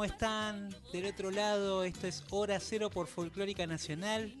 [0.00, 0.74] ¿Cómo están?
[0.94, 4.32] Del otro lado, esto es Hora Cero por Folclórica Nacional.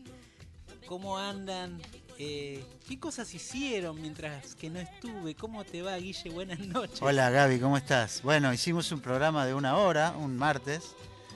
[0.86, 1.82] ¿Cómo andan?
[2.16, 5.34] Eh, ¿Qué cosas hicieron mientras que no estuve?
[5.34, 6.30] ¿Cómo te va, Guille?
[6.32, 7.02] Buenas noches.
[7.02, 8.22] Hola Gaby, ¿cómo estás?
[8.22, 10.94] Bueno, hicimos un programa de una hora, un martes,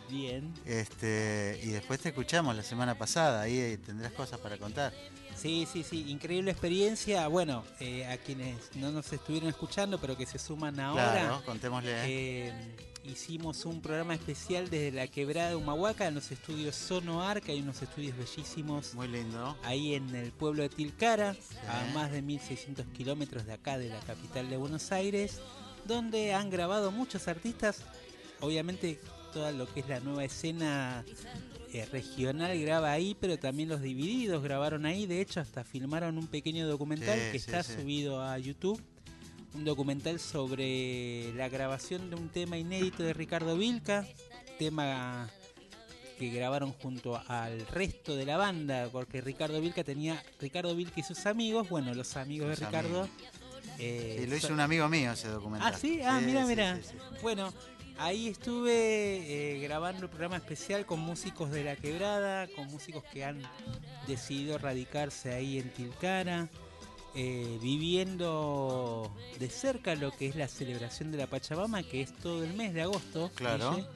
[0.09, 0.55] Bien.
[0.65, 4.95] este, y después te escuchamos la semana pasada, ahí tendrás cosas para contar.
[5.37, 7.29] Sí, sí, sí, increíble experiencia.
[7.29, 11.93] Bueno, eh, a quienes no nos estuvieron escuchando, pero que se suman ahora, Claro, contémosle.
[12.07, 17.53] eh, hicimos un programa especial desde la quebrada de Humahuaca, en los estudios Sonoar, que
[17.53, 18.95] hay unos estudios bellísimos.
[18.95, 19.57] Muy lindo.
[19.63, 21.37] ahí en el pueblo de Tilcara,
[21.69, 25.41] a más de 1600 kilómetros de acá, de la capital de Buenos Aires,
[25.87, 27.83] donde han grabado muchos artistas,
[28.41, 28.99] obviamente
[29.33, 31.05] toda lo que es la nueva escena
[31.73, 36.29] eh, regional graba ahí, pero también los divididos grabaron ahí, de hecho hasta filmaron un
[36.29, 38.81] pequeño documental Sí, que sí, está subido a YouTube.
[39.55, 44.05] Un documental sobre la grabación de un tema inédito de Ricardo Vilca,
[44.59, 45.31] tema
[46.19, 51.03] que grabaron junto al resto de la banda, porque Ricardo Vilca tenía Ricardo Vilca y
[51.05, 53.09] sus amigos, bueno, los amigos Los de Ricardo.
[53.79, 55.73] eh, Sí, lo hizo un amigo mío ese documental.
[55.73, 56.79] Ah, sí, ah, mira, sí, mira.
[56.83, 56.97] sí.
[57.23, 57.53] Bueno,
[57.99, 58.73] ahí estuve
[59.55, 63.41] eh, grabando el programa especial con músicos de La Quebrada, con músicos que han
[64.09, 66.49] decidido radicarse ahí en Tilcara,
[67.15, 72.45] eh, viviendo de cerca lo que es la celebración de la Pachamama, que es todo
[72.45, 73.31] el mes de agosto.
[73.35, 73.71] Claro.
[73.77, 73.87] Guille.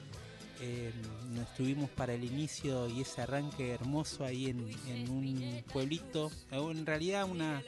[0.61, 0.91] Eh,
[1.31, 6.71] nos estuvimos para el inicio y ese arranque hermoso ahí en, en un pueblito, o
[6.71, 7.63] en realidad una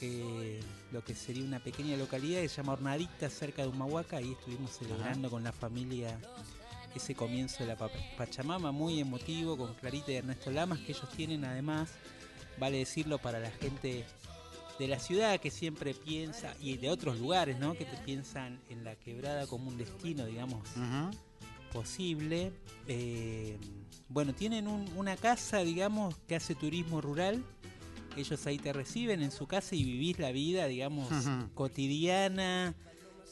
[0.00, 0.58] eh,
[0.90, 4.70] lo que sería una pequeña localidad que se llama Hornadita cerca de Humahuaca, ahí estuvimos
[4.70, 6.18] celebrando con la familia
[6.94, 11.08] ese comienzo de la Pa- Pachamama, muy emotivo, con Clarita y Ernesto Lamas, que ellos
[11.14, 11.90] tienen además,
[12.58, 14.06] vale decirlo para la gente
[14.78, 17.74] de la ciudad que siempre piensa, y de otros lugares, ¿no?
[17.74, 20.66] Que te piensan en la quebrada como un destino, digamos,
[21.72, 22.52] posible.
[22.88, 23.58] Eh,
[24.08, 27.42] bueno, tienen un- una casa, digamos, que hace turismo rural.
[28.16, 31.08] Ellos ahí te reciben en su casa y vivís la vida, digamos,
[31.54, 32.74] cotidiana,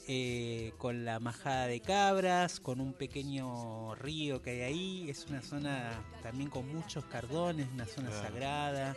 [0.08, 5.10] eh, con la majada de cabras, con un pequeño río que hay ahí.
[5.10, 5.92] Es una zona
[6.24, 8.22] también con muchos cardones, una zona Claro.
[8.28, 8.96] sagrada.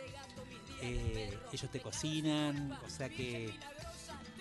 [0.82, 3.52] Eh, ellos te cocinan, o sea que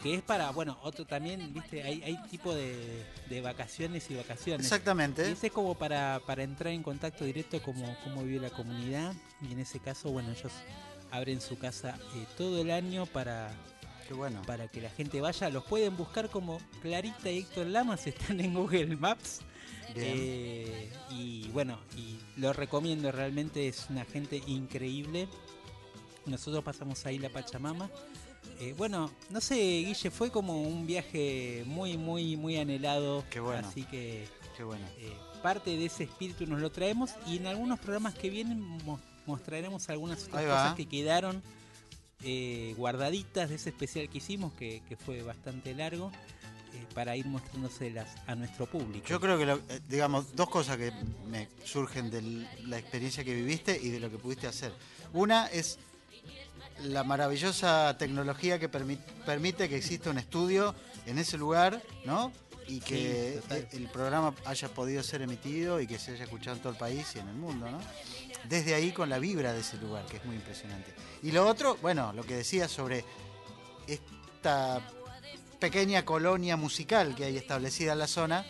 [0.04, 4.64] que es para, bueno, otro también, viste, hay, hay tipo de, de vacaciones y vacaciones.
[4.64, 5.32] Y Exactamente.
[5.32, 9.14] ese es como para, para entrar en contacto directo como cómo vive la comunidad.
[9.42, 10.52] Y en ese caso, bueno, ellos
[11.12, 13.52] abren su casa eh, todo el año para,
[14.08, 14.42] Qué bueno.
[14.46, 15.50] para que la gente vaya.
[15.50, 19.42] Los pueden buscar como Clarita y Héctor Lamas, están en Google Maps.
[19.96, 25.28] Eh, y bueno, y lo recomiendo, realmente es una gente increíble.
[26.26, 27.90] Nosotros pasamos ahí la Pachamama.
[28.60, 33.24] Eh, bueno, no sé, Guille, fue como un viaje muy, muy, muy anhelado.
[33.30, 33.68] Qué bueno.
[33.68, 34.86] Así que Qué bueno.
[34.98, 35.14] eh,
[35.44, 39.90] parte de ese espíritu nos lo traemos y en algunos programas que vienen mo- mostraremos
[39.90, 41.42] algunas otras cosas que quedaron
[42.24, 46.12] eh, guardaditas de ese especial que hicimos, que, que fue bastante largo,
[46.94, 49.08] para ir mostrándoselas a nuestro público.
[49.08, 50.92] Yo creo que, lo- digamos, dos cosas que
[51.30, 52.22] me surgen de
[52.66, 54.74] la experiencia que viviste y de lo que pudiste hacer.
[55.14, 55.78] Una es
[56.84, 60.76] la maravillosa tecnología que permi- permite que exista un estudio
[61.06, 62.32] en ese lugar, ¿no?
[62.68, 66.56] Y que Sí, eh, el programa haya podido ser emitido y que se haya escuchado
[66.58, 67.80] en todo el país y en el mundo, ¿no?
[68.50, 70.94] Desde ahí con la vibra de ese lugar, que es muy impresionante.
[71.24, 73.06] Y lo otro, bueno, lo que decía sobre
[73.88, 74.82] esta
[75.60, 78.46] pequeña colonia musical que hay establecida en la zona,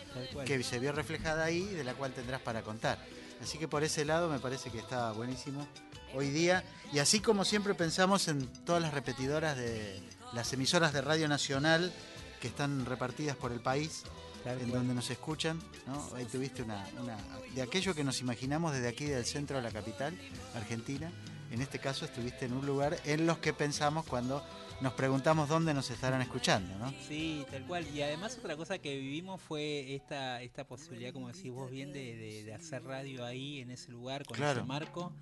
[0.46, 2.98] que se vio reflejada ahí, de la cual tendrás para contar.
[3.42, 5.66] Así que por ese lado me parece que está buenísimo
[6.16, 6.64] hoy día.
[6.92, 10.00] Y así como siempre pensamos en todas las repetidoras de
[10.32, 11.92] las emisoras de Radio Nacional
[12.40, 14.02] que están repartidas por el país,
[14.44, 14.80] Tal en cual.
[14.80, 16.10] donde nos escuchan, ¿no?
[16.14, 17.16] Ahí tuviste una, una-
[17.54, 20.16] de aquello que nos imaginamos desde aquí del centro de la capital,
[20.54, 21.10] Argentina.
[21.50, 24.44] En este caso estuviste en un lugar en los que pensamos cuando
[24.80, 26.92] nos preguntamos dónde nos estarán escuchando, ¿no?
[27.08, 27.86] Sí, tal cual.
[27.94, 32.16] Y además otra cosa que vivimos fue esta, esta posibilidad, como decís vos bien, de,
[32.16, 34.60] de- de hacer radio ahí, en ese lugar, con Claro.
[34.60, 35.12] ese marco.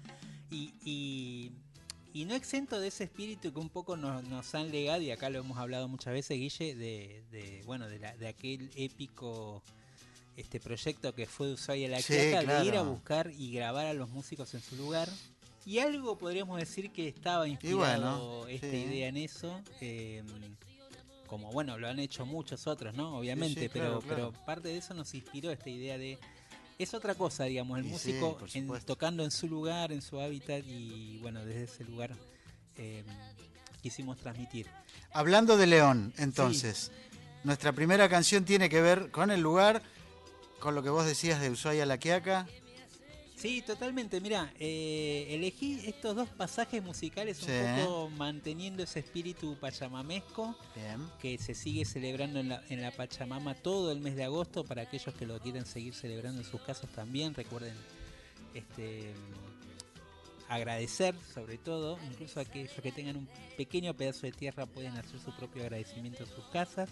[0.50, 1.52] Y, y-
[2.12, 5.30] y no exento de ese espíritu que un poco nos, nos han legado, y acá
[5.30, 9.62] lo hemos hablado muchas veces, Guille, de, de bueno, de, la- de aquel épico
[10.36, 13.94] este proyecto que fue de Ushuaia la Sí, de ir a buscar y grabar a
[13.94, 15.08] los músicos en su lugar.
[15.66, 18.76] Y algo podríamos decir que estaba inspirado bueno, esta sí.
[18.76, 19.60] idea en eso.
[19.80, 20.22] eh,
[21.26, 23.16] como bueno, lo han hecho muchos otros, ¿no?
[23.18, 24.32] Obviamente, sí, pero, claro, claro.
[24.32, 26.18] pero parte de eso nos inspiró esta idea de.
[26.78, 30.64] Es otra cosa, digamos, el Y músico en- tocando en su lugar, en su hábitat
[30.66, 32.16] y bueno, desde ese lugar
[32.76, 33.04] eh,
[33.82, 34.66] quisimos transmitir.
[35.12, 36.90] Hablando de León, entonces,
[37.44, 39.82] nuestra primera canción tiene que ver con el lugar,
[40.58, 42.46] con lo que vos decías de Ushuaia La Quiaca.
[43.44, 44.22] Sí, totalmente.
[44.22, 47.82] Mira, eh, elegí estos dos pasajes musicales un Sí.
[47.84, 51.06] poco manteniendo ese espíritu pachamamesco Bien.
[51.20, 54.80] que se sigue celebrando en la, en la Pachamama todo el mes de agosto para
[54.80, 57.34] aquellos que lo quieren seguir celebrando en sus casas también.
[57.34, 57.74] Recuerden
[58.54, 59.12] este
[60.48, 65.36] agradecer sobre todo, incluso aquellos que tengan un pequeño pedazo de tierra pueden hacer su
[65.36, 66.88] propio agradecimiento en sus casas.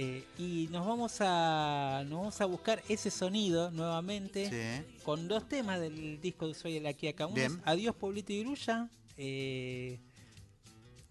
[0.00, 5.00] Eh, y nos vamos a nos vamos a buscar ese sonido nuevamente Sí.
[5.02, 7.26] con dos temas del disco de Soy la Quiaca.
[7.26, 9.98] Uno es Adiós Pueblito y Grulla, eh,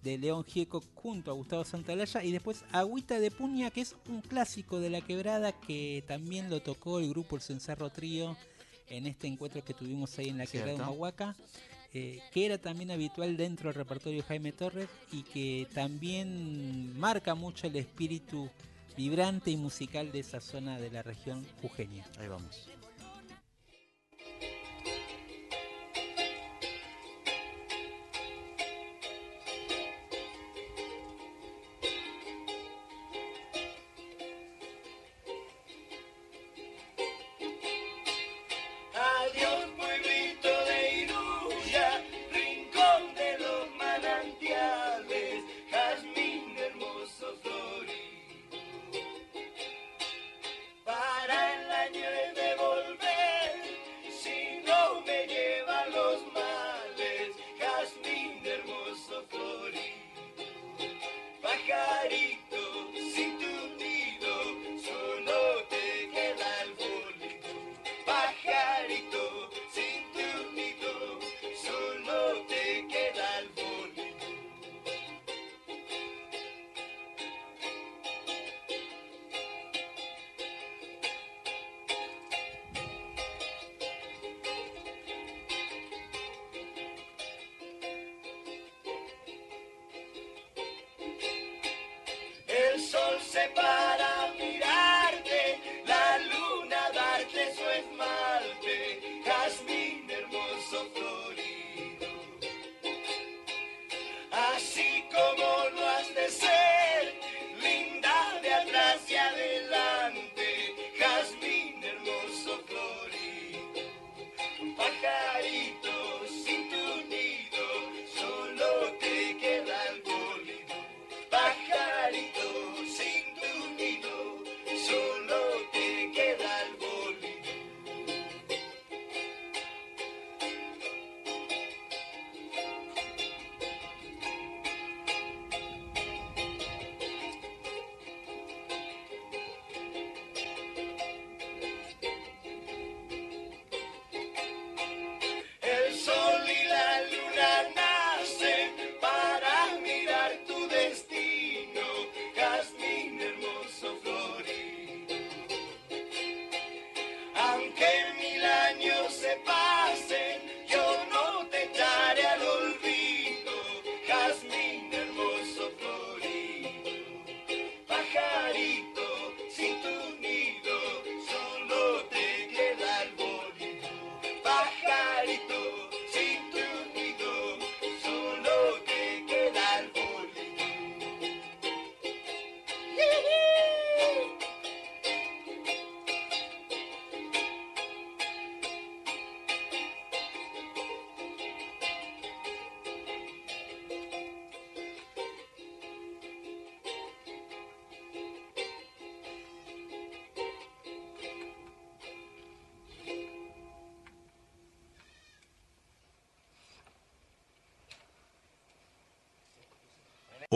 [0.04, 4.22] de León Gieco junto a Gustavo Santalaya, y después Agüita de Puña, que es un
[4.22, 8.38] clásico de la quebrada que también lo tocó el grupo El Cencerro Trío
[8.88, 10.84] en este encuentro que tuvimos ahí en la quebrada de.
[10.84, 11.36] Humahuaca.
[11.94, 17.34] eh, que era también habitual dentro del repertorio de Jaime Torres y que también marca
[17.34, 18.50] mucho el espíritu
[18.98, 22.04] vibrante y musical de esa zona de la región jujeña.
[22.20, 22.68] Ahí vamos.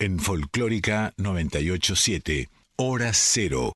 [0.00, 3.74] En Folclórica 987, hora cero.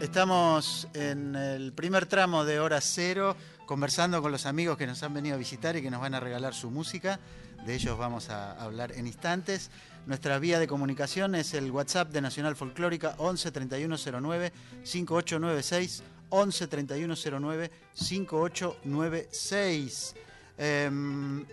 [0.00, 5.12] Estamos en el primer tramo de hora cero, conversando con los amigos que nos han
[5.12, 7.18] venido a visitar y que nos van a regalar su música.
[7.66, 9.70] De ellos vamos a hablar en instantes.
[10.06, 14.52] Nuestra vía de comunicación es el WhatsApp de Nacional Folclórica 11 3109
[14.84, 20.14] 5896 11 3109 5896.
[20.58, 21.44] Em,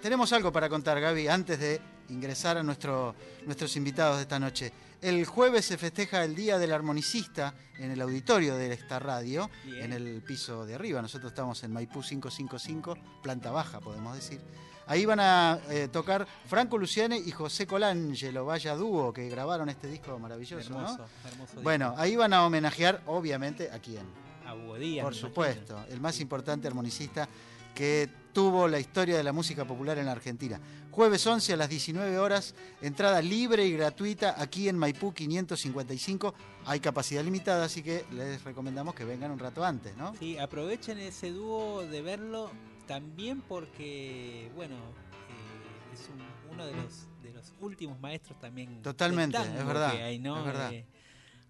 [0.00, 3.14] tenemos algo para contar, Gaby, antes de ingresar a nuestro-
[3.46, 4.72] nuestros invitados de esta noche.
[5.00, 9.86] El jueves se festeja el Día del Armonicista en el auditorio de esta radio, Bien.
[9.86, 11.02] en el piso de arriba.
[11.02, 14.40] Nosotros estamos en Maipú 555, planta baja, podemos decir.
[14.86, 19.86] Ahí van a eh, tocar Franco Luciane y José Colangelo, vaya dúo, que grabaron este
[19.86, 20.80] disco maravilloso, ¿no?
[20.80, 21.62] hermoso, hermoso.
[21.62, 24.04] Bueno, ahí van a homenajear, obviamente, a quién.
[24.06, 24.48] disco.
[24.48, 25.94] a Hugo Díaz, Por supuesto, imagino.
[25.94, 27.28] el más importante armonicista
[27.74, 30.60] que tuvo la historia de la música popular en la Argentina.
[30.90, 36.34] Jueves 11 a las 19 horas, entrada libre y gratuita aquí en Maipú 555.
[36.66, 40.14] Hay capacidad limitada, así que les recomendamos que vengan un rato antes, ¿no?
[40.18, 42.50] Sí, aprovechen ese dúo de verlo
[42.86, 48.82] también porque, bueno, eh, es un- uno de los, de los últimos maestros también.
[48.82, 50.38] Totalmente, es verdad, que hay, ¿no?
[50.38, 50.72] es verdad.
[50.72, 50.84] Eh,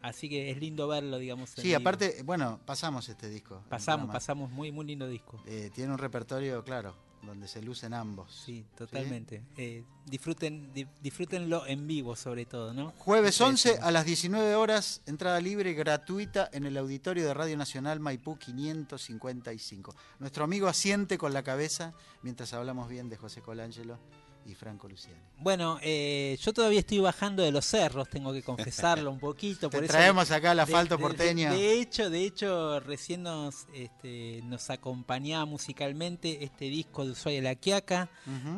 [0.03, 1.51] así que es lindo verlo, digamos.
[1.51, 3.63] Sí, aparte, bueno, pasamos este disco.
[3.69, 5.41] Pasamos, pasamos muy, muy lindo disco.
[5.47, 8.33] Eh, tiene un repertorio, claro, donde se lucen ambos.
[8.45, 9.43] Sí, totalmente.
[9.57, 12.93] Eh, disfruten, di- disfrútenlo en vivo, sobre todo, ¿no?
[12.99, 13.89] Jueves Eso 11 decimos.
[13.89, 18.37] a las 19 horas, entrada libre y gratuita en el auditorio de Radio Nacional Maipú
[18.39, 19.95] 555.
[20.19, 23.99] Nuestro amigo asiente con la cabeza mientras hablamos bien de José Colangelo
[24.47, 25.19] y Franco Luciani.
[25.39, 29.69] Bueno, eh, yo todavía estoy bajando de los cerros, tengo que confesarlo un poquito.
[29.71, 31.51] Te por eso traemos acá el asfalto de- porteño.
[31.53, 37.43] De, de hecho, de hecho, recién nos, este, nos acompañaba musicalmente este disco de Ushuaia
[37.43, 38.09] La Quiaca,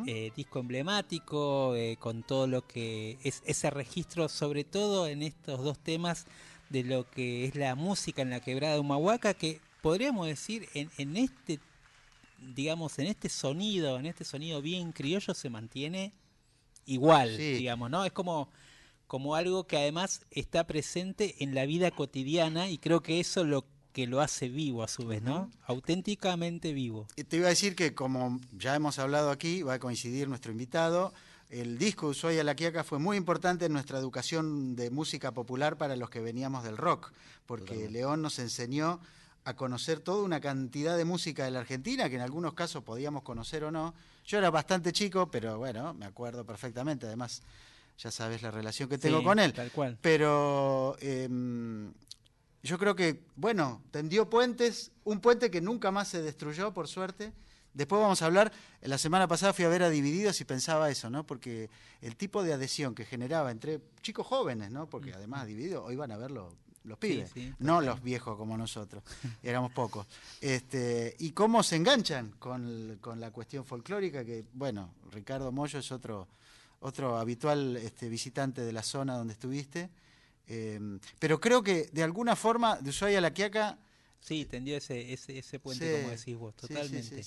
[0.07, 5.63] eh, disco emblemático, eh, con todo lo que es ese registro, sobre todo en estos
[5.63, 6.25] dos temas
[6.69, 10.89] de lo que es la música en la quebrada de Humahuaca, que podríamos decir en,
[10.97, 11.59] en este,
[12.53, 16.13] digamos, en este sonido, en este sonido bien criollo se mantiene
[16.85, 17.53] igual, Sí.
[17.53, 18.05] digamos, ¿no?
[18.05, 18.49] Es como
[19.07, 23.47] como algo que además está presente en la vida cotidiana y creo que eso es
[23.47, 25.51] lo que lo hace vivo a su vez, ¿no?
[25.67, 27.05] Auténticamente vivo.
[27.15, 30.51] Y te iba a decir que, como ya hemos hablado aquí, va a coincidir nuestro
[30.51, 31.13] invitado.
[31.51, 35.95] El disco Ushuaia La Quiaca fue muy importante en nuestra educación de música popular para
[35.95, 37.13] los que veníamos del rock,
[37.45, 38.99] porque León nos enseñó
[39.45, 43.21] a conocer toda una cantidad de música de la Argentina que en algunos casos podíamos
[43.21, 43.93] conocer o no.
[44.25, 47.05] Yo era bastante chico, pero bueno, me acuerdo perfectamente.
[47.05, 47.43] Además,
[47.99, 49.53] ya sabes la relación que tengo Sí, con él.
[49.53, 49.99] Tal cual.
[50.01, 51.93] Pero em,
[52.63, 57.31] yo creo que, bueno, tendió puentes, un puente que nunca más se destruyó, por suerte.
[57.75, 61.11] Después vamos a hablar, la semana pasada fui a ver a Divididos y pensaba eso,
[61.11, 61.23] ¿no?
[61.27, 61.69] Porque
[62.01, 64.89] el tipo de adhesión que generaba entre chicos jóvenes, ¿no?
[64.89, 69.03] Porque además Divididos hoy van a verlo los pibes, sí, no los viejos como nosotros,
[69.43, 70.05] éramos pocos.
[70.41, 75.91] Este, y cómo se enganchan con, con la cuestión folclórica, que, bueno, Ricardo Mollo es
[75.91, 76.27] otro,
[76.79, 79.89] otro habitual este, visitante de la zona donde estuviste.
[80.47, 80.79] Eh,
[81.19, 83.77] pero creo que de alguna forma, de Ushuaia a La Quiaca.
[84.19, 87.23] Sí, tendió ese, ese, ese puente, sí, como decís vos, totalmente.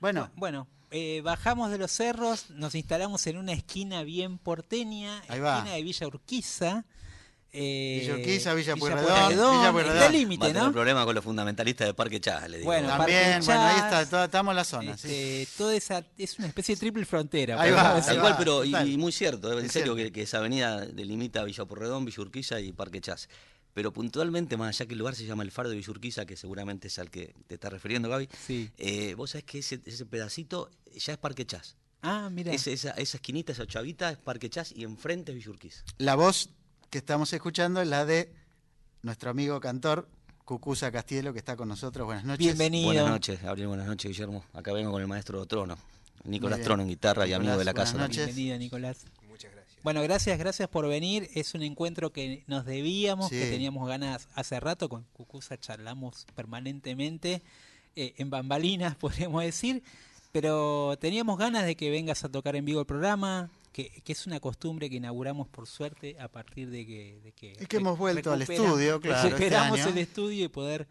[0.00, 5.22] Bueno, Bu- Bueno, eh, bajamos de los cerros, nos instalamos en una esquina bien porteña,
[5.28, 5.56] Ahí va.
[5.58, 6.84] esquina de Villa Urquiza.
[7.52, 9.96] Eh, Villa Villa Pueyrredón, Pueyrredón, Villa Pueyrredón.
[9.96, 10.72] está a límite, ¿no?
[10.72, 12.66] problemas con los fundamentalistas de Parque Chas, le digo.
[12.70, 14.96] Bueno, también, bueno, ahí está, estamos en la zona.
[14.98, 15.08] sí.
[15.08, 17.60] Este, toda esa es una especie de triple frontera.
[17.60, 18.00] Ahí va.
[18.00, 20.12] Tal ahí cual, va, pero y, muy cierto, en Es serio cierto.
[20.12, 23.28] que, que esa avenida delimita Villa Porredón, Villa Urquiza y Parque Chas.
[23.74, 26.36] Pero puntualmente, más allá que el lugar se llama el Faro de Villa Urquiza, que
[26.36, 28.70] seguramente es al que te estás refiriendo, Gaby, Sí.
[28.76, 31.76] eh, vos sabés que ese, ese pedacito ya es Parque Chas.
[32.02, 32.52] Ah, mira.
[32.52, 35.82] Ese- esa, esa esquinita, esa chavita es Parque Chas y enfrente es Villa Urquiza.
[35.98, 36.50] La voz
[36.90, 38.32] que estamos escuchando es la de
[39.02, 40.08] nuestro amigo cantor
[40.44, 42.06] Cucuza Castielo, que está con nosotros.
[42.06, 42.38] Buenas noches.
[42.38, 42.86] Bienvenido.
[42.86, 44.42] Buenas noches, Gabriel, buenas noches, Guillermo.
[44.54, 45.76] Acá vengo con el maestro Trono,
[46.24, 46.62] Nicolás.
[46.62, 48.02] Trono en guitarra y amigo de la buenas casa.
[48.02, 48.26] noches.
[48.26, 49.04] Bienvenido, Nicolás.
[49.28, 49.82] Muchas gracias.
[49.82, 51.28] Bueno, gracias, gracias por venir.
[51.34, 54.88] Es un encuentro que nos debíamos, que teníamos ganas hace rato.
[54.88, 57.42] Con Cucusa charlamos permanentemente,
[57.94, 59.82] eh, en bambalinas, podríamos decir.
[60.32, 64.26] Pero teníamos ganas de que vengas a tocar en vivo el programa, que, que es
[64.26, 67.20] una costumbre que inauguramos por suerte a partir de que...
[67.22, 69.90] de que Y que hemos vuelto al estudio, claro, este Recuperamos año.
[69.90, 70.88] el estudio y poder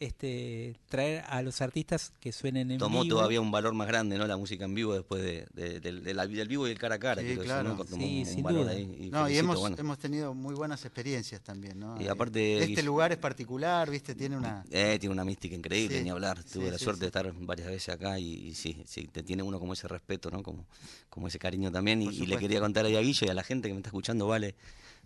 [0.00, 3.16] este, traer a los artistas que suenen en Tomó vivo.
[3.16, 4.26] todavía un valor más grande, ¿no?
[4.26, 6.98] La música en vivo después de, de- del, del- del vivo y el cara a
[6.98, 7.20] cara.
[7.20, 7.76] Sí, claro.
[7.76, 7.84] ¿no?
[7.84, 8.72] Tomó Sí, un sin valor duda.
[8.72, 9.76] ahí, No, y hemos, bueno.
[9.78, 12.00] hemos tenido muy buenas experiencias también, ¿no?
[12.00, 14.14] Y Eh, aparte, Este Guille- lugar es particular, ¿viste?
[14.14, 14.64] Tiene una...
[14.70, 16.42] Eh, tiene una mística increíble, Sí, ni hablar.
[16.42, 17.02] sí, Tuve la sí, suerte sí.
[17.02, 20.30] de estar varias veces acá y, y sí, sí, te tiene uno como ese respeto,
[20.30, 20.42] ¿no?
[20.42, 20.64] Como,
[21.10, 22.00] como ese cariño también.
[22.00, 23.90] Y, y le quería contar ahí a Guillo y a la gente que me está
[23.90, 24.54] escuchando, vale,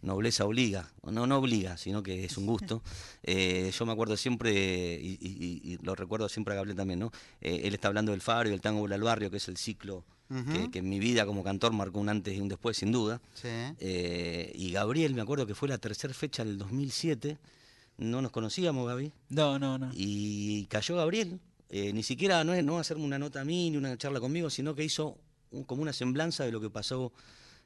[0.04, 0.90] nobleza obliga.
[1.02, 2.82] No, no obliga, sino que es un gusto.
[3.26, 4.52] Eh, yo me acuerdo siempre,
[5.00, 7.10] y, y- y- y lo recuerdo siempre a Gabriel también, ¿no?
[7.40, 10.04] Eh, él está hablando del Faro y el Tango al Barrio, que es el ciclo
[10.70, 13.20] que, en mi vida como cantor marcó un antes y un después, sin duda.
[13.34, 13.48] Sí.
[13.78, 17.38] Eh, y Gabriel, me acuerdo que fue la tercera fecha del 2007.
[17.98, 19.12] No nos conocíamos, Gaby.
[19.30, 19.90] No, no, no.
[19.94, 21.40] Y cayó Gabriel,
[21.70, 24.74] ni siquiera no es no hacerme una nota a mí ni una charla conmigo, sino
[24.74, 25.16] que hizo
[25.50, 27.12] un- como una semblanza de lo que pasó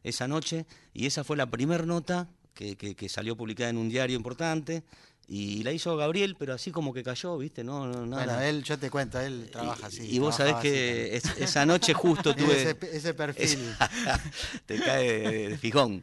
[0.09, 0.67] esa noche.
[0.95, 4.83] Y esa fue la primera nota que, que- que salió publicada en un diario importante.
[5.31, 7.63] Y la hizo Gabriel, pero así como que cayó, ¿viste?
[7.63, 8.25] No, no nada.
[8.25, 10.03] Bueno, él, yo te cuento, él trabaja así.
[10.07, 12.63] y, y vos sabés que es- esa noche justo tuve.
[12.63, 13.59] ese, ese perfil.
[14.67, 16.03] te cae de, fijón.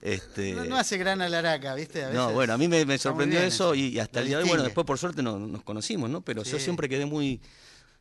[0.00, 2.04] Este, No, no hace gran alaraca, ¿viste?
[2.04, 4.62] A no, bueno, a mí me, sorprendió eso y, hasta el día de hoy, bueno,
[4.64, 6.20] después por suerte no- nos conocimos, ¿no?
[6.22, 7.40] Pero yo siempre quedé muy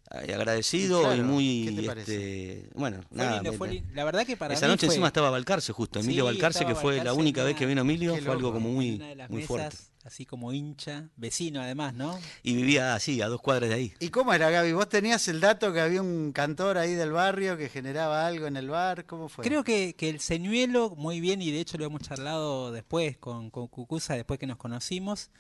[0.09, 2.59] agradecido Claro, y muy, ¿qué te parece?
[2.59, 3.33] este, bueno, Fue nada.
[3.41, 3.83] lindo, fue.
[3.93, 6.65] La verdad que para esa mí noche fue- encima estaba Balcarce justo, Emilio Sí, Balcarce,
[6.65, 8.97] que fue la única vez que vino Emilio, fue algo como muy,
[9.29, 9.77] muy mesas, fuerte.
[10.03, 12.19] así como hincha, vecino además, ¿no?
[12.43, 13.93] Y vivía así, a dos cuadras de ahí.
[13.99, 14.73] ¿Y cómo era, Gaby?
[14.73, 18.57] ¿Vos tenías el dato que había un cantor ahí del barrio que generaba algo en
[18.57, 19.05] el bar?
[19.05, 19.43] ¿Cómo fue?
[19.43, 23.49] Creo que, que el señuelo, muy bien, y de hecho lo hemos charlado después con,
[23.49, 25.31] con Cucuza, después que nos conocimos,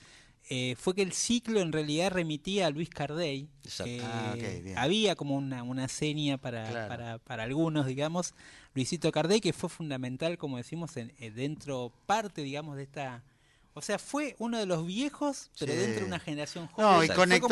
[0.49, 3.47] eh, fue que el ciclo en realidad remitía a Luis Cardey.
[3.63, 3.91] Exacto.
[4.37, 6.87] que Ah, había como una, una seña para, Claro.
[6.87, 8.33] para, para algunos, digamos,
[8.75, 13.23] Luisito Cardey, que fue fundamental, como decimos, en, eh, dentro, parte, digamos, de esta...
[13.77, 15.77] O sea, fue uno de los viejos, pero Sí.
[15.79, 16.89] dentro de una generación joven.
[16.97, 17.47] No, y conectó,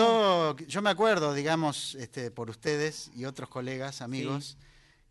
[0.58, 4.56] como- yo me acuerdo, digamos, este, por ustedes y otros colegas, amigos,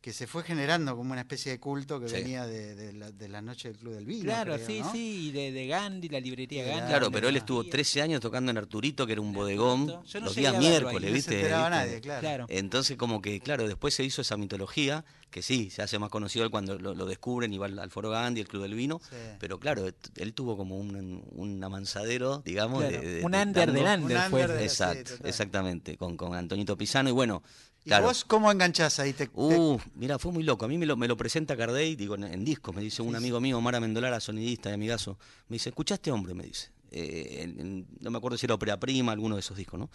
[0.03, 2.15] que se fue generando como una especie de culto que Sí.
[2.17, 4.25] venía de, de la, de la noche del Club del Vino.
[4.25, 4.91] Claro, creo, sí, ¿no?
[4.93, 6.89] sí, y de, de Gandhi, la librería Gandhi.
[6.89, 7.71] Claro, pero él estuvo hacía.
[7.71, 9.87] 13 años tocando en Arturito, que era un bodegón.
[9.87, 10.59] Yo no los días ahí.
[10.59, 11.31] miércoles, No ¿viste?
[11.31, 11.87] se enteraba ¿Viste?
[11.87, 12.21] nadie, claro.
[12.21, 12.47] Claro.
[12.49, 16.45] Entonces, como que, claro, después se hizo esa mitología, que sí, se hace más conocido
[16.45, 19.01] él cuando lo, lo descubren y va al, al Foro Gandhi, el Club del Vino,
[19.09, 19.17] Sí.
[19.39, 19.87] pero claro,
[20.17, 24.19] él tuvo como un, un amansadero, digamos, Claro, de, de- un de under del under
[24.19, 27.43] Un under de- Exacto, Sí, exactamente, con, con Antonito Pisano y bueno,
[27.85, 28.07] ¿Y claro.
[28.07, 29.13] vos cómo enganchás ahí?
[29.13, 30.65] Te, te- Uh, mira, fue muy loco.
[30.65, 33.17] A mí me lo, me lo presenta Cardey, digo, en, en discos, me dice un
[33.17, 35.19] amigo mío, Mara Mendolara, sonidista y amigazo.
[35.49, 36.71] Me dice, escucha a este hombre, me dice.
[36.93, 39.91] Eh, en- en- no me acuerdo si era Ópera Prima, alguno de esos discos, ¿no?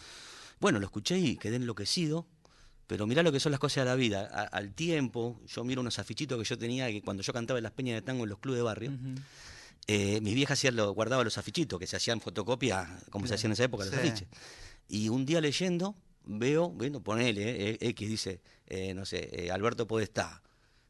[0.60, 2.28] Bueno, lo escuché y quedé enloquecido.
[2.88, 4.30] Pero mirá lo que son las cosas de la vida.
[4.32, 7.63] A- al tiempo, yo miro unos afichitos que yo tenía que cuando yo cantaba en
[7.63, 9.15] las peñas de tango en los clubes de barrio, Ujú.
[9.88, 13.47] eh, mi vieja hacía lo, guardaba los afichitos, que se hacían fotocopia, como se hacía
[13.47, 14.00] en esa época, los Sí.
[14.00, 14.28] afiches.
[14.88, 15.95] Y un día leyendo,
[16.28, 20.42] veo, bueno, ponele, eh, X dice, eh, no sé, eh, Alberto Podestá,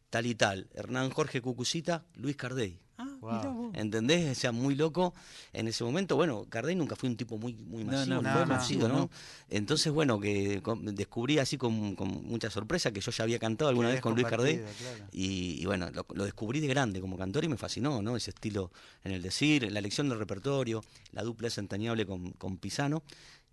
[0.10, 2.80] tal y tal, Hernán Jorge Cucucita, Luis Cardey.
[3.00, 3.71] Ah, Wow.
[3.76, 4.38] ¿Entendés?
[4.38, 5.13] O sea, muy loco.
[5.54, 8.45] En ese momento, bueno, Cardey nunca fue un tipo muy, muy No, masivo, no, conocido,
[8.47, 8.93] masivo, ¿no?
[8.95, 9.10] ¿no?
[9.50, 10.62] Entonces, bueno, que
[10.93, 14.28] descubrí así con, con mucha sorpresa que yo ya había cantado alguna vez con Luis
[14.28, 14.58] Cardey.
[14.58, 15.06] claro.
[15.12, 18.15] Y, y bueno, lo, lo descubrí de grande como cantor y me fascinó, ¿no?
[18.15, 18.71] Ese estilo
[19.04, 23.04] en el decir, la elección del repertorio, la dupla es entrañable con, con Pisano.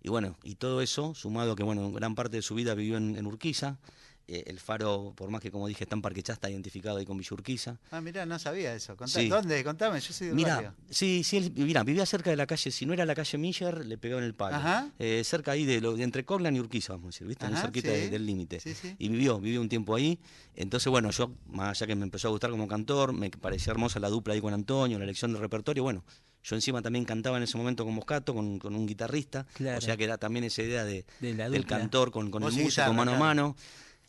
[0.05, 2.97] Y bueno, y todo eso, sumado a que, bueno, gran parte de su vida vivió
[2.97, 3.79] en, en Urquiza.
[4.27, 7.05] Eh, el faro, por más que como dije, está en Parque Chá, está identificado ahí
[7.05, 7.77] con Villa Urquiza.
[7.89, 8.95] Ah, mirá, no sabía eso.
[8.95, 9.27] Contá- Sí.
[9.29, 9.63] ¿Dónde?
[9.63, 10.73] Contame, yo soy Mira, barrio.
[10.91, 13.83] sí, sí, él, mira, vivía cerca de la calle, si no era la calle Miller,
[13.83, 14.57] le pegaba en el palo.
[14.57, 14.89] Ajá.
[14.99, 17.45] Eh, cerca ahí de, lo, de entre Coglan y Urquiza, vamos a decir, ¿viste?
[17.47, 17.93] Ajá, cerquita sí.
[17.95, 18.59] de- del límite.
[18.59, 18.95] Sí, sí.
[18.99, 20.19] Y vivió, vivió un tiempo ahí.
[20.55, 23.99] Entonces, bueno, yo, más allá que me empezó a gustar como cantor, me parecía hermosa
[23.99, 26.03] la dupla ahí con Antonio, la elección del repertorio, bueno.
[26.47, 29.47] Yo encima también cantaba en ese momento con Moscato, con, con un guitarrista.
[29.55, 29.79] Claro.
[29.79, 32.49] O sea que era también esa idea de, De la del cantor con, con el
[32.49, 33.23] músico guitarra, mano claro.
[33.23, 33.55] a mano.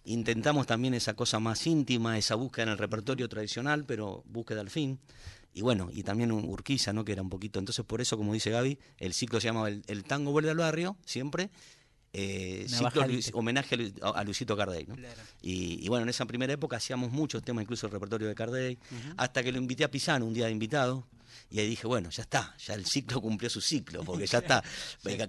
[0.04, 4.68] Intentamos también esa cosa más íntima, esa búsqueda en el repertorio tradicional, pero búsqueda al
[4.70, 4.98] fin.
[5.54, 7.04] Y bueno, y también un Urquiza, ¿no?
[7.06, 7.58] Que era un poquito.
[7.58, 10.58] Entonces, por eso, como dice Gaby, el ciclo se llama El, el tango vuelve al
[10.58, 11.48] barrio, siempre.
[12.12, 14.94] Eh, ciclo Luis- homenaje a, Lu- a Luisito Cardey, ¿no?
[14.94, 15.20] Claro.
[15.42, 18.78] Y, y bueno, en esa primera época hacíamos muchos temas, incluso el repertorio de Cardey,
[19.16, 21.06] hasta que lo invité a Pisano un día de invitado.
[21.50, 24.62] Y ahí dije, bueno, ya está, ya el ciclo cumplió su ciclo, porque ya está.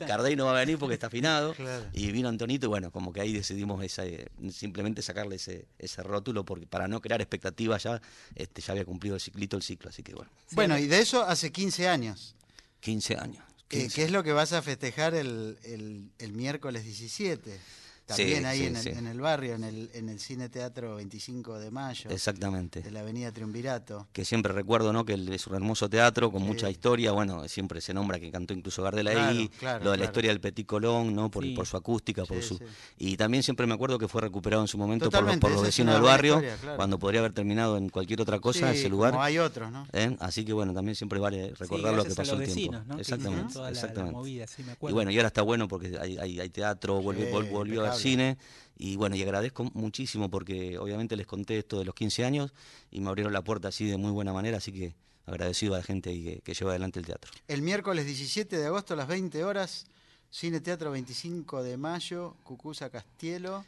[0.08, 1.53] Cardey no va a venir porque está afinado.
[1.53, 1.86] Claro.
[1.93, 6.03] Y vino Antonito y bueno, como que ahí decidimos esa, eh, simplemente sacarle ese, ese
[6.03, 8.01] rótulo porque para no crear expectativas ya,
[8.36, 11.23] este, ya había cumplido el ciclito el ciclo, así que bueno, Bueno, y de eso
[11.23, 12.36] hace 15 años.
[12.80, 13.43] 15 años.
[13.69, 13.95] 15.
[13.95, 17.60] que es lo que vas a festejar el, el, el miércoles 17.
[18.08, 18.89] También Sí, ahí sí, en, el, sí.
[18.89, 22.82] en el barrio, en el, en el Cine Teatro 25 de Mayo, Exactamente.
[22.82, 24.08] de la Avenida Triunvirato.
[24.13, 25.06] que siempre recuerdo, ¿no?
[25.06, 26.48] Que es un hermoso teatro con Sí.
[26.48, 27.12] mucha historia.
[27.12, 29.15] Bueno, siempre se nombra que cantó incluso Gardel ahí,
[29.50, 30.04] Claro, claro, lo de la claro.
[30.12, 31.30] historia del Petit Colón, ¿no?
[31.30, 31.52] Por, Sí.
[31.54, 32.63] por su acústica, por Sí, su sí.
[32.98, 35.62] y también siempre me acuerdo que fue recuperado en su momento por los, por los
[35.63, 36.78] vecinos del barrio, historia, claro.
[36.78, 39.12] cuando podría haber terminado en cualquier otra cosa Sí, ese lugar.
[39.12, 39.86] Como hay otros, ¿no?
[39.93, 40.15] ¿eh?
[40.20, 42.78] Así que bueno, también siempre vale recordar lo que a pasó los el tiempo.
[42.98, 44.15] Exactamente, toda la- la exactamente.
[44.15, 47.26] movida, sí, me y bueno, y ahora está bueno porque hay, hay, hay teatro, volvió,
[47.32, 47.97] volvió impecable.
[47.98, 48.38] Cine.
[48.78, 52.54] Y bueno, y agradezco muchísimo porque obviamente les conté esto de los 15 años
[52.92, 54.94] y me abrieron la puerta así de muy buena manera, así que
[55.26, 57.32] agradecido a la gente que, que lleva adelante el teatro.
[57.48, 59.88] El miércoles 17 de agosto a las 20 horas,
[60.30, 63.66] Cine Teatro 25 de Mayo, Cucuza Castielo,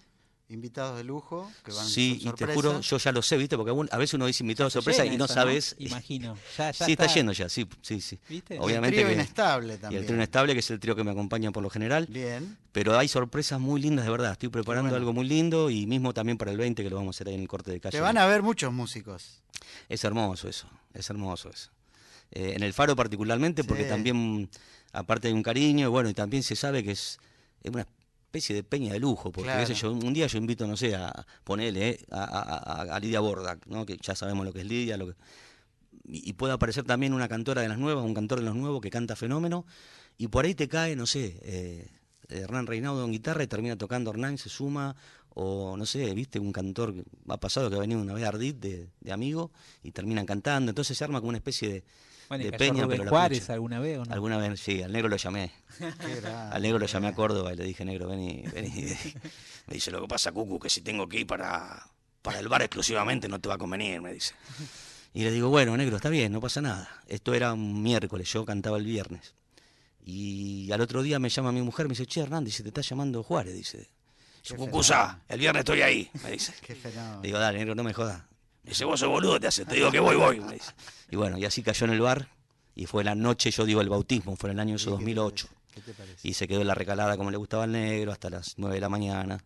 [0.49, 2.53] invitados de lujo, que van Sí, y te sorpresa.
[2.53, 3.55] juro, yo ya lo sé, ¿viste?
[3.55, 5.75] Porque a veces uno dice invitado a sorpresa y no eso, sabes.
[5.77, 6.35] Imagino.
[6.57, 8.19] Ya, ya sí, está, yendo ya, sí, sí, sí.
[8.27, 8.55] ¿Viste?
[8.55, 9.99] El Obviamente trío que- inestable Y también.
[10.01, 12.07] el trío inestable, que es el trío que me acompaña por lo general.
[12.09, 12.57] Bien.
[12.71, 14.31] Pero hay sorpresas muy lindas, de verdad.
[14.31, 14.97] Estoy preparando bueno.
[14.97, 17.35] algo muy lindo y mismo también para el 20, que lo vamos a hacer ahí
[17.35, 17.97] en el corte de calle.
[17.97, 19.41] Te van a ver muchos músicos.
[19.87, 21.69] Es hermoso eso, es hermoso eso.
[22.31, 23.89] Eh, en el Faro particularmente, porque Sí.
[23.89, 24.49] también,
[24.93, 27.19] aparte hay un cariño, y bueno, y también se sabe que es,
[27.63, 27.85] es una
[28.29, 29.73] especie de peña de lujo, porque Claro.
[29.73, 33.19] yo, un día yo invito, no sé, a ponerle eh, a, a- a- a Lidia
[33.19, 33.85] Bordak, ¿no?
[33.87, 35.13] que ya sabemos lo que es Lidia, lo que,
[36.05, 38.81] y, y puede aparecer también una cantora de las nuevas, un cantor de los nuevos
[38.81, 39.65] que canta fenómeno,
[40.17, 41.89] y por ahí te cae, no sé, eh,
[42.29, 44.95] Hernán Reinaudo en guitarra y termina tocando Hernán, se suma,
[45.29, 48.27] o no sé, viste, un cantor, que ha pasado que ha venido una vez a
[48.27, 51.83] Ardit de, de amigo y terminan cantando, entonces se arma como una especie de,
[52.29, 54.13] Bueno, de ¿y peña, Rubén pero la Juárez alguna vez o no?
[54.13, 55.51] Alguna vez, sí, al negro lo llamé.
[56.51, 57.13] Al negro lo llamé a.
[57.13, 58.71] Córdoba y le dije, negro, vení, vení.
[59.67, 61.89] Me dice, lo que pasa, Cucu, que si tengo que ir para,
[62.21, 64.33] para el bar exclusivamente no te va a convenir, me dice.
[65.13, 67.01] Y le digo, bueno, negro, está bien, no pasa nada.
[67.07, 69.33] Esto era un miércoles, yo cantaba el viernes.
[70.05, 72.81] Y al otro día me llama mi mujer, me dice, che, Hernán, dice, te está
[72.81, 73.89] llamando Juárez, dice.
[74.55, 76.53] Cucusa, el viernes estoy ahí, me dice.
[76.61, 77.21] Qué fenómeno.
[77.21, 78.21] Digo, dale, negro, no me jodas.
[78.69, 80.71] Dice, vos sos boludo, te hace, te digo que voy, voy, me dice.
[81.09, 82.29] Y bueno, y así cayó en el bar,
[82.75, 85.05] y fue la noche, yo digo, el bautismo, fue en el año eso, ¿Y qué
[85.05, 85.73] te 2008 parece?
[85.73, 86.27] ¿Qué te parece?
[86.27, 88.81] y se quedó en la recalada como le gustaba al negro hasta las 9 de
[88.81, 89.43] la mañana.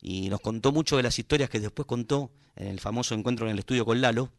[0.00, 3.52] Y nos contó mucho de las historias que después contó en el famoso encuentro en
[3.52, 4.30] el estudio con Lalo,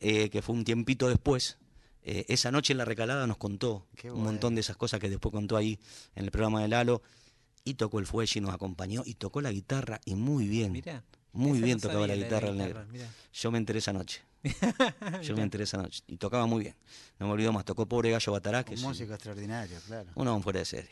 [0.00, 1.58] eh, que fue un tiempito después.
[2.02, 5.10] Eh, esa noche en la recalada nos contó Qué un montón de esas cosas que
[5.10, 5.78] después contó ahí
[6.14, 7.02] en el programa de Lalo.
[7.62, 10.72] Y tocó el fuelle y nos acompañó y tocó la guitarra y muy bien.
[10.72, 12.84] Mirá, muy esa bien no tocaba la guitarra el negro.
[12.90, 13.08] mirá.
[13.32, 14.22] Yo me enteré esa noche.
[15.22, 16.02] Yo me enteré esa noche.
[16.06, 16.74] Y tocaba muy bien.
[17.18, 17.64] No me olvido más.
[17.64, 20.08] Tocó Pobre Gallo Batará, que Un es un- músico extraordinario, claro.
[20.14, 20.90] un hombre fuera de serie.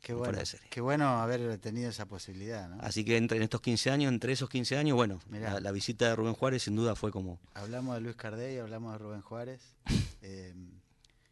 [0.00, 0.38] Qué fuera bueno.
[0.38, 0.66] de serie.
[0.70, 2.80] Qué bueno haber tenido esa posibilidad, ¿no?
[2.80, 6.08] Así que entre, en estos 15 años, entre esos 15 años, bueno, la, la visita
[6.08, 7.40] de Rubén Juárez sin duda fue como...
[7.54, 9.60] Hablamos de Luis Cardey, hablamos de Rubén Juárez.
[10.22, 10.54] eh,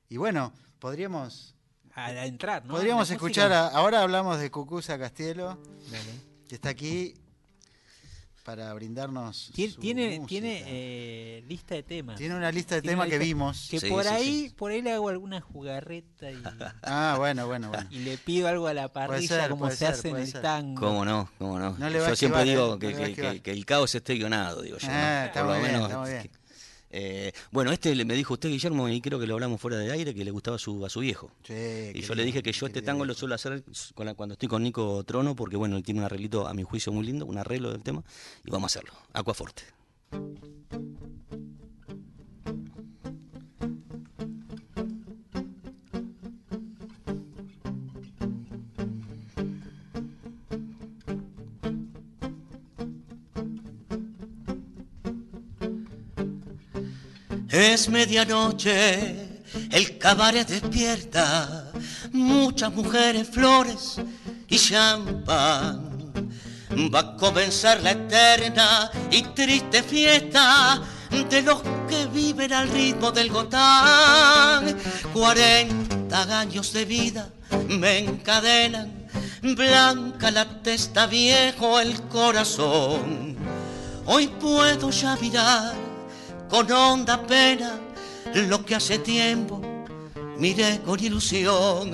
[0.09, 1.55] y bueno, podríamos
[1.95, 2.75] A, a entrar, ¿no?
[2.75, 5.59] podríamos escuchar, a- ahora hablamos de Cucuza Castielo,
[5.91, 6.11] Dale.
[6.49, 7.15] que está aquí
[8.47, 12.17] para brindarnos Tien- su Tiene, tiene eh, lista de temas.
[12.17, 13.69] Tiene una lista de tiene temas que lista- vimos.
[13.69, 14.55] Que Sí, por sí, ahí, sí.
[14.57, 16.41] por ahí le hago alguna jugarreta y,
[16.85, 17.89] Ah, bueno, bueno, bueno.
[17.91, 20.43] y le pido algo a la parrilla ser, como se ser, hace en el ser.
[20.43, 20.81] tango.
[20.81, 21.29] ¿Cómo no?
[21.39, 21.77] ¿Cómo no?
[21.77, 22.79] No yo siempre digo ¿eh?
[22.79, 24.87] que, No que- que- que el caos esté guionado, digo yo.
[24.87, 24.95] ¿no?
[24.95, 26.31] Ah, está Por lo bien, menos, está muy bien.
[26.99, 30.15] Eh, bueno, este me dijo usted, Guillermo, y creo que lo hablamos fuera de aire,
[30.15, 31.31] que le gustaba a su, a su viejo.
[31.47, 31.53] Sí,
[31.95, 33.63] Y yo le dije que yo este tango lo suelo hacer
[33.95, 36.63] con la- cuando estoy con Nico Trono, porque bueno, él tiene un arreglito a mi
[36.63, 38.03] juicio muy lindo, un arreglo del tema,
[38.45, 38.95] y vamos a hacerlo.
[39.13, 39.63] Aquaforte.
[57.57, 59.17] Es medianoche,
[59.71, 61.73] el cabaret despierta,
[62.13, 63.97] muchas mujeres, flores
[64.47, 66.21] y champán.
[66.95, 70.83] Va a comenzar la eterna y triste fiesta
[71.31, 74.77] de los que viven al ritmo del gotán.
[75.15, 77.31] 40 años de vida
[77.71, 79.09] me encadenan,
[79.41, 83.35] blanca la testa, viejo el corazón.
[84.05, 85.86] Hoy puedo ya mirar
[86.49, 87.79] con honda pena
[88.35, 89.67] lo que hace tiempo
[90.39, 91.93] miré con ilusión.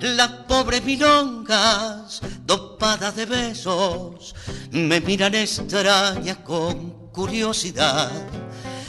[0.00, 4.34] Las pobres milongas, dopadas de besos,
[4.70, 8.10] me miran extrañas con curiosidad.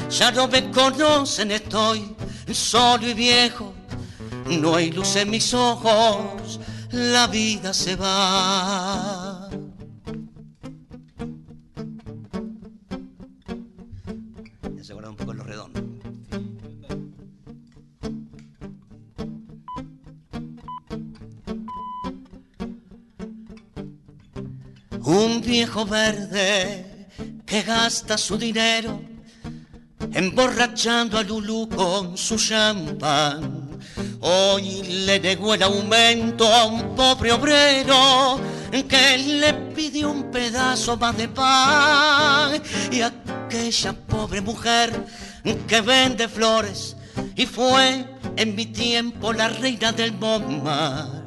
[0.10, 2.16] Ya no me conocen, estoy
[2.52, 3.74] solo y viejo,
[4.48, 6.60] no hay luz en mis ojos,
[6.92, 9.39] la vida se va.
[25.04, 27.08] Un viejo verde
[27.46, 29.02] que gasta su dinero
[30.14, 33.80] emborrachando a Lulú con su champán.
[34.22, 38.40] Hoy le negó el aumento a un pobre obrero
[38.72, 42.62] que le pidió un pedazo más de pan.
[42.92, 45.06] Y aquella pobre mujer
[45.68, 46.96] que vende flores
[47.36, 51.20] y fue en mi tiempo la reina del Momar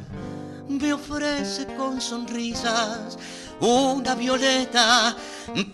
[0.82, 3.18] me ofrece con sonrisas
[3.62, 5.16] una violeta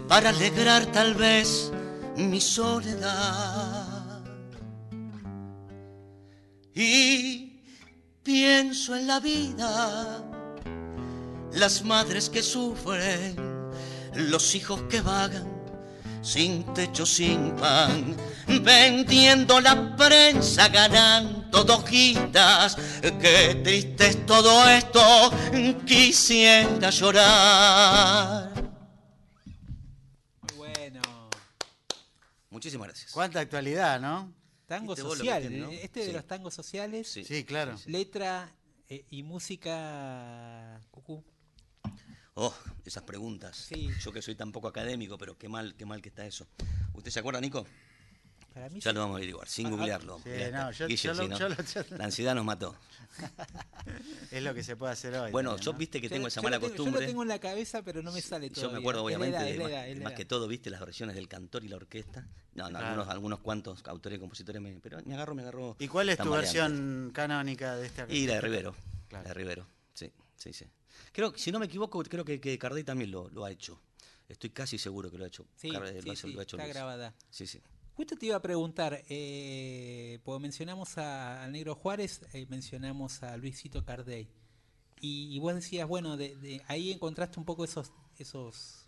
[0.07, 1.73] para alegrar tal vez
[2.17, 4.23] mi soledad.
[6.75, 7.63] Y
[8.23, 10.23] pienso en la vida,
[11.53, 13.37] las madres que sufren,
[14.15, 15.58] los hijos que vagan
[16.23, 18.17] sin techo, sin pan,
[18.63, 22.77] vendiendo la prensa, ganando dojitas.
[23.01, 25.01] Qué triste es todo esto,
[25.87, 28.53] quisiera llorar.
[30.43, 31.01] Muy bueno.
[32.51, 33.13] Muchísimas gracias.
[33.13, 34.33] Cuánta actualidad, ¿no?
[34.67, 35.41] Tango que social.
[35.41, 35.71] tiene, ¿no?
[35.71, 37.11] Este de los tangos sociales.
[37.11, 37.25] Sí.
[37.25, 37.75] Sí, claro.
[37.87, 38.53] Letra
[38.89, 40.79] eh, y música.
[42.41, 43.57] Oh, esas preguntas.
[43.57, 43.91] Sí.
[44.01, 46.47] Yo que soy tan poco académico, pero qué mal, qué mal que está eso.
[46.95, 47.67] ¿Usted se acuerda, Nico?
[48.55, 50.19] Para mí Ya lo vamos a averiguar, sin Ah, ah, googlearlo.
[50.23, 50.65] sí, Mirá, está.
[50.65, 51.39] no, yo- Guille, yo lo- sí, ¿no?
[51.39, 52.77] yo lo- yo- La ansiedad nos mató.
[54.31, 55.33] Es lo que se puede hacer hoy.
[55.33, 57.01] Bueno, también, yo viste que tengo esa mala tengo- Yo costumbre.
[57.03, 58.63] lo tengo en la cabeza, pero no me sale todo.
[58.67, 61.69] Yo me acuerdo obviamente de, edad, más, que todo, viste las versiones del cantor y
[61.69, 62.27] la orquesta.
[62.55, 65.77] No, no, algunos, algunos cuantos autores y compositores me, pero me agarro, me agarro.
[65.81, 66.59] ¿Y cuál es tu variante.
[66.59, 68.75] versión canónica de esta Y la de Rivero.
[69.09, 69.25] Claro.
[69.25, 70.67] La de Rivero, sí, sí, sí.
[71.13, 73.81] Creo si no me equivoco, creo que, que Cardey también lo, lo ha hecho.
[74.29, 75.47] Estoy casi seguro que lo ha hecho.
[75.57, 76.75] Sí, Cardey sí, lo, sí, lo ha hecho está Luis.
[76.75, 77.15] grabada.
[77.31, 77.61] Sí, sí.
[77.95, 83.85] Justo te iba a preguntar, eh, porque mencionamos a- Negro Juárez, eh, mencionamos a Luisito
[83.85, 84.29] Cardey.
[85.01, 88.87] Y, y vos decías, bueno, de, de- ahí encontraste un poco esos, esos,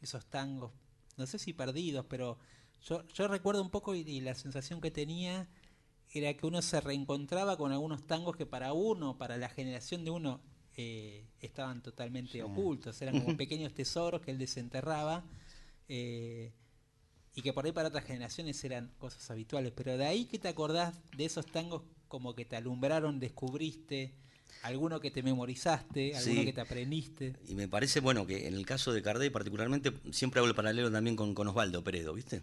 [0.00, 0.72] esos tangos,
[1.16, 2.38] no sé si perdidos, pero
[2.86, 5.48] yo, yo recuerdo un poco y, y la sensación que tenía
[6.12, 10.10] era que uno se reencontraba con algunos tangos que para uno, para la generación de
[10.10, 10.40] uno,
[10.82, 15.24] eh, estaban totalmente ocultos, eran como pequeños tesoros que él desenterraba.
[15.88, 16.52] eh,
[17.34, 20.48] y que por ahí para otras generaciones eran cosas habituales, pero de ahí que te
[20.48, 24.12] acordás de esos tangos como que te alumbraron, descubriste,
[24.62, 26.44] alguno que te memorizaste, alguno Sí.
[26.46, 27.36] que te aprendiste.
[27.48, 30.90] Y me parece, bueno, que en el caso de Cardey particularmente, siempre hago el paralelo
[30.90, 32.42] también con, con Osvaldo Peredo, ¿viste?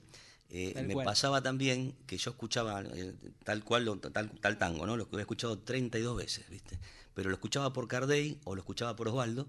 [0.49, 1.03] Eh, me cual.
[1.05, 4.95] pasaba también que yo escuchaba eh, tal cual, tal, tal tango, ¿no?
[4.95, 6.79] Lo que había escuchado 32 veces, ¿viste?
[7.17, 9.47] Pero lo escuchaba por Cardey o lo escuchaba por Osvaldo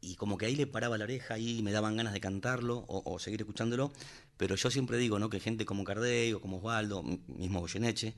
[0.00, 3.02] y como que ahí le paraba la oreja y me daban ganas de cantarlo o,
[3.04, 3.92] o seguir escuchándolo,
[4.38, 5.28] pero yo siempre digo, ¿no?
[5.28, 8.14] Que gente como Cardey o como Osvaldo, mismo Goyeneche,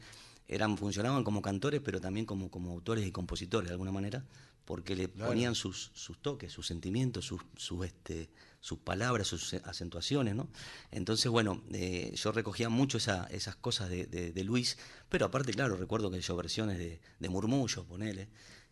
[0.46, 4.24] eran, funcionaban como cantores, pero también como, como autores y compositores de alguna manera,
[4.64, 8.30] porque le ponían sus, sus toques, sus sentimientos, sus, sus, este,
[8.61, 10.48] sus palabras, sus acentuaciones, ¿no?
[10.92, 14.76] Entonces, bueno, eh, yo recogía mucho esa- esas cosas de, de- de Luis,
[15.09, 18.28] pero aparte, claro, recuerdo que yo versiones de, de Murmullo, ponele,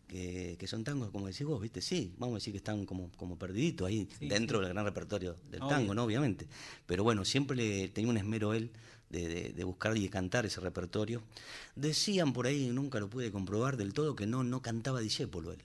[0.09, 1.81] que, que son tangos, como decís vos, ¿viste?
[1.81, 4.65] Sí, vamos a decir que están como, como perdiditos ahí Sí, dentro sí.
[4.65, 5.69] del gran repertorio del Obvio.
[5.69, 6.03] tango, ¿no?
[6.03, 6.47] Obviamente.
[6.85, 8.71] Pero bueno, siempre le tenía un esmero él
[9.09, 11.21] de, de- de buscar y de cantar ese repertorio.
[11.75, 15.59] Decían por ahí, nunca lo pude comprobar del todo, que no, no cantaba Discépolo él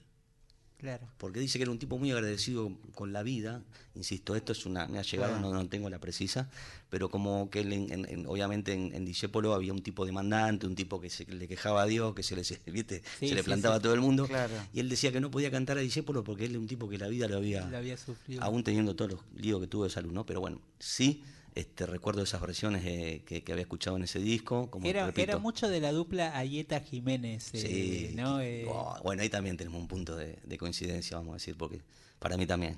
[0.84, 1.08] Claro.
[1.16, 3.62] porque dice que era un tipo muy agradecido con la vida,
[3.94, 5.48] insisto, esto es una, me ha llegado, Claro.
[5.50, 6.50] no, no tengo la precisa,
[6.90, 10.66] pero como que él en- en- en- obviamente en, en Discépolo había un tipo demandante,
[10.66, 13.02] un tipo que se le quejaba a Dios, que se le, ¿viste?
[13.18, 13.78] Sí, se le sí, plantaba sí.
[13.78, 14.52] a todo el mundo, Claro.
[14.74, 16.98] y él decía que no podía cantar a Discépolo porque él era un tipo que
[16.98, 18.42] la vida lo había, Lo había sufrido.
[18.42, 20.26] aún teniendo todos los líos que tuvo de salud, ¿no?
[20.26, 21.22] Pero bueno, sí,
[21.54, 25.22] este, recuerdo esas versiones eh, que, que había escuchado en ese disco, como Era, repito,
[25.22, 28.40] era mucho de la dupla Ayeta Jiménez, eh, Sí, ¿no?
[28.40, 31.80] Eh, oh, bueno, ahí también tenemos un punto de, de coincidencia, vamos a decir, porque
[32.18, 32.76] para mí también.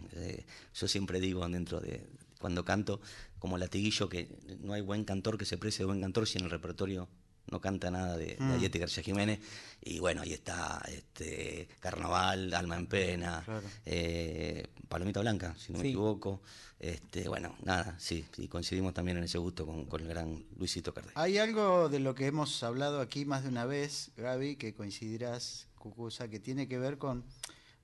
[0.74, 2.06] yo siempre digo dentro de
[2.38, 3.00] cuando canto,
[3.38, 4.28] como latiguillo, que
[4.60, 7.08] no hay buen cantor que se precie de buen cantor si en el repertorio
[7.50, 8.52] no canta nada de, de Mm.
[8.52, 9.40] Ayete García Jiménez.
[9.82, 13.62] Y bueno, ahí está este Carnaval, Alma en Pena, Claro.
[13.84, 16.42] eh, Palomita Blanca, si no me equivoco.
[16.78, 20.92] Este, bueno, nada, sí, sí, coincidimos también en ese gusto con, con el gran Luisito
[20.92, 21.10] Cardé.
[21.14, 25.68] Hay algo de lo que hemos hablado aquí más de una vez, Gaby, que coincidirás,
[25.76, 27.24] Cucusa, que tiene que ver con.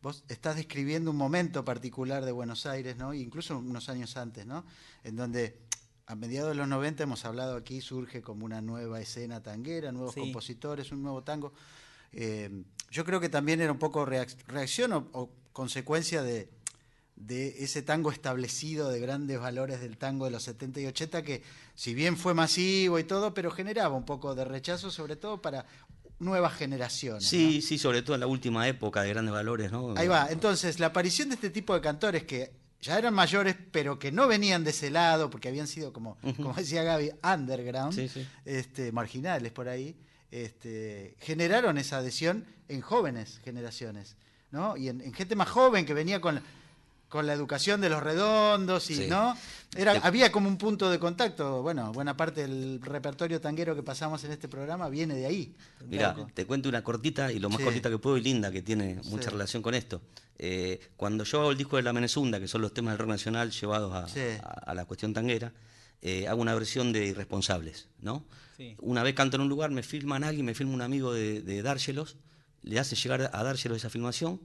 [0.02, 3.14] Vos estás describiendo un momento particular de Buenos Aires, ¿no?
[3.14, 4.64] Incluso unos años antes, ¿no?
[5.04, 5.56] En donde
[6.06, 10.14] a mediados de los 90 hemos hablado aquí, surge como una nueva escena tanguera, nuevos
[10.14, 10.20] Sí.
[10.20, 11.52] compositores, un nuevo tango.
[12.12, 12.50] Eh,
[12.90, 16.48] yo creo que también era un poco reac- reacción o, o consecuencia de,
[17.16, 21.42] de ese tango establecido de grandes valores del tango de los 70 y 80 que
[21.74, 25.64] si bien fue masivo y todo, pero generaba un poco de rechazo, sobre todo para
[26.18, 27.24] nuevas generaciones.
[27.26, 29.72] Sí, sí, sobre todo en la última época de grandes valores.
[29.72, 29.94] ¿no?
[29.96, 30.28] Ahí va.
[30.30, 34.26] Entonces, la aparición de este tipo de cantores que ya eran mayores, pero que no
[34.26, 38.26] venían de ese lado, porque habían sido, como, como decía Gaby, underground, Sí, sí.
[38.44, 39.96] Este, marginales por ahí,
[40.30, 44.16] este, generaron esa adhesión en jóvenes generaciones,
[44.50, 44.76] ¿no?
[44.76, 46.42] Y en, en gente más joven que venía con,
[47.12, 49.06] con la educación de los redondos y, Sí.
[49.06, 49.36] ¿no?
[49.76, 51.60] Era, había como un punto de contacto.
[51.60, 55.54] Bueno, buena parte del repertorio tanguero que pasamos en este programa viene de ahí.
[55.86, 57.64] Mira, te cuento una cortita y lo más Sí.
[57.64, 59.28] cortita que puedo y linda que tiene mucha Sí.
[59.30, 60.00] relación con esto.
[60.38, 63.10] Eh, cuando yo hago el disco de La Menezunda, que son los temas del rock
[63.10, 64.20] nacional llevados a, Sí.
[64.42, 65.52] a- a la cuestión tanguera,
[66.00, 68.24] eh, hago una versión de Irresponsables, ¿no?
[68.56, 68.74] Sí.
[68.80, 71.60] Una vez canto en un lugar, me filman alguien, me filma un amigo de, de
[71.60, 72.16] Dárselos,
[72.62, 74.40] le hace llegar a Dárselos esa filmación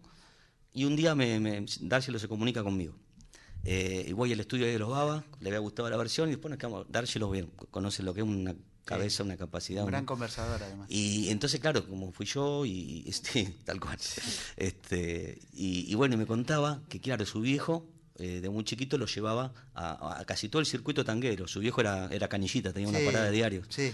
[0.77, 2.95] y un día me, me, Dárselos se comunica conmigo.
[3.63, 6.49] Eh, y voy al estudio de los Baba, le había gustado la versión y después
[6.49, 9.81] nos quedamos, Dárselos bien, conoce lo que es una cabeza, una capacidad.
[9.81, 10.87] Un una- gran conversador, además.
[10.89, 13.97] y entonces, claro, como fui yo y este, tal cual.
[14.55, 17.85] Este, y, y bueno, y me contaba que, claro, su viejo,
[18.19, 21.47] eh, de muy chiquito, lo llevaba a, a casi todo el circuito tanguero.
[21.47, 23.67] Su viejo era, era canillita, tenía una parada de diarios.
[23.69, 23.93] Sí.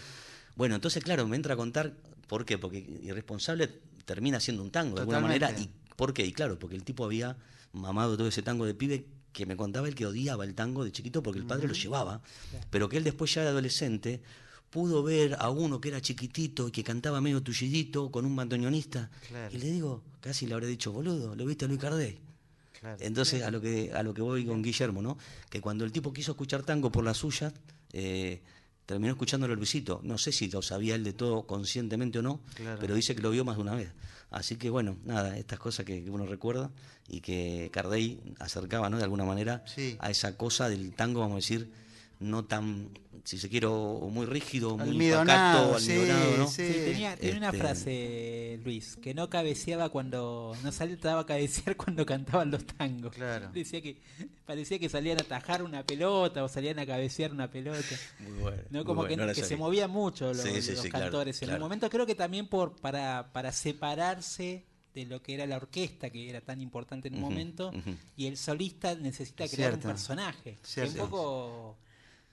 [0.55, 1.93] Bueno, entonces, claro, me entra a contar
[2.27, 3.67] por qué, porque Irresponsable
[4.05, 5.51] termina siendo un tango de alguna manera.
[5.59, 6.25] ¿Y por qué?
[6.25, 7.37] Y claro, porque el tipo había
[7.71, 10.91] mamado todo ese tango de pibe que me contaba él que odiaba el tango de
[10.91, 12.21] chiquito porque el padre lo llevaba,
[12.69, 14.21] pero que él después ya de adolescente
[14.69, 19.09] pudo ver a uno que era chiquitito y que cantaba medio tullidito con un bandoneonista
[19.27, 19.53] Claro.
[19.53, 22.19] y le digo, casi le habré dicho, boludo, ¿lo viste a Luis Cardey?
[22.79, 22.97] Claro.
[22.99, 25.17] Entonces, a lo que a lo que voy con Guillermo, ¿no?
[25.49, 27.53] Que cuando el tipo quiso escuchar tango por la suya,
[27.93, 28.41] eh,
[28.85, 29.99] terminó escuchándolo Luisito.
[30.03, 32.77] No sé si lo sabía él de todo conscientemente o no, Claro.
[32.79, 33.91] pero dice que lo vio más de una vez.
[34.31, 36.71] Así que bueno, nada, estas cosas que, que uno recuerda
[37.07, 38.97] y que Cardey acercaba, ¿no?
[38.97, 39.95] De alguna manera Sí.
[39.99, 41.71] a esa cosa del tango, vamos a decir,
[42.19, 42.89] no tan,
[43.25, 46.47] si se quiere, o muy rígido, muy Almidonado, pacato, sí, almidonado, ¿no?
[46.47, 46.67] sí.
[46.67, 50.53] Sí, tenía, tenía una Este- frase, Luis, que no cabeceaba cuando.
[50.61, 53.15] No saltaba a cabecear cuando cantaban los tangos.
[53.15, 53.49] Claro.
[53.53, 53.97] Decía que
[54.45, 57.79] parecía que salían a atajar una pelota o salían a cabecear una pelota.
[58.19, 58.79] Muy bueno, ¿no?
[58.79, 61.05] muy Como bueno, que, no que se movían mucho los, Sí, sí, los sí, claro,
[61.05, 61.59] cantores en claro.
[61.63, 61.89] un momento.
[61.89, 66.41] Creo que también por para, para separarse de lo que era la orquesta, que era
[66.41, 67.71] tan importante en un momento,
[68.15, 69.87] y el solista necesita crear Cierto.
[69.87, 70.57] un personaje.
[70.61, 71.03] Que Cierto.
[71.05, 71.77] un poco.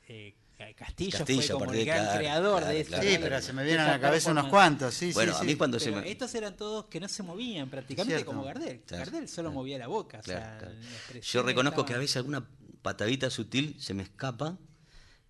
[0.08, 0.34] eh,
[0.76, 2.88] Castillo, Castillo, fue como el gran claro, creador claro, de esto.
[2.90, 3.24] claro, Sí, claro.
[3.24, 5.46] pero se me vienen a la cabeza unos cuantos, sí, Bueno, sí, a sí.
[5.46, 6.10] mí cuando se Pero me...
[6.10, 8.30] estos eran todos que no se movían prácticamente Cierto.
[8.32, 8.80] como Gardel.
[8.86, 9.60] Claro, Gardel solo claro.
[9.60, 10.18] movía la boca.
[10.20, 10.58] o sea,
[11.22, 12.48] Yo reconozco que a veces alguna
[12.82, 14.58] patadita sutil se me escapa,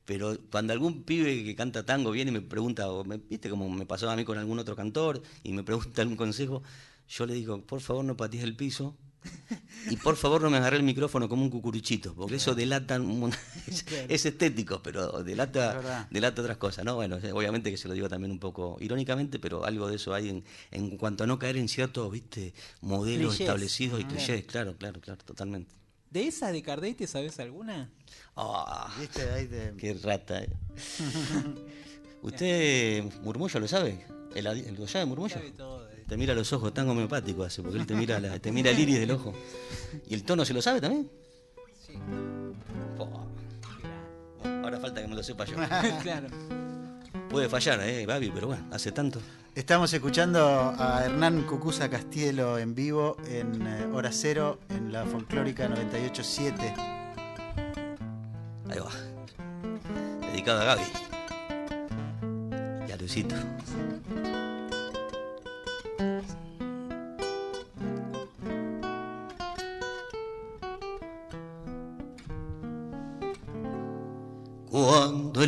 [0.04, 3.68] pero cuando algún pibe que canta tango viene y me pregunta, o me, viste como
[3.70, 6.62] me pasaba a mí con algún otro cantor, y me pregunta algún consejo,
[7.08, 8.96] yo le digo, por favor no patees el piso,
[9.88, 13.32] y por favor no me agarré el micrófono como un cucuruchito, porque eso delata, un
[13.66, 14.06] es, Claro.
[14.08, 16.94] es estético, pero delata, delata otras cosas, ¿no?
[16.94, 20.14] Bueno, eh, obviamente que se lo digo también un poco irónicamente, pero algo de eso
[20.14, 23.40] hay en, en cuanto a no caer en ciertos, viste, modelos Clichés.
[23.40, 25.72] establecidos y clichés, claro, claro, claro, totalmente.
[26.10, 27.88] ¿De esas de Gardel te sabes alguna?
[28.36, 29.30] Ah, ¿Viste?
[29.30, 30.42] Ahí te- qué rata.
[30.42, 30.50] eh.
[32.22, 34.04] ¿Usted, Murmullo, lo sabe?
[34.34, 35.34] ¿El, el allá de Murmullo?
[35.34, 35.88] Sabe todo.
[36.10, 38.78] Te mira los ojos, tan homeopático hace, porque él te mira, la- te mira el
[38.80, 39.32] iris del ojo.
[40.08, 41.08] ¿Y el tono se lo sabe también?
[41.86, 41.94] Sí.
[44.64, 45.54] Ahora falta que me lo sepa yo.
[46.02, 46.26] claro.
[47.30, 49.20] Puede fallar, eh, Babi, pero bueno, hace tanto.
[49.54, 55.68] Estamos escuchando a Hernán Cucuza Castielo en vivo en eh, Hora Cero en la folclórica
[55.68, 56.74] 98.7.
[58.68, 58.90] Ahí va.
[60.32, 60.82] Dedicado a Gaby.
[62.88, 63.36] Y a Luisito.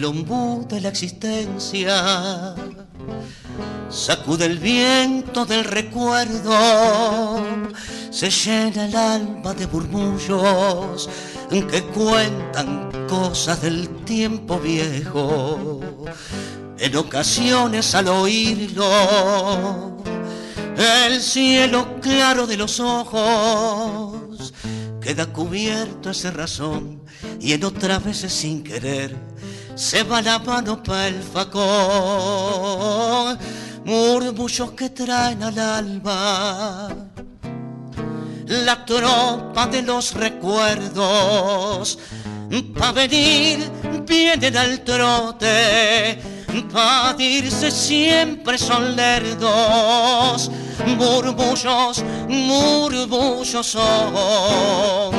[0.03, 2.57] El ombú de la existencia
[3.89, 7.41] sacude el viento del recuerdo,
[8.11, 11.09] se llena el alma de murmullos
[11.49, 15.79] que cuentan cosas del tiempo viejo.
[16.79, 20.03] En ocasiones al oírlo,
[21.07, 24.53] el cielo claro de los ojos
[25.01, 27.05] queda cubierto ese razón
[27.39, 29.32] y en otras veces sin querer
[29.75, 31.63] se va la mano para el facón.
[33.85, 36.89] Murmullos que traen al alma
[38.53, 41.99] la tropa de los recuerdos.
[42.79, 43.59] Pa' venir
[44.07, 46.19] vienen al trote,
[46.71, 50.51] pa' irse siempre son lerdos.
[50.99, 55.13] Murmullos, murmullos son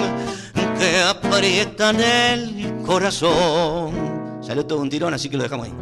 [0.78, 4.13] que aprietan el corazón.
[4.54, 5.74] Salió todo un tirón, así que lo dejamos ahí.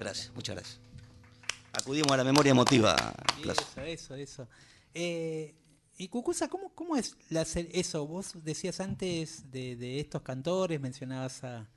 [0.00, 0.80] Gracias, muchas gracias.
[1.72, 2.96] Acudimos a la memoria emotiva.
[3.40, 3.62] Plaza.
[3.62, 4.48] Eso, eso, eso.
[4.94, 5.54] Eh,
[5.96, 8.04] y Cucusa, ¿cómo, cómo es la eso?
[8.04, 11.70] Vos decías antes de, de estos cantores, mencionabas a,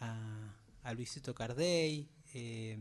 [0.00, 2.76] a, a Luisito Cardey, eh,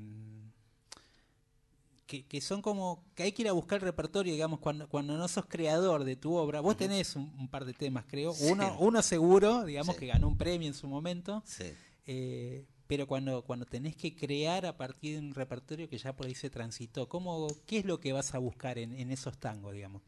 [2.08, 5.16] que, que son como, que hay que ir a buscar el repertorio, digamos, cuando, cuando
[5.18, 6.62] no sos creador de tu obra.
[6.62, 8.34] Vos tenés un, un par de temas, creo.
[8.34, 8.46] Sí.
[8.50, 10.00] Uno, uno seguro, digamos, Sí.
[10.00, 11.44] que ganó un premio en su momento.
[11.46, 11.66] Sí.
[12.08, 16.26] Eh, pero cuando, cuando tenés que crear a partir de un repertorio que ya por
[16.28, 19.74] ahí se transitó, ¿cómo, ¿qué es lo que vas a buscar en, en esos tangos,
[19.74, 20.02] digamos?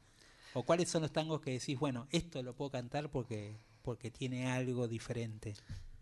[0.54, 4.48] ¿O cuáles son los tangos que decís, bueno, esto lo puedo cantar porque, porque tiene
[4.48, 5.54] algo diferente?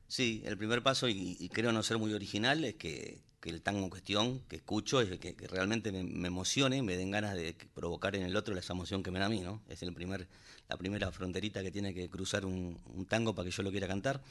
[0.07, 3.19] Sí, el primer paso, y, y creo no ser muy original, es que,
[3.49, 7.11] el tango en cuestión que escucho es que, que realmente me, me emocione, me den
[7.11, 9.61] ganas de provocar en el otro esa emoción que me da a mí, ¿no?
[9.69, 10.27] Es el primer,
[10.67, 14.21] la primera fronterita que tiene que cruzar un, tango para que yo lo quiera cantar.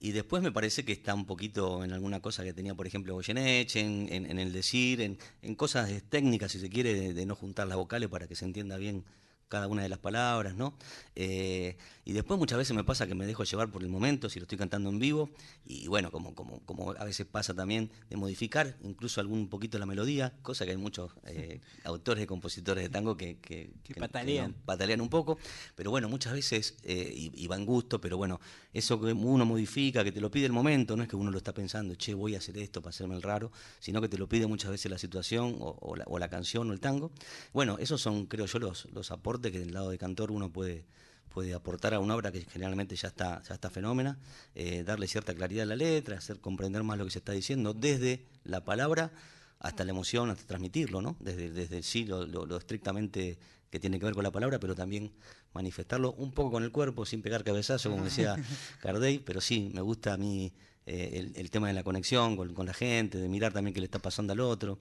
[0.00, 3.14] Y después me parece que está un poquito en alguna cosa que tenía, por ejemplo,
[3.14, 7.66] Goyeneche, en, el decir, en, en cosas técnicas, si se quiere, de, de no juntar
[7.68, 9.04] las vocales para que se entienda bien
[9.50, 10.72] cada una de las palabras, ¿no?
[11.16, 11.76] Eh,
[12.06, 14.44] y después muchas veces me pasa que me dejo llevar por el momento, si lo
[14.44, 15.28] estoy cantando en vivo,
[15.66, 19.86] y bueno, como, como, como a veces pasa también, de modificar incluso algún poquito la
[19.86, 24.00] melodía, cosa que hay muchos eh, autores y compositores de tango que, que, Que no-
[24.06, 24.54] patalean.
[24.64, 25.36] patalean un poco,
[25.74, 28.40] pero bueno, muchas veces, eh, y, y va en gusto, pero bueno,
[28.72, 31.38] eso que uno modifica, que te lo pide el momento, no es que uno lo
[31.38, 34.28] está pensando, che, voy a hacer esto para hacerme el raro, sino que te lo
[34.28, 37.10] pide muchas veces la situación o, o la, o la canción o el tango.
[37.52, 40.84] Bueno, esos son, creo yo, los, los aportes que del lado de cantor uno puede
[41.30, 44.18] puede aportar a una obra que generalmente ya está ya está fenómena,
[44.56, 47.72] eh, darle cierta claridad a la letra, hacer comprender más lo que se está diciendo
[47.72, 49.12] desde la palabra
[49.60, 51.16] hasta la emoción, hasta transmitirlo, ¿no?
[51.20, 53.38] Desde, desde sí, lo, lo- lo estrictamente
[53.70, 55.12] que tiene que ver con la palabra, pero también
[55.54, 58.34] manifestarlo un poco con el cuerpo, sin pegar cabezazo, como decía
[58.80, 60.52] Cardey, pero sí, me gusta a mí
[60.86, 63.84] eh, el, el tema de la conexión con, la gente, de mirar también qué le
[63.84, 64.78] está pasando al otro.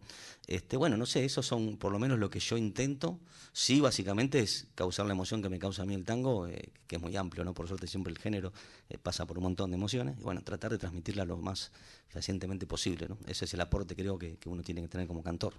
[0.47, 3.19] Este, bueno, no sé, esos son por lo menos lo que yo intento.
[3.51, 6.95] Sí, básicamente es causar la emoción que me causa a mí el tango, eh, que
[6.95, 7.53] es muy amplio, ¿no?
[7.53, 8.53] Por suerte siempre el género
[8.89, 10.17] eh, pasa por un montón de emociones.
[10.19, 11.71] Y bueno, tratar de transmitirla lo más
[12.07, 13.17] fehacientemente posible, ¿no?
[13.27, 15.55] Ese es el aporte creo que, que uno tiene que tener como cantor.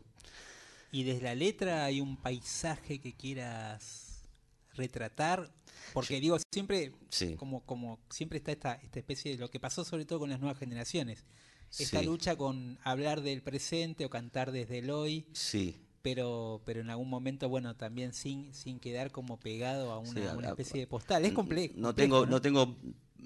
[0.90, 4.09] Y desde la letra hay un paisaje que quieras
[4.80, 5.50] retratar,
[5.92, 7.34] porque digo, siempre, Sí.
[7.36, 10.40] como, como siempre está esta, esta especie de lo que pasó sobre todo con las
[10.40, 11.24] nuevas generaciones,
[11.78, 12.06] esta Sí.
[12.06, 17.10] lucha con hablar del presente o cantar desde el hoy, Sí, pero pero en algún
[17.10, 20.86] momento bueno también sin sin quedar como pegado a una, Sí, a una especie de
[20.86, 21.24] postal.
[21.26, 22.76] Es complejo No tengo, no tengo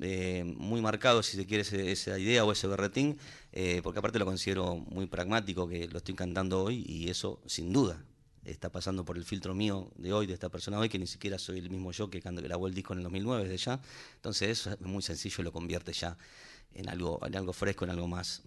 [0.00, 3.16] eh, muy marcado, si se quiere, ese- esa idea o ese berretín,
[3.52, 7.72] eh, porque aparte lo considero muy pragmático, que lo estoy cantando hoy y eso, sin
[7.72, 8.05] duda,
[8.45, 11.38] está pasando por el filtro mío de hoy, de esta persona hoy, que ni siquiera
[11.38, 13.80] soy el mismo yo que cuando grabó el disco en el 2009 desde ya.
[14.16, 16.16] Entonces eso es muy sencillo y lo convierte ya
[16.74, 18.42] en algo, en algo fresco, en algo más,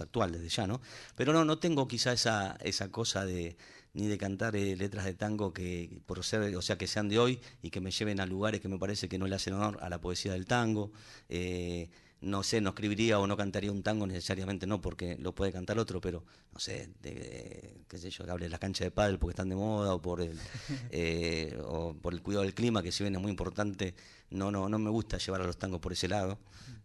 [0.00, 0.80] actual desde ya, ¿no?
[1.16, 3.56] Pero no, no tengo quizá esa, esa cosa de
[3.94, 7.18] ni de cantar eh, letras de tango que por ser, o sea, que sean de
[7.18, 9.78] hoy y que me lleven a lugares que me parece que no le hacen honor
[9.80, 10.92] a la poesía del tango.
[11.28, 11.90] Eh,
[12.20, 15.78] no sé, no escribiría o no cantaría un tango necesariamente, no porque lo puede cantar
[15.78, 18.90] otro, pero no sé, de, de- qué sé yo, que hable de las canchas de
[18.90, 20.36] pádel porque están de moda o por el
[20.90, 23.94] eh, o por el cuidado del clima que si bien es muy importante,
[24.30, 26.38] no no no me gusta llevar a los tangos por ese lado.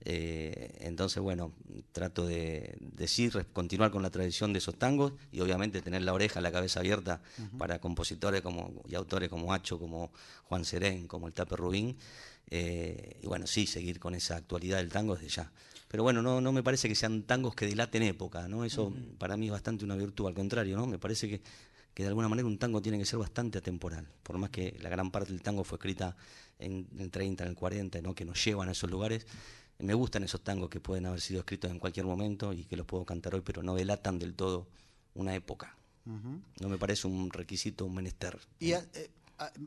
[0.06, 1.54] Eh, entonces, bueno,
[1.94, 6.42] trato de decir, continuar con la tradición de esos tangos y obviamente tener la oreja,
[6.42, 7.22] la cabeza abierta
[7.58, 10.12] para compositores como y autores como Hacho, como
[10.44, 11.98] Juan Serén, como el Tape Rubín.
[12.56, 15.52] Eh, y bueno, sí, seguir con esa actualidad del tango desde ya.
[15.88, 18.64] Pero bueno, no, no me parece que sean tangos que delaten época, ¿no?
[18.64, 20.86] Eso para mí es bastante una virtud, al contrario, ¿no?
[20.86, 21.42] Me parece que,
[21.96, 24.90] que de alguna manera un tango tiene que ser bastante atemporal, por más que la
[24.90, 26.16] gran parte del tango fue escrita
[26.60, 28.14] en el 30, en el 40, ¿no?
[28.14, 29.26] Que nos llevan a esos lugares.
[29.80, 32.86] Me gustan esos tangos que pueden haber sido escritos en cualquier momento y que los
[32.86, 34.68] puedo cantar hoy, pero no delatan del todo
[35.16, 35.76] una época.
[36.60, 38.38] No me parece un requisito, un menester.
[38.60, 39.10] Y a- eh,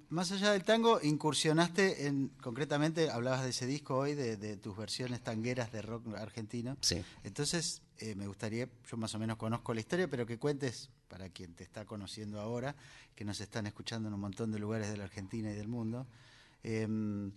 [0.08, 4.76] más allá del tango, incursionaste en, concretamente, hablabas de ese disco hoy, de, de tus
[4.76, 6.76] versiones tangueras de rock argentino.
[6.80, 7.02] Sí.
[7.24, 11.30] Entonces, eh, me gustaría, yo más o menos conozco la historia, pero que cuentes, para
[11.30, 12.76] quien te está conociendo ahora,
[13.14, 16.06] que nos están escuchando en un montón de lugares de la Argentina y del mundo,
[16.62, 17.32] em,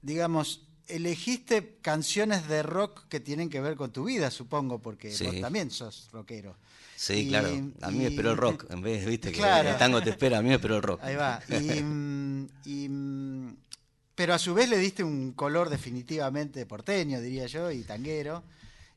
[0.00, 5.24] digamos, elegiste canciones de rock que tienen que ver con tu vida, supongo, porque Sí.
[5.26, 6.56] vos también sos rockero.
[6.96, 7.48] Sí, Y- claro.
[7.80, 8.66] A mí me esperó el rock.
[8.70, 11.00] En vez, viste, que el tango te espera, a mí me esperó el rock.
[11.02, 11.40] Ahí va.
[11.48, 11.52] Y,
[11.82, 13.56] mm, mm,
[14.14, 18.42] pero a su vez le diste un color definitivamente porteño, diría yo, y tanguero.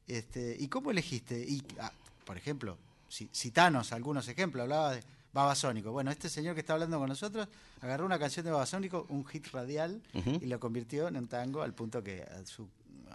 [0.07, 1.39] Este, ¿Y cómo elegiste?
[1.39, 1.91] Y, ah,
[2.25, 2.77] por ejemplo,
[3.09, 4.63] ci- citanos algunos ejemplos.
[4.63, 5.03] Hablaba de
[5.35, 5.91] Babasónico.
[5.91, 7.47] Bueno, este señor que está hablando con nosotros
[7.81, 10.01] agarró una canción de Babasónico, un hit radial,
[10.41, 12.67] y lo convirtió en un tango al punto que a su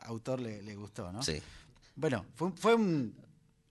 [0.03, 1.23] autor le, le gustó, ¿no?
[1.23, 1.41] Sí.
[1.97, 3.14] Bueno, fue, un- fue un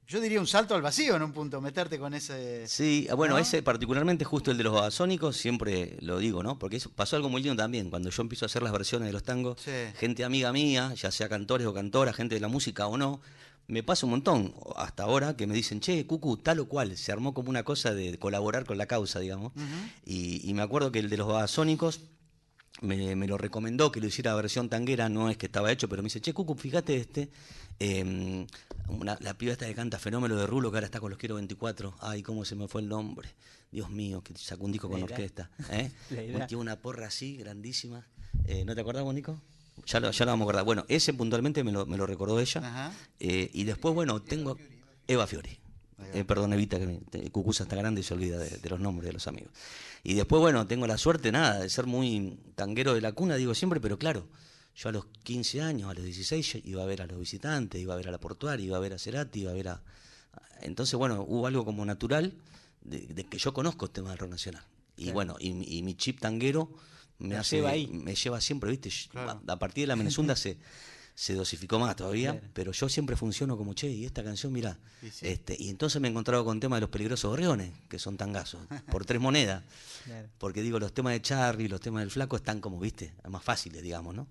[0.07, 2.67] yo diría un salto al vacío en un punto, meterte con ese...
[2.67, 3.39] Sí, ah, bueno, ¿No?
[3.39, 6.57] ese particularmente justo el de los babasónicos, siempre lo digo, ¿no?
[6.57, 9.13] Porque eso pasó algo muy lindo también, cuando yo empiezo a hacer las versiones de
[9.13, 9.71] los tangos, Sí.
[9.99, 13.21] gente amiga mía, ya sea cantores o cantoras, gente de la música o no,
[13.69, 17.11] me pasa un montón, hasta ahora, que me dicen, che, Cucu, tal o cual, se
[17.11, 19.53] armó como una cosa de colaborar con la causa, digamos.
[20.05, 22.01] y, y me acuerdo que el de los babasónicos,
[22.81, 26.01] me, me lo recomendó que lo hiciera versión tanguera, no es que estaba hecho, pero
[26.01, 27.29] me dice, che, Cucu, fíjate este,
[27.79, 28.45] eh,
[28.87, 31.35] una- la piba esta que canta Fenómeno de Rulo, que ahora está con los Quiero
[31.35, 33.29] 24, ay, cómo se me fue el nombre,
[33.71, 35.91] Dios mío, que sacó un disco con orquesta, ¿eh?
[36.57, 38.07] Una porra así, grandísima,
[38.45, 39.39] Eh, ¿no te acordás Nico?
[39.89, 40.65] Ya lo, ya lo vamos a acordar.
[40.65, 42.93] Bueno, ese puntualmente me lo, me lo recordó ella, Ajá.
[43.19, 44.55] Eh, y después, bueno, tengo
[45.07, 45.57] Eva Fiori.
[46.13, 49.13] Eh, perdón, Evita, que Cucuza está grande y se olvida de, de los nombres de
[49.13, 49.51] los amigos.
[50.03, 53.53] Y después, bueno, tengo la suerte, nada, de ser muy tanguero de la cuna, digo
[53.53, 54.27] siempre, pero claro,
[54.75, 57.81] yo a los 15 años, a los 16, ya iba a ver a los visitantes,
[57.81, 59.83] iba a ver a la portuaria, iba a ver a Cerati, iba a ver a...
[60.61, 62.33] Entonces, bueno, hubo algo como natural
[62.81, 64.63] de, de que yo conozco el tema del rock nacional.
[64.95, 66.69] Y bueno, y mi chip tanguero
[67.19, 67.87] me hace, lleva ahí.
[67.87, 68.89] me lleva siempre, ¿viste?
[69.11, 69.41] Claro.
[69.47, 70.57] A, partir de la Menezunda se,
[71.15, 72.47] se dosificó más todavía, Claro.
[72.53, 75.27] pero yo siempre funciono como, che, y esta canción, mira, Y sí.
[75.27, 78.61] este, y entonces me he encontrado con temas de los peligrosos gorriones, que son tangazos,
[78.91, 79.63] por tres monedas.
[80.05, 80.29] Claro.
[80.37, 83.83] Porque digo, los temas de Charlie, los temas del flaco están como, viste, más fáciles,
[83.83, 84.27] digamos, ¿no?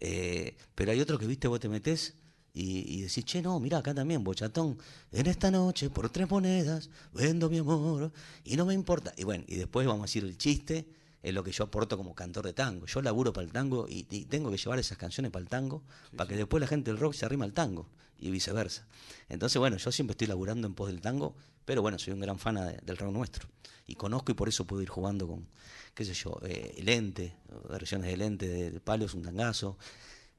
[0.00, 2.14] Eh, pero hay otros que, viste, vos te metés
[2.54, 4.76] y, y decís, che, no, mira, acá también, bochatón,
[5.12, 8.12] en esta noche, por tres monedas, vendo mi amor,
[8.44, 9.14] y no me importa.
[9.16, 10.86] Y bueno, y después vamos a decir el chiste,
[11.22, 12.86] es lo que yo aporto como cantor de tango.
[12.86, 15.82] Yo laburo para el tango y, y tengo que llevar esas canciones para el tango,
[16.16, 17.86] para que después la gente del rock se arrima al tango,
[18.18, 18.86] y viceversa.
[19.28, 22.38] Entonces, bueno, yo siempre estoy laburando en pos del tango, pero bueno, soy un gran
[22.38, 23.48] fan de- del rock nuestro.
[23.86, 25.46] Y conozco y por eso puedo ir jugando con,
[25.94, 27.34] qué sé yo, eh, Lente,
[27.68, 29.76] versiones de Lente, de, de Palo es un tangazo,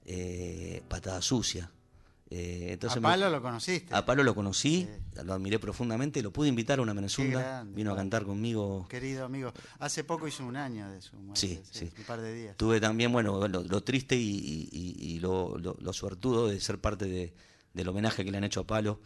[0.05, 1.69] eh, Patada Sucia.
[2.35, 3.93] Eh, entonces a me- Palo lo conociste.
[3.93, 4.87] a Palo lo conocí,
[5.23, 8.87] lo admiré profundamente, lo pude invitar a una Menezunda, vino a cantar conmigo.
[8.89, 11.39] Querido amigo, hace poco hizo un año de su muerte.
[11.39, 11.91] Sí, sí.
[11.95, 12.57] Un par de días.
[12.57, 16.59] Tuve también, bueno, lo, lo triste y, y- y- y lo, lo- lo suertudo de
[16.59, 17.33] ser parte de-
[17.73, 18.99] del homenaje que le han hecho a Palo,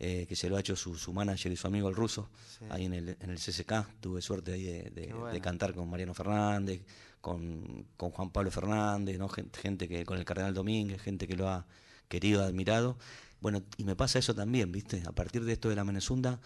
[0.00, 2.30] eh, que se lo ha hecho su, su manager y su amigo el ruso,
[2.70, 3.86] ahí en el, en el CCK.
[4.00, 5.32] Tuve suerte ahí de, de- Qué bueno.
[5.32, 6.82] de cantar con Mariano Fernández,
[7.20, 9.28] con, con Juan Pablo Fernández, ¿no?
[9.28, 11.64] gente, gente que con el Cardenal Domínguez, gente que lo ha
[12.12, 12.98] querido, admirado.
[13.40, 15.02] Bueno, y me pasa eso también, ¿viste?
[15.06, 16.38] A partir de esto de la Menezunda,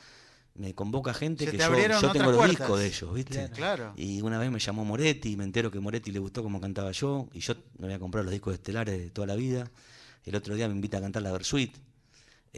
[0.55, 2.49] me convoca gente Se que yo, tengo los puertas.
[2.51, 3.35] discos de ellos, ¿viste?
[3.35, 3.55] Claro.
[3.55, 3.93] Claro.
[3.97, 6.93] Y una vez me llamó Moretti y me entero que Moretti le gustó cómo cantaba
[6.93, 9.69] yo y yo me había comprado los discos estelares de toda la vida.
[10.25, 11.77] El otro día me invita a cantar la Versuit.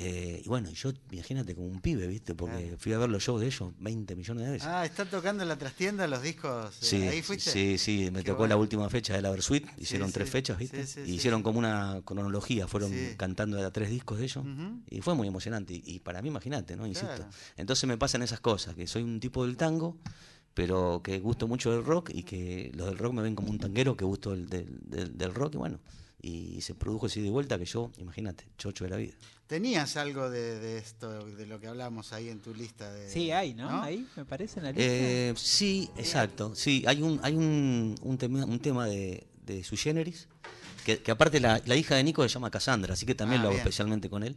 [0.01, 2.32] Eh, y bueno, yo, imagínate, como un pibe, ¿viste?
[2.32, 4.68] Porque fui a ver los shows de ellos 20 millones de veces.
[4.68, 6.76] Ah, está tocando en la trastienda los discos.
[6.76, 7.51] eh, Sí, ¿Ahí fuiste?
[7.51, 10.32] sí, sí, me Qué tocó la última fecha de la Versuit, hicieron Sí, tres sí,
[10.32, 10.86] fechas, ¿viste?
[10.86, 14.44] sí, y hicieron como una cronología, fueron cantando a tres discos de ellos,
[14.88, 15.74] y fue muy emocionante.
[15.74, 16.86] Y, y para mí, imagínate, ¿no?
[16.86, 17.09] Insisto.
[17.16, 17.30] Claro.
[17.57, 19.96] Entonces me pasan esas cosas, que soy un tipo del tango,
[20.55, 23.59] pero que gusto mucho del rock y que los del rock me ven como un
[23.59, 25.80] tanguero que gusto del, del, del- del rock, y bueno,
[26.21, 29.14] y se produjo así de vuelta que yo, imagínate, chocho de la vida.
[29.47, 32.93] Tenías algo de, de esto, de lo que hablamos ahí en tu lista.
[32.93, 33.83] De, Sí, hay, ¿no?
[33.83, 34.85] Ahí, me parece en la lista.
[34.93, 36.55] Eh, sí, exacto.
[36.55, 40.29] Sí, hay un, hay un, un tema, un tema de, de su generis,
[40.85, 43.45] que, que aparte la, la hija de Nico se llama Cassandra, así que también Ah,
[43.45, 43.66] lo hago bien.
[43.66, 44.37] especialmente con él.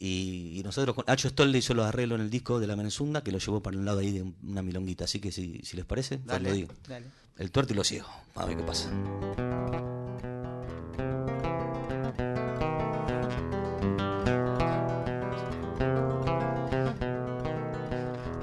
[0.00, 2.74] Y, y nosotros, con Hacho Stoll le hizo los arreglos en el disco de la
[2.76, 5.04] Menezunda, que lo llevó para un lado ahí de una milonguita.
[5.04, 6.48] Así que si, si les parece, pues Dale.
[6.50, 6.68] lo digo.
[6.88, 7.06] Dale.
[7.36, 8.08] El tuerto y lo ciego.
[8.34, 8.90] A ver qué pasa.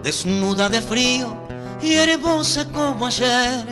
[0.06, 1.36] Desnuda de frío
[1.82, 3.66] y hermosa como ayer,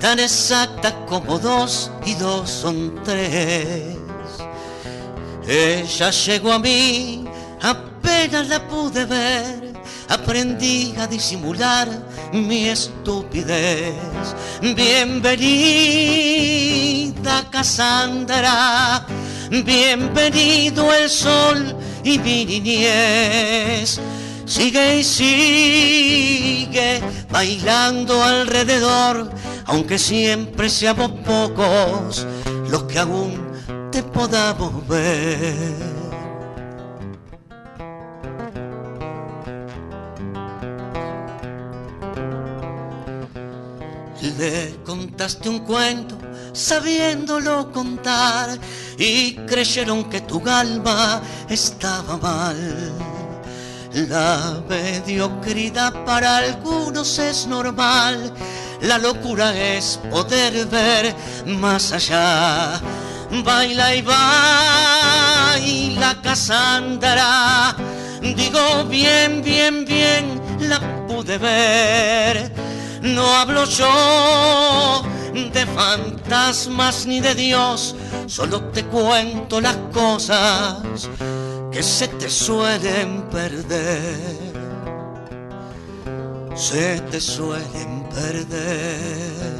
[0.00, 3.94] tan exacta como dos y dos son tres.
[5.46, 7.24] Ella llegó a mí,
[7.62, 9.74] apenas la pude ver,
[10.08, 11.88] aprendí a disimular
[12.32, 13.94] mi estupidez.
[14.60, 15.38] Bienvenida
[17.48, 19.06] Cassandra,
[19.48, 24.00] bienvenido el sol y mi niñez.
[24.50, 29.30] Sigue y sigue bailando alrededor,
[29.66, 32.26] aunque siempre seamos pocos
[32.68, 33.40] los que aún
[33.92, 35.76] te podamos ver.
[44.36, 46.18] Le contaste un cuento
[46.52, 48.58] sabiéndolo contar
[48.98, 53.19] y creyeron que tu alma estaba mal.
[53.92, 58.32] La mediocridad para algunos es normal,
[58.82, 61.12] la locura es poder ver
[61.46, 62.80] más allá.
[63.44, 64.16] Baila y baila
[66.22, 67.74] Cassandra,
[68.22, 70.78] Digo bien, bien, bien, la
[71.08, 72.52] pude ver.
[73.02, 81.08] No hablo yo de fantasmas ni de Dios, solo te cuento las cosas
[81.70, 84.50] que se te suelen perder.
[86.54, 89.56] Se te suelen perder.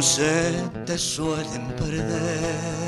[0.00, 0.52] Se
[0.86, 2.80] te suelen perder.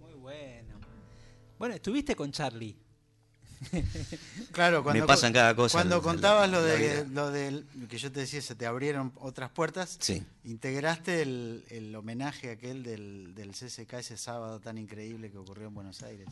[0.00, 0.80] Muy bueno.
[1.58, 2.89] Bueno, estuviste con Charlie.
[4.52, 8.10] Claro, cuando, Me pasan cada cosa Cuando la- contabas lo de lo del que yo
[8.10, 9.96] te decía, se te abrieron otras puertas.
[10.00, 10.22] Sí.
[10.44, 15.74] Integraste el, el homenaje aquel del, del CCK ese sábado tan increíble que ocurrió en
[15.74, 16.28] Buenos Aires.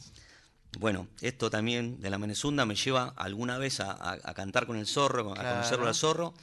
[0.78, 4.76] Bueno, esto también de la Menezunda me lleva alguna vez a, a- a cantar con
[4.76, 5.56] el zorro, a Claro.
[5.56, 6.34] conocerlo al zorro,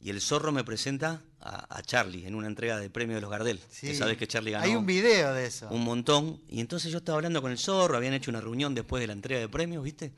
[0.00, 3.30] y el zorro me presenta a, a Charlie en una entrega de premio de los
[3.30, 3.60] Gardel.
[3.80, 5.68] Que sabes que Charlie ganó Hay un video de eso.
[5.70, 6.40] un montón.
[6.48, 9.12] Y entonces yo estaba hablando con el zorro, habían hecho una reunión después de la
[9.12, 10.12] entrega de premios, ¿viste?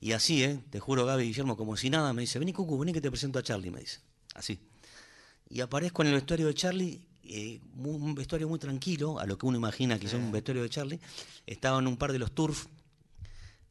[0.00, 0.60] Y así, ¿eh?
[0.70, 3.38] Te juro, Gaby Guillermo, como si nada, me dice, vení Cucu, vení que te presento
[3.38, 4.00] a Charlie, me dice.
[4.34, 4.58] Así.
[5.50, 9.46] Y aparezco en el vestuario de Charlie, eh, un vestuario muy tranquilo, a lo que
[9.46, 11.00] uno imagina que es un vestuario de Charlie.
[11.46, 12.66] Estaban un par de los turf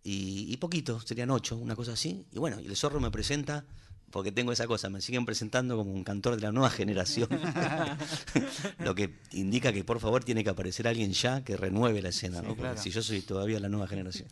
[0.03, 2.25] y, y poquito, serían ocho, una cosa así.
[2.31, 3.65] Y bueno, y el zorro me presenta,
[4.11, 7.27] porque tengo esa cosa, me siguen presentando como un cantor de la nueva generación.
[8.79, 12.41] Lo que indica que por favor tiene que aparecer alguien ya que renueve la escena,
[12.41, 12.55] ¿no?
[12.55, 12.79] Claro.
[12.79, 14.29] si yo soy todavía la nueva generación.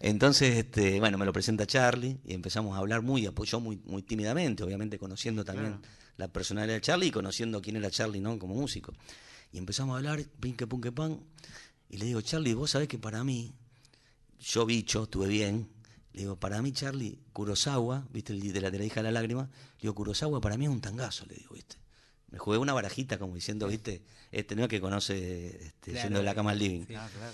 [0.00, 4.02] Entonces, este, bueno, me lo presenta Charlie y empezamos a hablar muy, apoyó muy, muy
[4.02, 5.80] tímidamente, obviamente conociendo también
[6.16, 8.38] la personalidad de Charlie y conociendo quién era Charlie, ¿no?
[8.38, 8.92] Como músico.
[9.52, 11.20] Y empezamos a hablar, pin que pun que pan,
[11.88, 13.54] y le digo, Charlie, vos sabés que para mí,
[14.38, 15.68] yo bicho, estuve bien.
[16.12, 18.32] Le digo, para mí, Charlie, Kurosawa, ¿viste?
[18.32, 19.42] El de la, de la hija de la lágrima.
[19.76, 21.76] Le digo, Kurosawa para mí es un tangazo, le digo, ¿viste?
[22.30, 24.02] Me jugué una barajita como diciendo, ¿viste?
[24.32, 26.84] Este no es que conoce este, Claro, yendo de la cama al living.
[26.86, 26.94] sí.
[26.94, 27.32] Ah, claro.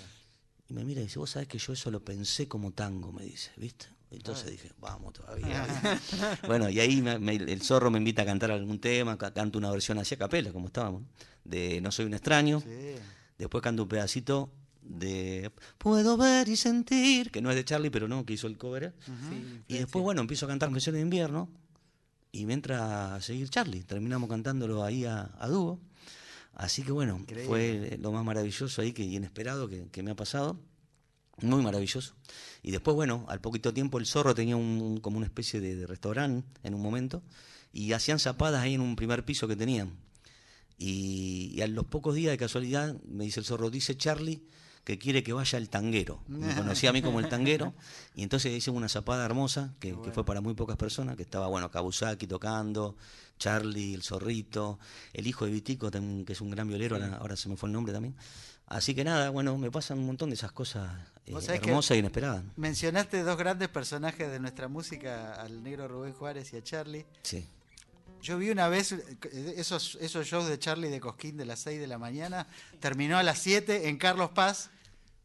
[0.69, 3.25] Y me mira y dice, vos sabés que yo eso lo pensé como tango, me
[3.25, 3.87] dice, ¿viste?
[4.11, 5.67] Entonces dije, vamos todavía.
[6.47, 9.59] bueno, y ahí me- me- el zorro me invita a cantar algún tema, ca- canto
[9.59, 11.03] una versión así a capela, como estábamos,
[11.45, 12.61] de No soy un extraño.
[12.61, 12.95] Sí.
[13.37, 14.53] Después canto un pedacito
[14.85, 18.57] de Puedo ver y sentir, que no es de Charlie, pero no, que hizo el
[18.59, 18.85] cover.
[18.85, 18.93] él.
[19.07, 21.49] Sí, Y después, bueno, empiezo a cantar canciones de invierno
[22.33, 23.83] y me entra a seguir Charlie.
[23.83, 25.81] Terminamos cantándolo ahí a, a dúo.
[26.55, 27.47] Así que bueno, Increíble.
[27.49, 30.61] fue lo más maravilloso ahí que inesperado que, que me ha pasado.
[31.43, 32.15] Muy maravilloso.
[32.63, 35.87] Y después, bueno, al poquito tiempo el zorro tenía un, como una especie de, de
[35.87, 37.23] restaurante en un momento
[37.73, 39.91] y hacían zapadas ahí en un primer piso que tenían.
[40.79, 44.43] Y, y a los pocos días de casualidad me dice el zorro, dice Charlie
[44.85, 46.21] que quiere que vaya el tanguero.
[46.29, 47.75] Me conocía a mí como el tanguero
[48.15, 51.49] y entonces hicimos una zapada hermosa que, que fue para muy pocas personas, que estaba,
[51.49, 52.97] bueno, Kabusaki tocando,
[53.39, 54.79] Charlie, el zorrito,
[55.13, 57.73] el hijo de Vitico, que es un gran violero, ahora, ahora se me fue el
[57.73, 58.15] nombre también.
[58.67, 60.91] Así que nada, bueno, me pasan un montón de esas cosas
[61.27, 62.45] eh, hermosas e inesperadas.
[62.57, 67.05] Mencionaste dos grandes personajes de nuestra música, al negro Rubén Juárez y a Charlie.
[67.23, 67.47] Sí.
[68.23, 69.05] Yo vi una vez eh,
[69.57, 72.47] esos, esos shows de Charlie de Cosquín de las 6 de la mañana,
[72.81, 74.71] terminó a las 7 en Carlos Paz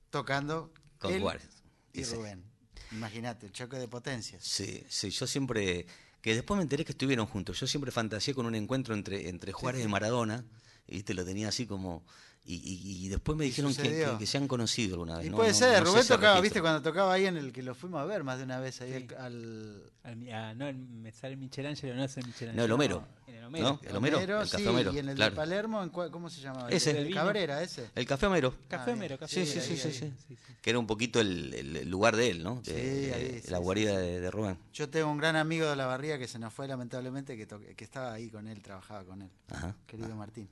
[0.09, 1.47] tocando Con él Juárez.
[1.93, 2.03] y.
[2.03, 2.43] Rubén.
[2.91, 4.43] Imagínate, el choque de potencias.
[4.43, 5.85] Sí, sí, yo siempre,
[6.21, 9.51] que después me enteré que estuvieron juntos, yo siempre fantaseé con un encuentro entre, entre
[9.51, 10.43] Juárez y Maradona,
[10.87, 12.03] y viste, lo tenía así como,
[12.55, 12.55] y,
[13.01, 14.11] y- y después me dijeron que, sucedió.
[14.13, 15.27] que- que se han conocido alguna vez.
[15.27, 15.37] Y ¿no?
[15.37, 16.41] puede No- ser, no Rubén tocaba, registro.
[16.41, 18.81] viste, cuando tocaba ahí en el que lo fuimos a ver más de una vez,
[18.81, 19.07] ahí Sí.
[19.15, 22.57] al- al, Al mi- ah, no, el- me sale Michelangelo, no es el Michelangelo.
[22.61, 23.03] No, el Homero.
[23.27, 23.63] En el Homero.
[23.69, 23.79] ¿No?
[23.89, 25.31] El Homero, el Café sí, Homero, y en el claro.
[25.31, 26.69] de Palermo, ¿en cuál- ¿cómo se llamaba?
[26.69, 26.97] Ese.
[26.99, 27.13] El.
[27.13, 27.89] Cabrera, ese.
[27.93, 29.17] El Café Homero, Café Ah, Homero.
[29.19, 30.53] Café Sí, Homero, sí, sí, sí, sí, sí.
[30.61, 32.61] que era un poquito el, lugar de él, ¿no?
[32.61, 33.97] De, Sí, de- ahí, de sí, la guarida sí.
[33.97, 34.57] De, de Rubén.
[34.73, 37.59] Yo tengo un gran amigo de la barría que se nos fue lamentablemente, que, to-
[37.59, 39.75] que estaba ahí con él, trabajaba con él, Ajá.
[39.85, 40.47] querido Martín.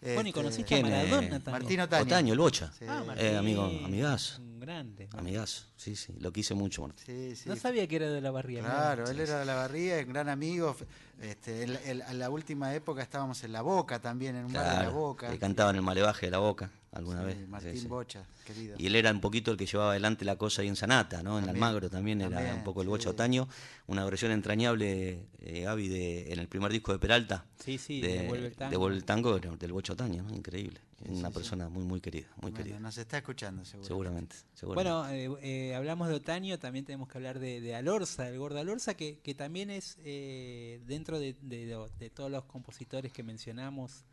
[0.00, 0.82] Bueno, y Este, conociste a.
[0.82, 1.42] Maradona también.
[1.52, 2.02] Martín Otaño.
[2.04, 2.72] Otaño, el Bocha.
[2.78, 2.84] Sí.
[2.88, 4.40] Ah, Eh, amigo, amigazo.
[4.40, 5.08] Un grande.
[5.12, 7.04] Amigazo, sí, sí, lo quise mucho, Martín.
[7.06, 7.48] Sí, sí.
[7.48, 8.60] No sabía que era de la barría.
[8.60, 10.76] Claro, él era de la barría, un gran amigo.
[11.20, 14.44] Este, en, la- en la- en la última época estábamos en La Boca también, en
[14.44, 15.30] un bar de La Boca.
[15.30, 17.48] que cantaba en el malevaje de la boca alguna Sí, vez.
[17.48, 17.86] Martín sí.
[17.88, 18.76] Bocha, querido.
[18.78, 21.38] Y él era un poquito el que llevaba adelante la cosa ahí en Sanata, ¿no?
[21.38, 22.90] En Almagro también era también, un poco el sí.
[22.90, 23.48] Bocha Otaño.
[23.88, 27.44] Una versión entrañable, eh, Gaby, de, en el primer disco de Peralta.
[27.62, 28.70] Sí, sí, de, Devuelve el tango.
[28.70, 30.34] Devuelve el tango era del Bocha Otaño, ¿no?
[30.34, 30.80] Increíble.
[31.06, 32.80] Una persona muy, muy querida, muy Bueno, querida.
[32.80, 33.86] nos está escuchando, seguro.
[33.86, 34.90] Seguramente, seguramente.
[35.14, 38.58] Bueno, eh, eh, hablamos de Otaño, también tenemos que hablar de, de Alorza, del gordo
[38.58, 44.04] Alorza, que, que también es eh, dentro de, de todos los compositores que mencionamos.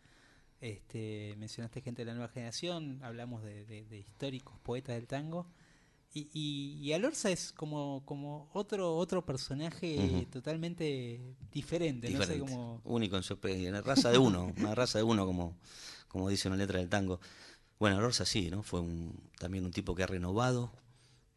[0.62, 5.48] Este, mencionaste gente de la nueva generación, hablamos de, de- de históricos poetas del tango.
[6.14, 11.20] Y, y, y Alorza es como, como otro otro personaje totalmente
[11.52, 15.04] diferente, no sé Diferente, único en su especie, una raza de uno, una raza de
[15.04, 15.58] uno como,
[16.16, 17.20] como dice una letra del tango.
[17.78, 18.64] Bueno, Lorza sí, ¿no?
[18.64, 20.72] Fue un- también un tipo que ha renovado,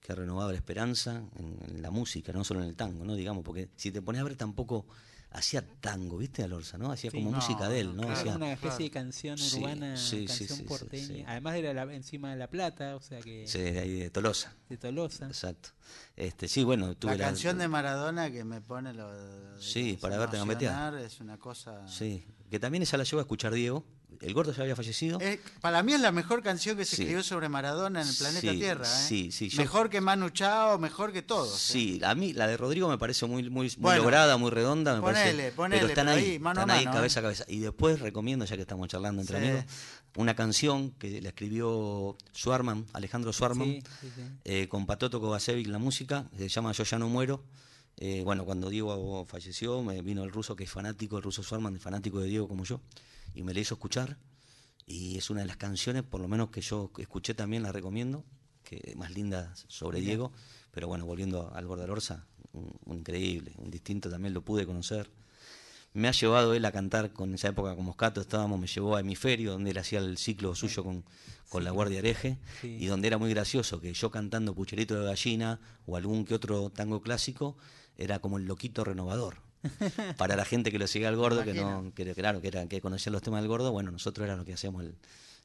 [0.00, 3.16] que ha renovado la esperanza en, en la música, no solo en el tango, ¿no?
[3.16, 4.86] Digamos, porque si te pones a ver tampoco
[5.32, 6.44] hacía tango, ¿viste?
[6.44, 6.92] Alorza, ¿no?
[6.92, 7.16] Hacía Sí.
[7.16, 8.02] como No, música de él, ¿no?
[8.04, 8.18] claro.
[8.20, 11.06] Hacía- una especie de canción urbana, sí, sí, canción sí, sí, porteña.
[11.08, 11.24] sí.
[11.26, 14.54] Además era la- encima de La Plata, o sea que sí, de ahí de Tolosa,
[14.68, 15.26] de Tolosa.
[15.26, 15.70] exacto.
[16.14, 20.18] Este, sí, bueno, tuve La canción de Maradona que me pone lo de Sí, para
[20.18, 21.86] verte emocionar Es una cosa.
[21.88, 23.84] Sí, que también esa la llevo a escuchar Diego.
[24.20, 25.18] El gordo ya había fallecido.
[25.20, 27.02] Eh, para mí es la mejor canción que se Sí.
[27.02, 28.84] escribió sobre Maradona en el planeta Sí, Tierra.
[28.84, 29.04] ¿eh?
[29.06, 31.54] sí, sí, yo- Mejor que Manu Chao, mejor que todos.
[31.70, 31.72] ¿eh?
[31.72, 34.96] Sí, a mí la de Rodrigo me parece muy, muy, muy Bueno, lograda, muy redonda.
[34.96, 37.20] Me ponele, parece, ponele, pero están pero ahí, ahí, mano a están ahí mano, cabeza
[37.20, 37.44] a cabeza.
[37.46, 39.44] Y después recomiendo, ya que estamos charlando entre Sí.
[39.46, 39.64] amigos,
[40.16, 44.22] una canción que la escribió Suarman, Alejandro Suarman, Sí, sí, sí.
[44.44, 47.44] eh, con Patoto Kovacevic la música, que se llama Yo ya no muero.
[47.98, 51.76] Eh, bueno, cuando Diego falleció, me vino el ruso que es fanático, el ruso Suarman,
[51.76, 52.80] es fanático de Diego como yo,
[53.34, 54.18] y me la hizo escuchar.
[54.86, 58.24] Y es una de las canciones, por lo menos que yo escuché también, la recomiendo,
[58.64, 60.32] que más linda sobre Diego.
[60.70, 65.10] Pero bueno, volviendo al Gordalorza, un, un increíble, un distinto también lo pude conocer.
[65.94, 69.00] Me ha llevado él a cantar con esa época con Moscato, estábamos, me llevó a
[69.00, 71.04] Hemisferio, donde él hacía el ciclo suyo con,
[71.48, 72.76] con la Guardia Hereje, Sí.
[72.78, 76.70] y donde era muy gracioso que yo cantando Pucherito de Gallina o algún que otro
[76.70, 77.56] tango clásico,
[77.96, 79.38] era como el loquito renovador.
[80.16, 82.80] Para la gente que lo seguía al gordo, que no, que, claro, que era que
[82.80, 84.94] conocía los temas del gordo, bueno, nosotros era lo que hacíamos el-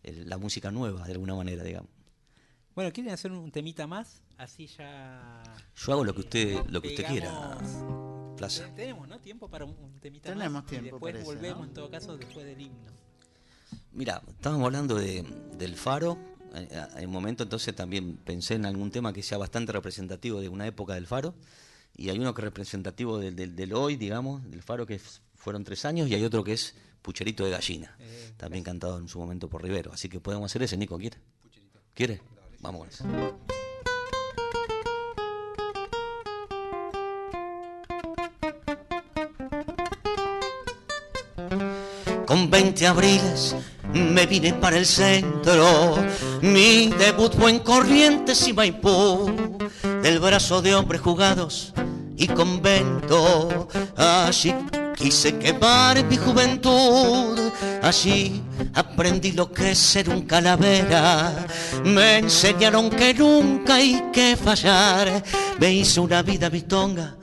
[0.04, 1.90] el- la música nueva, de alguna manera, digamos.
[2.76, 4.22] Bueno, ¿quieren hacer un temita más?
[4.38, 5.42] Así ya...
[5.76, 7.58] Yo hago lo que usted, lo que usted quiera,
[8.38, 8.66] Plaza.
[8.66, 9.20] Te- Tenemos, ¿no?
[9.20, 10.66] Tiempo para un, temita Tenemos más.
[10.66, 11.66] tiempo, Y después parece, volvemos, ¿no?
[11.66, 12.92] en todo caso, después del himno.
[13.92, 15.24] Mira, estábamos hablando de,
[15.58, 16.18] del faro.
[16.56, 20.50] eh, En un momento entonces también pensé en algún tema que sea bastante representativo de
[20.50, 21.36] una época del faro.
[21.96, 25.00] Y hay uno que es representativo del, del, del hoy, digamos, del faro que
[25.36, 26.10] fueron tres años.
[26.10, 29.62] Y hay otro que es Pucherito de Gallina, Eh, también cantado en su momento por
[29.62, 29.92] Rivero.
[29.94, 31.18] Así que podemos hacer ese, Nico, ¿quiere?
[31.94, 32.22] ¿Quiere?
[32.62, 33.06] Vamos con eso.
[42.26, 43.56] Con 20 abriles
[43.94, 45.96] me vine para el centro.
[46.42, 49.32] Mi debut fue en Corrientes y Maipú.
[50.02, 51.74] Del brazo de hombres jugados
[52.18, 53.68] y convento.
[53.98, 54.54] Allí
[54.96, 57.40] quise quemar mi juventud.
[57.82, 58.42] Allí
[58.74, 61.46] aprendí lo que es ser un calavera.
[61.84, 65.24] Me enseñaron que nunca hay que fallar.
[65.60, 67.16] Me hice una vida bistonga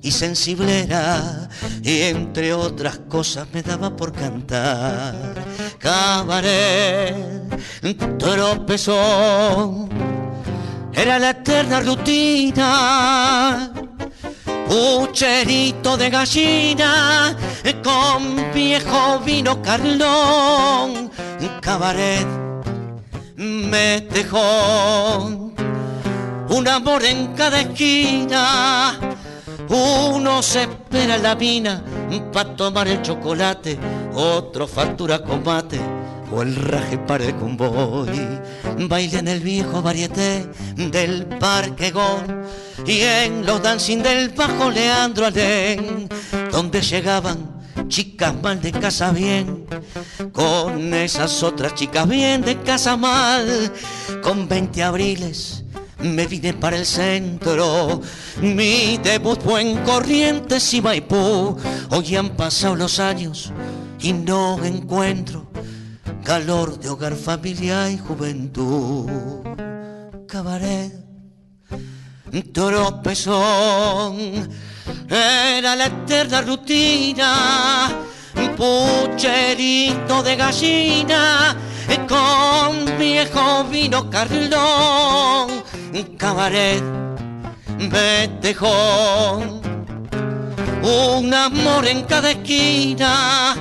[0.00, 1.48] y sensiblera
[1.82, 5.34] y entre otras cosas me daba por cantar
[5.78, 7.16] cabaret
[8.18, 9.88] tropezón
[10.92, 13.72] era la eterna rutina
[14.68, 17.34] pucherito de gallina
[17.82, 21.10] con viejo vino carlón
[21.60, 22.26] cabaret
[23.36, 25.48] me dejó
[26.48, 28.98] un amor en esquina.
[29.68, 31.82] Uno se espera la mina
[32.32, 33.78] para tomar el chocolate,
[34.14, 35.97] otro factura con mate
[36.32, 38.08] o el raje para el convoy.
[38.88, 42.44] Baila en el viejo varieté del Parque Gón
[42.86, 46.08] y en los dancing del bajo Leandro Alén,
[46.50, 47.58] donde llegaban
[47.88, 49.66] chicas mal de casa bien,
[50.32, 53.72] con esas otras chicas bien de casa mal,
[54.22, 55.64] con 20 abriles
[56.00, 58.00] me vine para el centro.
[58.40, 61.56] Mi debut fue en Corrientes y Maipú.
[61.90, 63.52] Hoy han pasado los años
[64.00, 65.48] y no encuentro
[66.28, 69.08] calor de hogar, familia y juventud.
[70.26, 70.92] Cabaret,
[72.52, 74.14] tropezón,
[75.08, 77.88] era la eterna rutina.
[78.58, 81.56] Pucherito de gallina
[82.06, 85.62] con viejo vino carlón,
[86.18, 86.84] cabaret,
[87.90, 89.62] betejón,
[90.82, 93.56] un amor en cada esquina.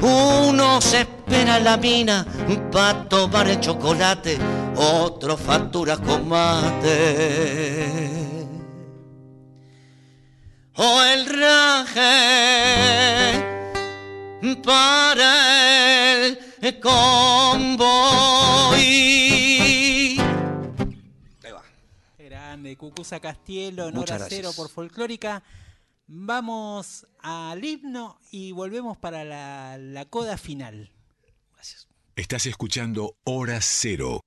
[0.00, 2.24] Uno se espera la mina
[2.70, 4.38] para tomar el chocolate,
[4.76, 7.66] otro factura con mate.
[10.76, 12.12] O el raje
[14.62, 16.26] para
[16.60, 17.86] el convoy.
[21.42, 21.62] Ahí va.
[22.18, 25.42] Grande, Cucuza Castielo, en hora cero por Folclórica.
[26.08, 30.92] Vamos al himno y volvemos para la, la coda final.
[32.16, 34.22] Estás escuchando Hora Cero.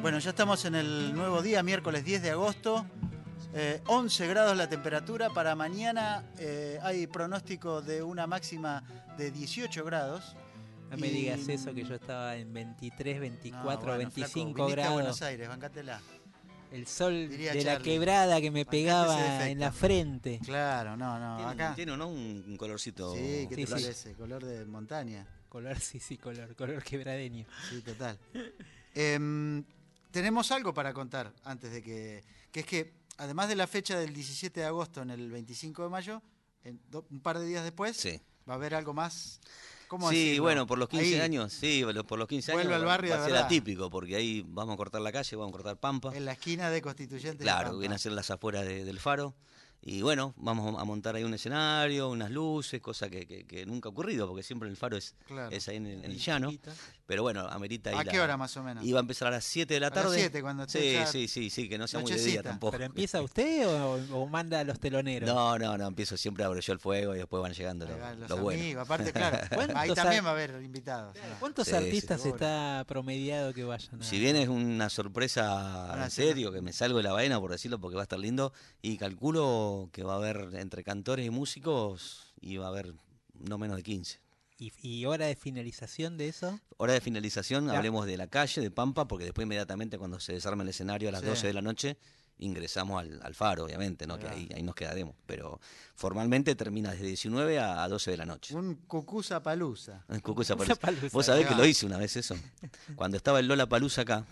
[0.00, 2.84] Bueno, ya estamos en el nuevo día, miércoles 10 de agosto.
[3.54, 5.30] Eh, 11 grados la temperatura.
[5.30, 8.82] Para mañana eh, hay pronóstico de una máxima
[9.16, 10.34] de 18 grados.
[10.90, 14.90] No me digas eso, que yo estaba en 23, 24, no, bueno, 25 flaco, grados.
[14.90, 16.00] A Buenos Aires, bancátela.
[16.72, 20.40] El sol Diría de la quebrada que me pegaba en la frente.
[20.44, 21.74] Claro, no, no, Tiene, acá.
[21.74, 22.08] tiene, ¿no?
[22.08, 23.14] un, colorcito.
[23.14, 23.72] Sí, ¿qué Sí, te sí.
[23.72, 24.12] parece?
[24.14, 25.26] Color de montaña.
[25.48, 27.46] Color, sí, sí, color, color quebradeño.
[27.68, 28.18] Sí, total.
[28.94, 29.64] Em,
[30.10, 32.24] tenemos algo para contar antes de que.
[32.50, 35.88] Que es que, además de la fecha del 17 de agosto en el 25 de
[35.88, 36.22] mayo,
[36.64, 38.20] en do- un par de días después, Sí.
[38.48, 39.40] va a haber algo más.
[39.92, 40.42] ¿Cómo Sí, decirlo?
[40.44, 42.86] bueno, por los 15 Ahí, años, sí, por los- por los 15 Vuelve años al
[42.86, 45.76] barrio va a ser atípico, porque ahí vamos a cortar la calle, vamos a cortar
[45.76, 46.16] Pampa.
[46.16, 47.42] En la esquina de Constituyente.
[47.44, 47.80] Claro, Pampa.
[47.80, 49.34] viene a ser las afueras de- del faro.
[49.82, 53.90] Y bueno, vamos a montar ahí un escenario, unas luces, cosa que, que- que nunca
[53.90, 55.50] ha ocurrido, porque siempre el faro es, Claro.
[55.54, 56.50] es ahí en, el- en el llano.
[56.52, 56.70] Chiquito.
[57.06, 58.84] Pero bueno, amerita ¿A la- qué hora más o menos?
[58.84, 60.18] Iba a empezar a las 7 de la A las tarde.
[60.18, 62.72] 7, cuando esté Sí, ya sí, sí, sí, que no sea muy de día tampoco.
[62.72, 65.28] ¿Pero empieza usted o, o manda a los teloneros?
[65.28, 67.98] No, no, no, empiezo siempre abro yo el fuego y después van llegando Ahí lo,
[67.98, 68.62] van los lo bueno.
[68.62, 69.38] amigos, aparte, claro.
[69.52, 71.16] ¿Cuántos ahí también va a haber invitados.
[71.40, 72.36] ¿Cuántos Sí, artistas seguro.
[72.36, 76.98] está promediado que vayan a Si bien es una sorpresa en serio, que me salgo
[76.98, 80.16] de la vaina por decirlo porque va a estar lindo, y calculo que va a
[80.16, 82.94] haber entre cantores y músicos y va a haber
[83.34, 84.21] no menos de 15.
[84.62, 86.60] ¿Y, y hora de finalización de eso?
[86.76, 90.62] Hora de finalización, hablemos de la calle, de Pampa, porque después inmediatamente cuando se desarme
[90.62, 91.26] el escenario a las Sí.
[91.26, 91.96] 12 de la noche,
[92.38, 94.18] ingresamos al, al faro, obviamente, ¿no?
[94.18, 95.14] que Ahí ahí, nos quedaremos.
[95.26, 95.60] Pero
[95.94, 98.54] formalmente termina desde 19 a, a 12 de la noche.
[98.54, 100.04] Un cucusa palusa.
[100.22, 100.76] Cucuza Cucuza Palusa.
[100.76, 102.36] Palusa, Vos sabés que lo hice una vez eso.
[102.94, 104.26] Cuando estaba el Lola Palusa acá,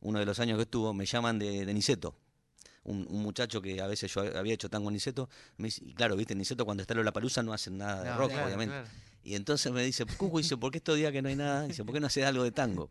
[0.00, 2.14] uno de los años que estuvo, me llaman de, de Niceto.
[2.84, 5.28] Un, un muchacho que a veces yo había hecho tango en Niceto.
[5.58, 8.10] Me dice, y claro, viste, en Niceto cuando está Lola Palusa no hacen nada de
[8.10, 8.74] No, rock, claro, obviamente.
[9.22, 11.66] Y entonces me dice, Cucu, dice, ¿por qué estos días que no hay nada?
[11.66, 12.90] Dice, ¿por qué no haces algo de tango?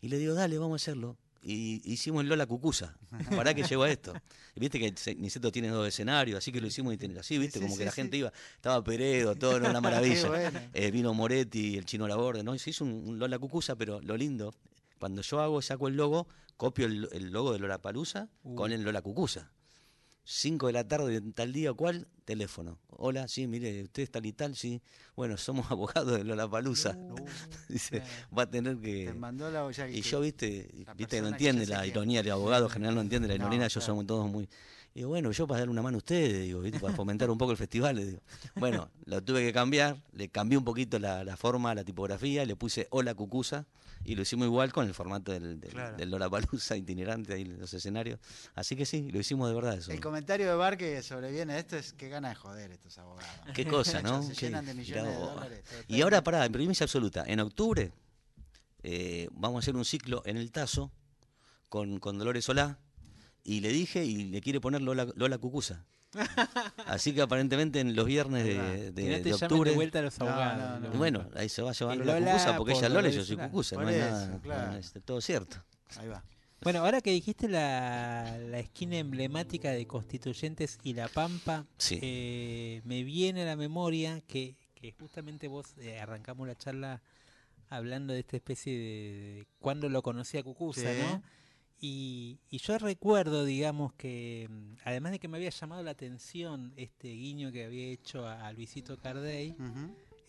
[0.00, 1.16] Y le digo, dale, vamos a hacerlo.
[1.46, 2.96] Y hicimos el Lola Cucusa.
[3.36, 4.14] ¿Para qué llegó a esto?
[4.56, 7.78] Y viste que Niceto tiene dos escenarios, así que lo hicimos así, viste, como sí,
[7.78, 7.96] que la sí.
[7.96, 10.28] gente iba, estaba Peredo, todo, era una maravilla.
[10.28, 10.60] Bueno.
[10.72, 12.54] Eh, vino Moretti, el chino Laborde, ¿no?
[12.54, 14.54] Y se hizo un, un Lola Cucusa, pero lo lindo,
[14.98, 16.26] cuando yo hago, saco el logo,
[16.56, 18.54] copio el, el logo de Lola Palusa Uh.
[18.54, 19.50] con el Lola Cucusa.
[20.24, 22.08] 5 de la tarde, tal día, ¿cuál?
[22.24, 22.78] Teléfono.
[22.88, 24.80] Hola, sí, mire, usted es tal y tal, sí.
[25.16, 26.96] Bueno, somos abogados de Lola Palusa.
[27.68, 28.06] Dice, claro.
[28.36, 29.06] va a tener que.
[29.06, 32.30] Te mandó la olla Y yo, viste, viste que no que entiende la ironía, el
[32.30, 33.86] abogado en general no entiende la No, ironía, ellos claro.
[33.86, 34.48] somos todos muy...
[34.94, 36.78] Y digo, bueno, yo para darle una mano a ustedes, digo, ¿viste?
[36.78, 38.20] para fomentar un poco el festival, le digo.
[38.54, 42.54] Bueno, lo tuve que cambiar, le cambié un poquito la, la forma, la tipografía, le
[42.54, 43.66] puse Hola Cucusa,
[44.04, 45.96] y lo hicimos igual con el formato del, del, Claro.
[45.96, 48.20] del Lollapalooza itinerante ahí en los escenarios.
[48.54, 49.90] Así que sí, lo hicimos de verdad eso.
[49.92, 53.30] El comentario de Bar que sobreviene a esto es que gana de joder estos abogados.
[53.54, 54.22] Qué cosa, ¿no?
[54.22, 55.64] Se Qué- llenan de millones mirá de dólares.
[55.88, 57.92] Y ahora, pará, en primicia absoluta, en octubre
[58.82, 60.92] eh, vamos a hacer un ciclo en el Tazo
[61.68, 62.78] con, con Dolores Solá
[63.42, 65.84] y le dije y le quiere poner Lola, Lola Cucusa.
[66.86, 69.70] Así que aparentemente en los viernes de, de- que no te de octubre.
[69.70, 70.80] de vuelta a los abogados.
[70.80, 70.94] no, no.
[70.94, 72.92] y bueno, ahí se va a llevar Y Lola, Lola Cucusa porque por ella es
[72.94, 73.36] Lola y yo soy.
[73.36, 74.72] Cucusa, no eso, nada, claro.
[74.72, 75.56] no, es todo cierto.
[75.96, 76.24] Ahí va.
[76.62, 81.98] Bueno, ahora que dijiste la, la esquina emblemática de Constituyentes y La Pampa, Sí.
[82.00, 87.02] eh, me viene a la memoria que, que justamente vos eh, arrancamos la charla
[87.68, 91.00] hablando de esta especie de, de cuando lo conocí a Cucusa, Sí.
[91.02, 91.22] ¿no?
[91.86, 96.72] Y, y yo recuerdo, digamos, que mm, además de que me había llamado la atención
[96.76, 99.54] este guiño que había hecho a, a Luisito Cardey,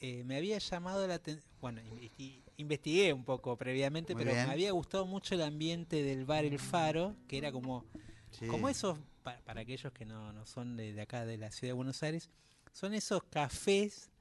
[0.02, 4.48] eh, me había llamado la atención, bueno, investi- investigué un poco previamente, Muy pero bien.
[4.48, 7.86] me había gustado mucho el ambiente del bar El Faro, que era como,
[8.32, 8.48] Sí.
[8.48, 11.70] como esos, pa- para aquellos que no, no son de, de acá de la ciudad
[11.70, 12.30] de Buenos Aires,
[12.74, 14.12] son esos cafés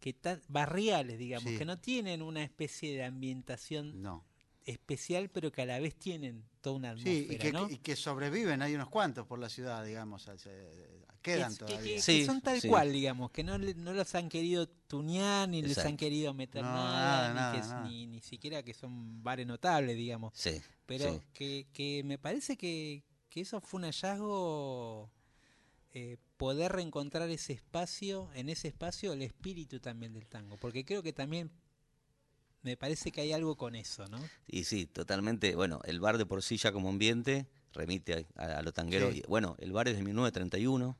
[0.00, 1.58] que tan barriales, digamos, Sí.
[1.58, 4.24] que no tienen una especie de ambientación No.
[4.70, 7.70] Especial, pero que a la vez tienen toda una Sí, atmósfera, y que, ¿no?
[7.70, 11.82] y que sobreviven, hay unos cuantos por la ciudad, digamos, se- quedan Es que- todavía.
[11.90, 12.68] que- que Sí, son tal sí.
[12.68, 15.88] cual, digamos, que no, no los han querido tunear, ni les Exacto.
[15.90, 17.90] han querido meter No, nada, nada, ni, nada, que.
[17.90, 20.32] Ni, ni siquiera que son bares notables, digamos.
[20.34, 20.60] Sí.
[20.86, 21.20] Pero sí.
[21.34, 25.10] que, que me parece que, que eso fue un hallazgo,
[25.92, 31.02] eh, poder reencontrar ese espacio, en ese espacio el espíritu también del tango, porque creo
[31.02, 31.50] que también
[32.62, 34.18] me parece que hay algo con eso, ¿no?
[34.46, 35.54] Y sí, totalmente.
[35.54, 39.10] Bueno, el bar de por sí ya como ambiente remite a, a, a lo tanguero.
[39.12, 39.22] Sí.
[39.24, 40.96] Y, bueno, el bar es de 1931.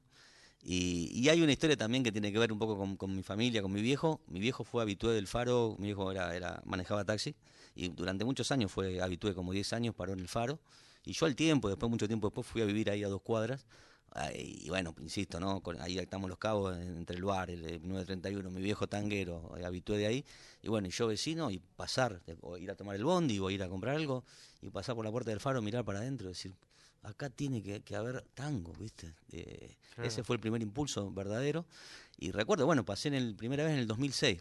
[0.63, 3.23] Y, y hay una historia también que tiene que ver un poco con, con mi
[3.23, 4.21] familia, con mi viejo.
[4.27, 7.35] Mi viejo fue habitué del Faro, mi viejo era, era manejaba taxi
[7.75, 10.61] y durante muchos años fue habitué, como 10 años, paró en el Faro.
[11.05, 13.67] Y yo al tiempo, después mucho tiempo después, fui a vivir ahí a dos cuadras,
[14.35, 15.63] Y bueno, insisto, ¿no?
[15.81, 19.65] Ahí estamos los cabos en- entre el bar, el, eh, 931, mi viejo tanguero, eh,
[19.65, 20.25] habitué de ahí.
[20.63, 23.51] Y bueno, y yo vecino y pasar, eh, o ir a tomar el bondi o
[23.51, 24.25] ir a comprar algo
[24.63, 26.55] y pasar por la puerta del faro, mirar para adentro decir,
[27.03, 29.15] acá tiene que, que haber tango, ¿viste?
[29.33, 31.65] Eh, Ese fue el primer impulso verdadero.
[32.19, 34.41] Y recuerdo, bueno, pasé en el primera vez en el 2006,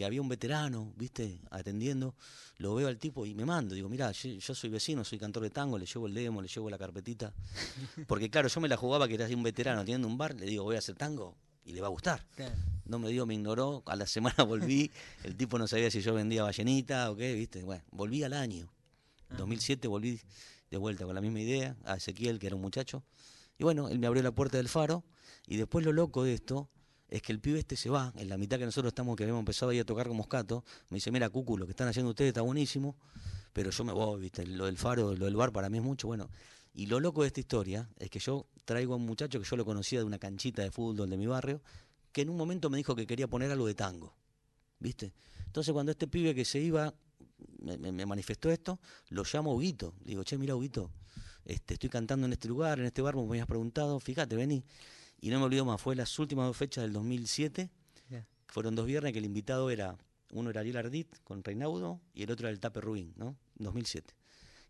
[0.00, 1.42] que había un veterano, ¿viste?
[1.50, 2.14] Atendiendo,
[2.56, 3.74] lo veo al tipo y me mando.
[3.74, 6.48] Digo, mira, yo, yo soy vecino, soy cantor de tango, le llevo el demo, le
[6.48, 7.34] llevo la carpetita.
[8.08, 10.46] Porque claro, yo me la jugaba que era así un veterano teniendo un bar, le
[10.46, 11.36] digo, voy a hacer tango
[11.66, 12.26] y le va a gustar.
[12.34, 12.54] Claro.
[12.86, 14.90] No me dio, me ignoró, a la semana volví,
[15.22, 17.62] el tipo no sabía si yo vendía ballenita o qué, ¿viste?
[17.62, 18.72] Bueno, volví al año.
[19.36, 20.18] 2007 volví
[20.70, 23.04] de vuelta con la misma idea, a Ezequiel, que era un muchacho.
[23.58, 25.04] Y bueno, él me abrió la puerta del faro.
[25.46, 26.70] Y después lo loco de esto
[27.10, 29.40] es que el pibe este se va, en la mitad que nosotros estamos, que habíamos
[29.40, 30.64] empezado ahí a tocar con Moscato.
[30.90, 32.96] Me dice, mira, Cucu, lo que están haciendo ustedes está buenísimo,
[33.52, 34.46] pero yo me voy, ¿viste?
[34.46, 36.06] Lo del faro, lo del bar para mí es mucho.
[36.06, 36.30] Bueno,
[36.72, 39.56] y lo loco de esta historia es que yo traigo a un muchacho que yo
[39.56, 41.60] lo conocía de una canchita de fútbol de mi barrio,
[42.12, 44.14] que en un momento me dijo que quería poner algo de tango.
[44.78, 45.12] ¿Viste?
[45.46, 46.94] Entonces cuando este pibe que se iba
[47.58, 49.94] me, manifestó esto, lo llamo Huguito.
[50.04, 50.92] Digo, che, mira Huguito,
[51.44, 54.64] este, estoy cantando en este lugar, en este bar, me habías preguntado, fíjate, vení.
[55.20, 57.70] Y no me olvido más, fue las últimas dos fechas del 2007,
[58.10, 58.26] Ya.
[58.48, 59.96] fueron dos viernes que el invitado era,
[60.32, 63.36] uno era Ariel Ardit con Reinaudo y el otro era el Tape Rubín, ¿no?
[63.56, 64.14] 2007.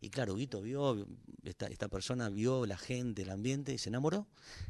[0.02, 1.06] Y claro, Huguito vio,
[1.44, 4.26] esta, esta persona vio la gente, el ambiente y se enamoró.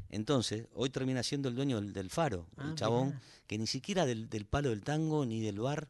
[0.09, 3.21] Entonces, hoy termina siendo el dueño del, del faro, Ah, el chabón, mirá.
[3.47, 5.89] que ni siquiera del, del palo del tango ni del bar.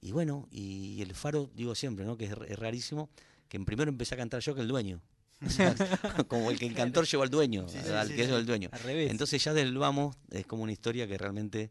[0.00, 2.16] Y bueno, y el faro, digo siempre, ¿no?
[2.16, 3.10] Que es, es rarísimo,
[3.48, 5.00] que en primero empecé a cantar yo que el dueño.
[6.28, 8.68] Como el que el cantor llevó al dueño, Sí, sí, al que es el dueño.
[8.72, 9.10] Al revés.
[9.10, 11.70] Entonces ya del vamos es como una historia que realmente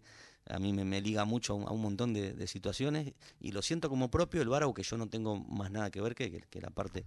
[0.50, 3.52] a mí me, me liga mucho a un, a un montón de, de situaciones y
[3.52, 6.32] lo siento como propio el bar, aunque yo no tengo más nada que ver que,
[6.32, 7.06] que- que la parte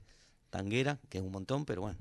[0.50, 1.98] tanguera, que es un montón, pero bueno,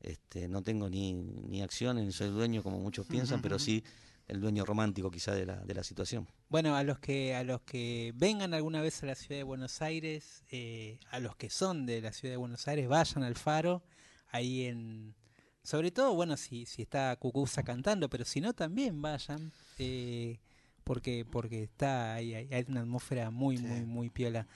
[0.00, 3.84] este, no tengo ni, ni acción, ni soy dueño como muchos piensan, pero sí
[4.28, 6.26] el dueño romántico quizá de la, de la situación.
[6.48, 9.82] Bueno, a los que a los que vengan alguna vez a la ciudad de Buenos
[9.82, 13.82] Aires, eh, a los que son de la ciudad de Buenos Aires, vayan al Faro,
[14.30, 15.14] ahí en,
[15.62, 20.38] sobre todo, bueno, si si está Cucuza cantando, pero si no también vayan, eh,
[20.84, 23.64] porque porque está ahí, hay, hay una atmósfera muy Sí.
[23.64, 24.46] muy muy piola.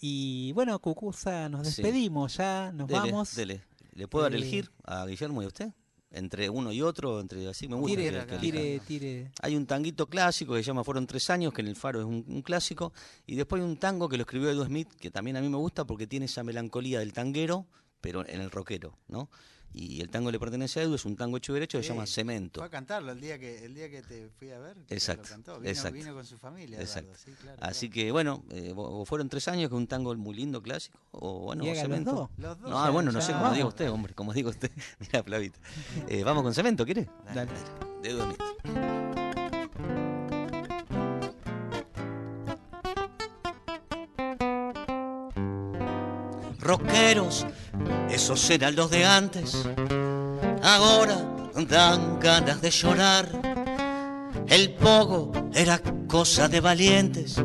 [0.00, 1.82] Y bueno, Cucuza, nos Sí.
[1.82, 3.34] despedimos ya, nos Dele, vamos.
[3.36, 3.62] dele.
[3.94, 5.70] ¿Le puedo Eh, elegir a Guillermo y a usted?
[6.14, 7.96] Entre uno y otro, entre así me gusta.
[7.96, 9.30] Tire, que- tire, tire.
[9.40, 12.06] Hay un tanguito clásico que se llama Fueron tres años, que en el Faro es
[12.06, 12.92] un, un clásico.
[13.26, 15.56] Y después hay un tango que lo escribió Edu Smith, que también a mí me
[15.56, 17.66] gusta porque tiene esa melancolía del tanguero,
[18.02, 19.30] pero en el rockero, ¿no?
[19.74, 21.94] Y el tango le pertenece a Edu, es un tango hecho derecho que se Sí,
[21.94, 22.60] llama Cemento.
[22.60, 24.76] Fue a cantarlo el día que el día que te fui a ver.
[24.86, 25.58] que Exacto, Lo cantó.
[25.60, 25.96] Vino, exacto.
[25.96, 26.78] vino con su familia.
[26.78, 27.12] Exacto.
[27.12, 27.94] Eduardo, sí, claro, Así claro.
[28.04, 28.74] que bueno, eh,
[29.06, 32.12] fueron tres años, que es un tango muy lindo, clásico, o bueno, los Cemento.
[32.12, 32.30] dos.
[32.36, 32.70] Los dos.
[32.70, 34.70] No, Ya, bueno, no ya sé cómo diga usted, hombre, como diga usted.
[35.00, 35.58] Mira, Flavita.
[36.06, 37.08] Eh, vamos con Cemento, ¿quiere?
[37.34, 37.50] Dale.
[38.02, 39.01] De Edu Smith.
[46.72, 47.44] Rockeros,
[48.10, 49.58] esos eran los de antes.
[50.62, 51.18] Ahora
[51.68, 53.28] dan ganas de llorar.
[54.48, 57.36] El pogo era cosa de valientes.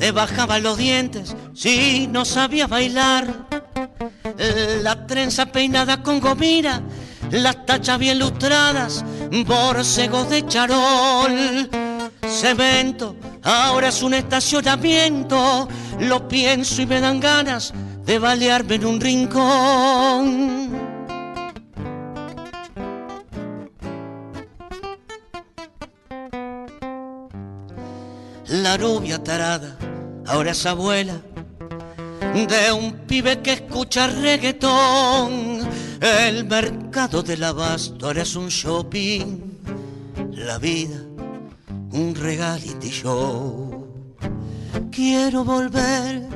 [0.00, 3.46] Te bajaban los dientes si no sabías bailar.
[4.82, 6.82] La trenza peinada con gomina,
[7.30, 9.04] las tachas bien lustradas,
[9.46, 11.70] borcegos de charol.
[12.26, 13.14] Cemento,
[13.44, 15.68] ahora es un estacionamiento.
[16.00, 17.72] Lo pienso y me dan ganas
[18.06, 20.70] de balearme en un rincón.
[28.48, 29.76] La rubia tarada,
[30.26, 31.20] ahora es abuela
[32.44, 35.68] de un pibe que escucha reggaetón.
[36.00, 39.40] El mercado del abasto ahora es un shopping.
[40.32, 41.00] La vida,
[41.92, 43.88] un reality show.
[44.92, 46.28] Quiero volver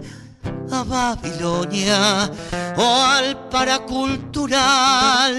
[0.72, 2.30] a Babilonia
[2.76, 5.36] o al paracultural.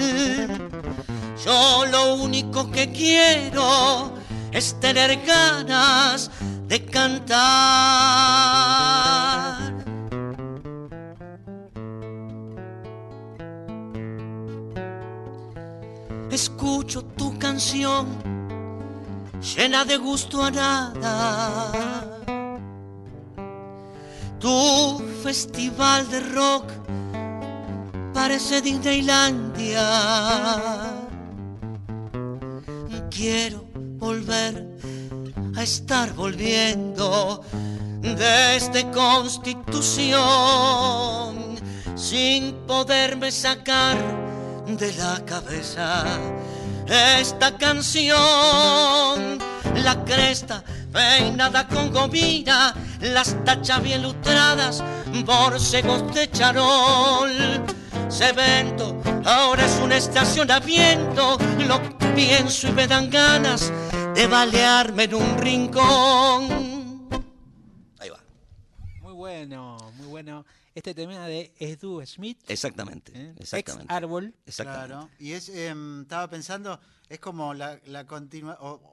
[1.44, 4.12] Yo lo único que quiero
[4.52, 6.30] es tener ganas
[6.68, 7.42] de cantar.
[16.30, 18.06] Escucho tu canción
[19.42, 22.11] llena de gusto a nada.
[24.42, 26.64] Tu festival de rock
[28.12, 29.88] parece Disneylandia.
[33.08, 33.64] Quiero
[33.98, 34.66] volver
[35.56, 37.40] a estar volviendo
[38.00, 40.10] desde Constitución
[41.94, 43.96] sin poderme sacar
[44.66, 46.04] de la cabeza
[47.20, 49.38] esta canción.
[49.84, 54.82] La cresta peinada con gomina, las tachas bien lustradas,
[55.24, 57.32] borcegos de charol.
[58.10, 61.80] Cemento, ahora es un estacionamiento, lo
[62.14, 63.72] pienso y me dan ganas
[64.14, 67.08] de balearme en un rincón.
[67.98, 68.18] Ahí va,
[69.00, 70.44] Muy bueno, muy bueno.
[70.74, 73.30] Este tema de Edu Smith, exactamente, ¿eh?
[73.32, 73.92] ex exactamente.
[73.92, 74.34] árbol.
[74.46, 74.86] exactamente.
[74.88, 75.08] Claro.
[75.18, 78.91] Y es, em, estaba pensando, es como la, la continua, o-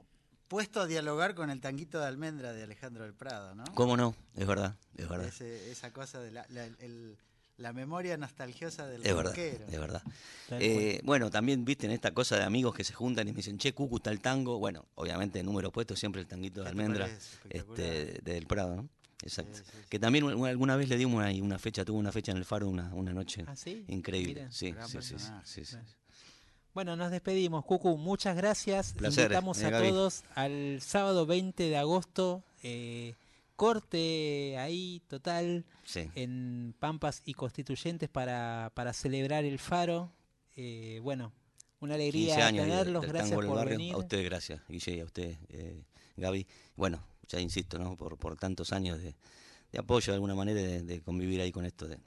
[0.50, 3.64] puesto a dialogar con el tanguito de almendra de Alejandro del Prado, ¿no?
[3.76, 4.16] ¿Cómo no?
[4.34, 5.28] Es verdad, es verdad.
[5.28, 7.16] Ese- esa cosa de la, la- el-
[7.56, 9.66] la memoria nostalgiosa del Es verdad, rockero.
[9.68, 10.02] es verdad.
[10.58, 13.58] Eh, bueno, también viste en esta cosa de amigos que se juntan y me dicen,
[13.58, 14.58] che, Cucu está el tango.
[14.58, 17.06] Bueno, obviamente número opuesto siempre el tanguito de Este almendra
[17.48, 18.88] este, de del Prado, ¿no?
[19.22, 19.56] Exacto.
[19.56, 19.86] Sí, sí, sí.
[19.88, 22.44] Que también una- alguna vez le dimos ahí una fecha, tuvo una fecha en el
[22.44, 23.84] Faro, una, una noche ¿Ah, sí?
[23.86, 24.34] increíble.
[24.34, 24.50] Mira.
[24.50, 25.46] Sí, sí, sí, sí, personaje.
[25.46, 25.76] sí, sí.
[26.74, 27.96] Bueno, nos despedimos, Cucu.
[27.96, 28.92] Muchas gracias.
[28.94, 29.88] Placer, Invitamos eh, a Gaby.
[29.88, 32.42] todos al sábado 20 de agosto.
[32.62, 33.14] eh,
[33.56, 36.08] corte ahí total Sí.
[36.14, 40.10] en Pampas y Constituyentes para, para celebrar el faro.
[40.56, 41.32] Eh, bueno,
[41.80, 43.02] una 15 alegría años tenerlos.
[43.02, 43.92] del Gracias por venir.
[43.94, 45.84] A ustedes gracias, Guille, a usted, eh,
[46.16, 46.46] Gaby.
[46.76, 47.96] Bueno, ya insisto, ¿no?
[47.96, 49.14] Por, por tantos años de,
[49.72, 51.98] de apoyo de alguna manera de, de convivir ahí con esto de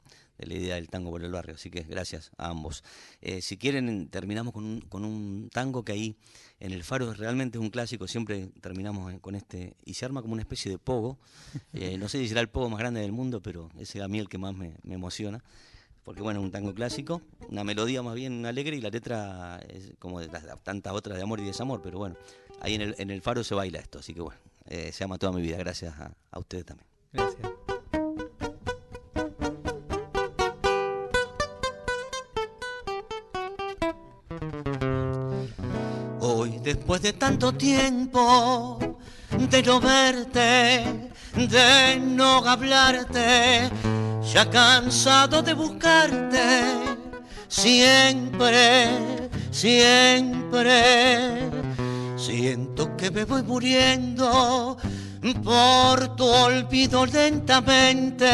[0.45, 1.55] la idea del tango por el barrio.
[1.55, 2.83] Así que gracias a ambos.
[3.21, 6.15] Eh, si quieren, terminamos con un, con un tango que ahí
[6.59, 8.07] en el Faro realmente es un clásico.
[8.07, 11.17] Siempre terminamos eh, con este y se arma como una especie de pogo.
[11.73, 14.07] Eh, no sé si será el pogo más grande del mundo, pero ese es a
[14.07, 15.43] mí el que más me, me emociona.
[16.03, 19.93] Porque bueno, es un tango clásico, una melodía más bien alegre y la letra es
[19.99, 22.15] como de las tantas otras de amor y desamor, pero bueno,
[22.59, 25.17] ahí en el, en el faro se baila esto, así que bueno, eh, se llama
[25.17, 26.87] toda mi vida, gracias a, a ustedes también.
[27.13, 27.62] Gracias.
[36.63, 38.79] Después de tanto tiempo
[39.37, 43.69] de no verte, de no hablarte,
[44.33, 46.73] ya cansado de buscarte,
[47.49, 48.87] siempre,
[49.51, 51.49] siempre,
[52.15, 54.77] siento que me voy muriendo
[55.43, 58.25] por tu olvido lentamente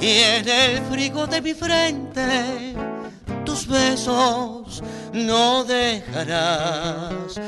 [0.00, 2.74] y en el frigo de mi frente
[3.44, 4.82] tus besos
[5.12, 7.40] no dejarás.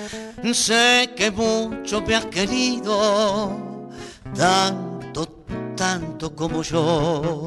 [0.52, 3.90] Sé que mucho me has querido,
[4.34, 4.91] tanto,
[5.76, 7.46] tanto como yo.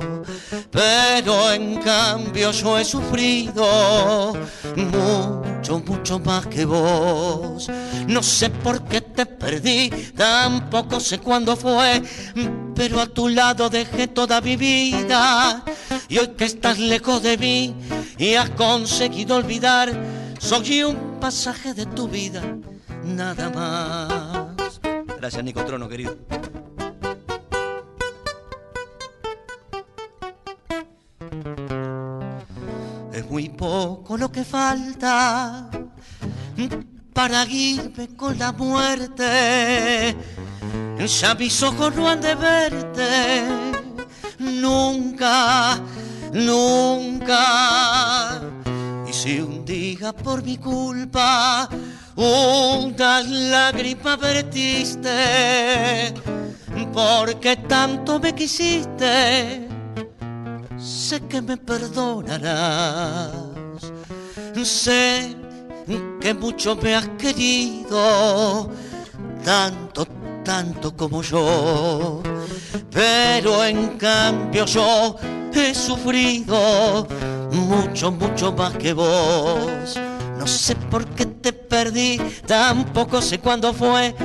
[0.71, 4.33] Pero en cambio yo he sufrido
[4.75, 7.69] mucho, mucho más que vos.
[8.07, 12.01] No sé por qué te perdí, tampoco sé cuándo fue,
[12.75, 15.63] pero a tu lado dejé toda mi vida.
[16.07, 17.75] Y hoy que estás lejos de mí
[18.17, 19.91] y has conseguido olvidar,
[20.39, 22.41] soy un pasaje de tu vida,
[23.03, 24.79] nada más.
[25.17, 26.17] Gracias, Nico Trono, querido.
[33.35, 35.69] Muy poco lo que falta
[37.11, 40.15] para irme con la muerte.
[41.05, 43.43] Ya mis ojos no han de verte
[44.39, 45.81] nunca,
[46.31, 47.43] nunca.
[49.05, 51.67] Y si un día por mi culpa
[52.15, 56.13] una lágrima vertiste,
[56.93, 59.74] porque tanto me quisiste,
[60.77, 63.31] sé que me perdonarás.
[64.63, 65.35] Sé
[66.19, 68.71] que mucho me has querido,
[69.43, 70.07] tanto,
[70.43, 72.23] tanto como yo.
[72.91, 75.15] Pero en cambio yo
[75.53, 77.07] he sufrido
[77.51, 79.99] mucho, mucho más que vos.
[80.37, 84.15] No sé por qué te perdí, tampoco sé cuándo fue,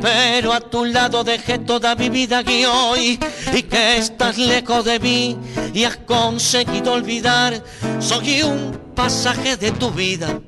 [0.00, 3.18] pero a tu lado dejé toda mi vida y hoy,
[3.54, 5.36] y que estás lejos de mí
[5.74, 7.62] y has conseguido olvidar,
[8.00, 10.40] soy un pasaje de tu vida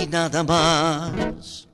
[0.00, 1.68] y nada más.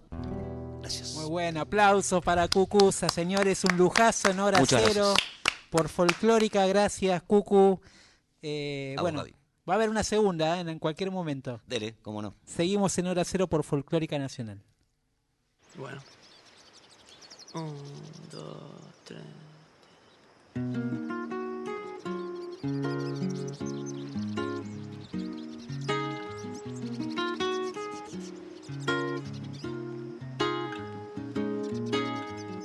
[0.80, 1.14] Gracias.
[1.14, 3.64] Muy buen aplauso para Cucusa, señores.
[3.64, 5.14] Un lujazo en hora Muchas cero.
[5.70, 7.80] Por folclórica, gracias, Cucu.
[8.42, 9.24] Eh, bueno.
[9.68, 10.60] Va a haber una segunda ¿eh?
[10.60, 11.60] en, en cualquier momento.
[11.66, 12.34] Dele, cómo no.
[12.44, 14.62] Seguimos en hora cero por Folclórica Nacional.
[15.76, 16.00] Bueno.
[17.54, 17.74] Un,
[18.30, 19.22] dos, tres.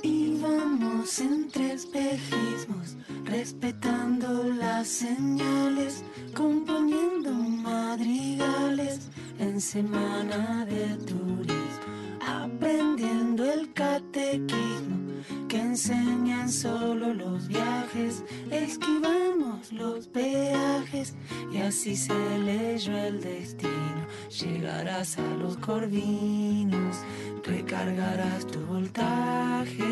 [0.02, 6.04] Íbamos entre espejismos, respetando las señales,
[6.34, 15.02] componiendo madrigales en semana de turismo, aprendiendo el catequismo
[15.48, 21.14] que enseñan solo los viajes, esquivamos los peajes
[21.52, 24.06] y así se leyó el destino.
[24.30, 26.96] Llegarás a los corvinos,
[27.44, 29.82] recargarás tu voltaje.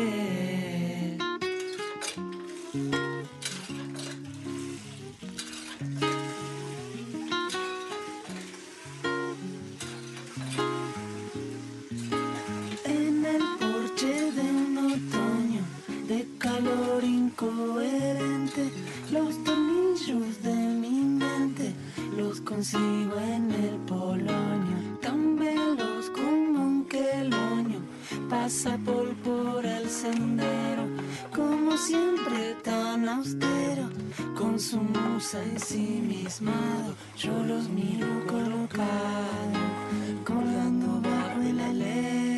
[17.41, 18.71] Incoherente,
[19.11, 21.73] los tornillos de mi mente
[22.15, 27.79] los consigo en el polonio, tan veloz como un queloño,
[28.29, 30.85] pasa por por el sendero,
[31.35, 33.89] como siempre tan austero,
[34.37, 39.59] con su musa ensimismado, yo los miro colocado,
[40.25, 42.30] colgando bajo el alero.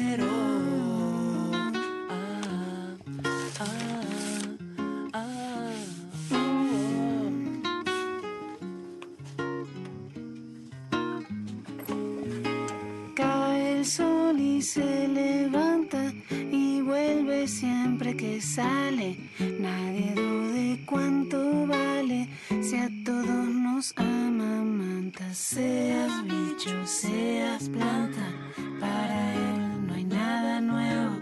[13.85, 19.17] Sol y se levanta y vuelve siempre que sale.
[19.59, 22.29] Nadie dude cuánto vale
[22.61, 25.33] si a todos nos amamanta.
[25.33, 28.25] Seas bicho, seas planta,
[28.79, 31.19] para él no hay nada nuevo.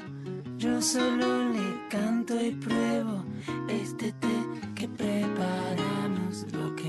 [0.58, 3.26] Yo solo le canto y pruebo
[3.70, 4.36] este té
[4.76, 6.46] que preparamos.
[6.54, 6.81] Lo que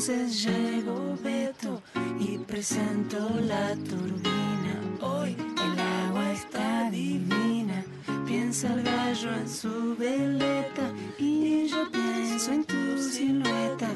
[0.00, 1.82] entonces llegó Beto
[2.18, 4.80] y presentó la turbina.
[5.02, 7.84] Hoy el agua está divina.
[8.26, 13.90] Piensa el gallo en su veleta y yo pienso en tu silueta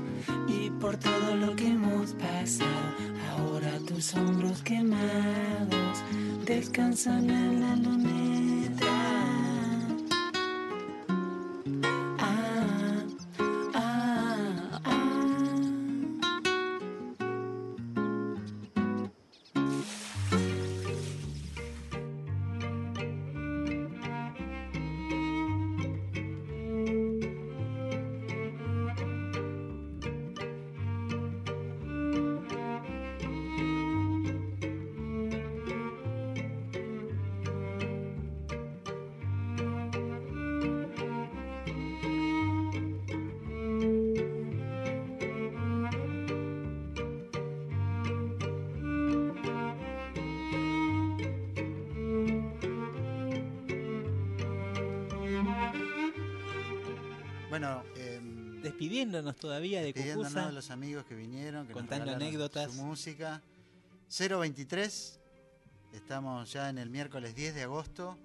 [0.47, 2.69] y por todo lo que hemos pasado.
[3.31, 6.03] Ahora tus hombros quemados
[6.45, 9.44] descansan en la luneta.
[59.37, 60.49] Todavía de Cucuza.
[60.49, 62.73] a los amigos que vinieron, que nos Contando regalaron anécdotas.
[62.73, 63.43] Su música.
[64.09, 65.21] 023,
[65.93, 68.17] estamos ya en el miércoles 10 de agosto.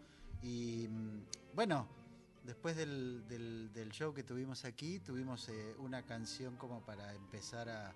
[0.41, 1.21] Y mm,
[1.55, 1.87] bueno,
[2.43, 7.69] después del, del- del show que tuvimos aquí, tuvimos eh, una canción como para empezar
[7.69, 7.93] a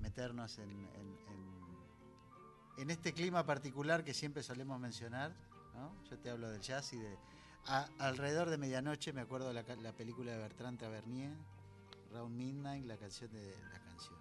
[0.00, 5.32] meternos en, en- en- en este clima particular que siempre solemos mencionar.
[5.74, 5.92] ¿no?
[6.10, 7.16] Yo te hablo del jazz y de.
[7.66, 11.32] a- alrededor de medianoche me acuerdo la, la película de Bertrand Tavernier,
[12.10, 14.18] Round Midnight, la canción de la canción,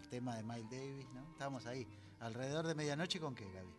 [0.00, 1.22] el tema de Miles Davis, ¿no?
[1.30, 1.86] Estábamos ahí.
[2.20, 3.70] Alrededor de medianoche con qué, Gaby?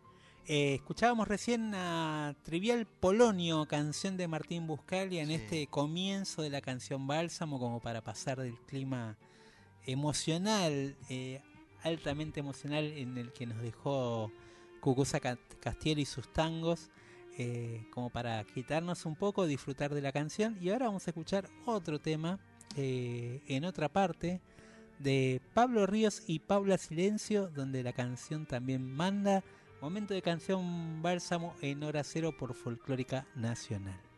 [0.46, 5.34] Eh, escuchábamos recién a Trivial Polonio, canción de Martín Buscalia, en Sí.
[5.34, 9.16] este comienzo de la canción Bálsamo, como para pasar del clima
[9.86, 11.40] emocional, eh,
[11.82, 14.30] altamente emocional, en el que nos dejó
[14.80, 16.90] Cucuza Ca- Castiel y sus tangos,
[17.38, 20.58] eh, como para quitarnos un poco, disfrutar de la canción.
[20.60, 22.38] Y ahora vamos a escuchar otro tema
[22.76, 24.40] eh, en otra parte
[24.98, 29.42] de Pablo Ríos y Paula Silencio, donde la canción también manda.
[29.80, 34.13] Momento de canción Bálsamo en hora cero por Folclórica Nacional.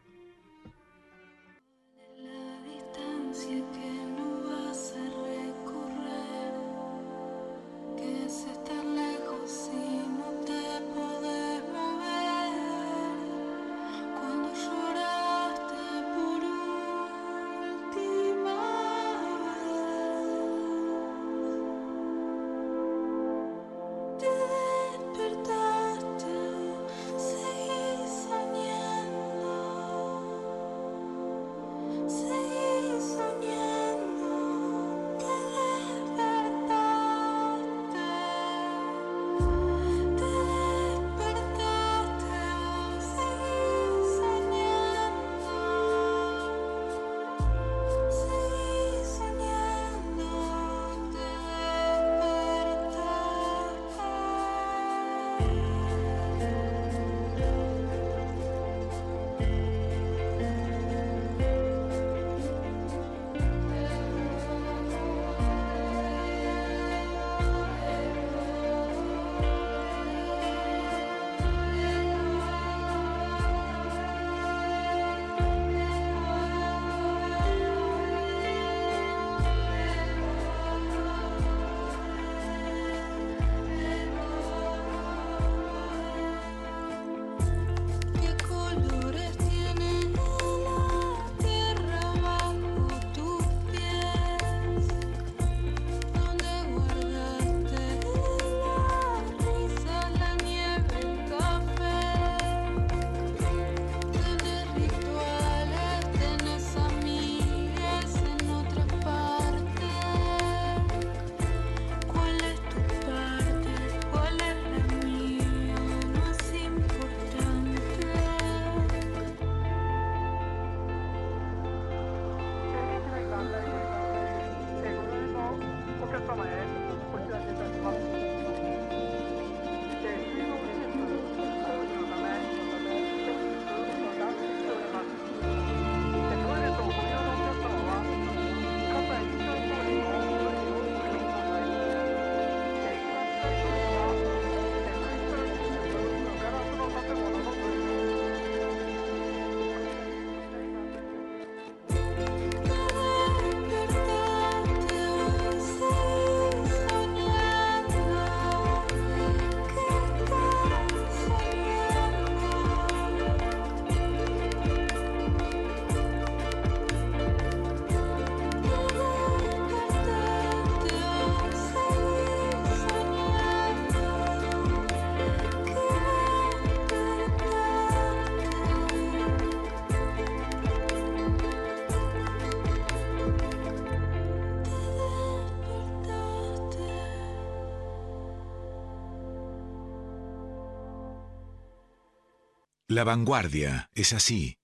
[192.97, 194.57] La vanguardia es así.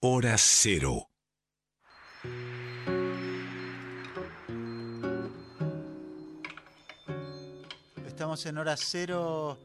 [0.00, 1.10] Hora cero.
[8.04, 9.60] Estamos en hora cero,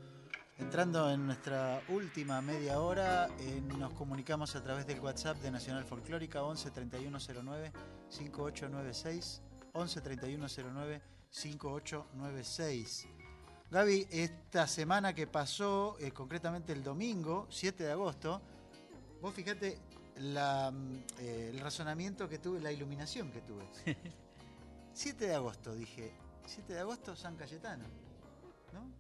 [0.59, 3.29] entrando en nuestra última media hora.
[3.39, 7.71] eh, nos comunicamos a través del WhatsApp de Nacional Folclórica 11 3109
[8.09, 9.41] 5896.
[9.73, 13.07] 11 3109 5896.
[13.73, 18.39] Gaby, esta semana que pasó, eh, concretamente el domingo, 7 de agosto,
[19.19, 19.79] vos fíjate
[20.17, 23.65] la, mm, eh, el razonamiento que tuve, la iluminación que tuve.
[24.93, 26.13] 7 de agosto, dije.
[26.45, 27.85] 7 de agosto, San Cayetano.
[28.73, 28.91] ¿No?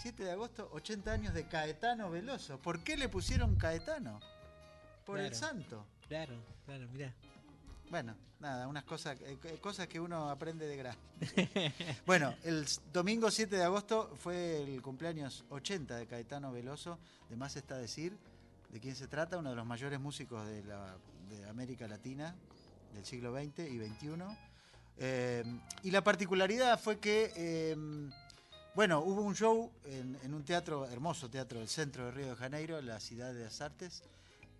[0.00, 2.56] 7 de agosto, 80 años de Caetano Veloso.
[2.62, 4.18] ¿Por qué le pusieron Caetano?
[5.04, 5.84] Por el santo.
[6.08, 7.12] Claro, claro, mirá.
[7.90, 11.00] Bueno, nada, unas cosas, eh, eh, cosas que uno aprende de grande.
[12.06, 16.98] bueno, el domingo 7 de agosto fue el cumpleaños 80 de Caetano Veloso.
[17.30, 18.16] De más está decir
[18.70, 20.62] de quién se trata, uno de los mayores músicos de,
[21.48, 22.34] América Latina
[22.92, 24.08] del siglo XX y XXI.
[24.98, 25.42] Eh,
[25.82, 27.76] y la particularidad fue que, eh,
[28.74, 32.36] bueno, hubo un show en, en un teatro, hermoso teatro del centro de Río de
[32.36, 34.02] Janeiro, la Ciudad de las Artes,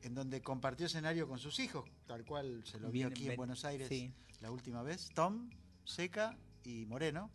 [0.04, 3.64] en donde compartió escenario con sus hijos, tal cual se lo vio aquí en Buenos
[3.64, 4.12] Aires sí.
[4.40, 5.50] la última vez, Tom,
[5.84, 7.30] Seca y Moreno,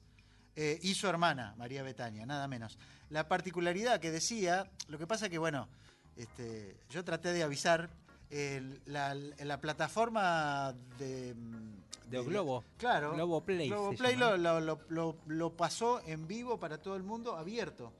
[0.55, 2.77] eh, y su hermana, María Betania, nada menos.
[3.09, 5.67] La particularidad que decía, lo que pasa que, bueno,
[6.15, 7.89] este, yo traté de avisar,
[8.29, 11.33] el- la, la plataforma de...
[11.33, 12.63] mm, De Globo.
[12.77, 13.13] Claro.
[13.15, 17.01] Globo Play Globo Play lo, lo- lo- lo- lo pasó en vivo para todo el
[17.03, 17.91] mundo, abierto.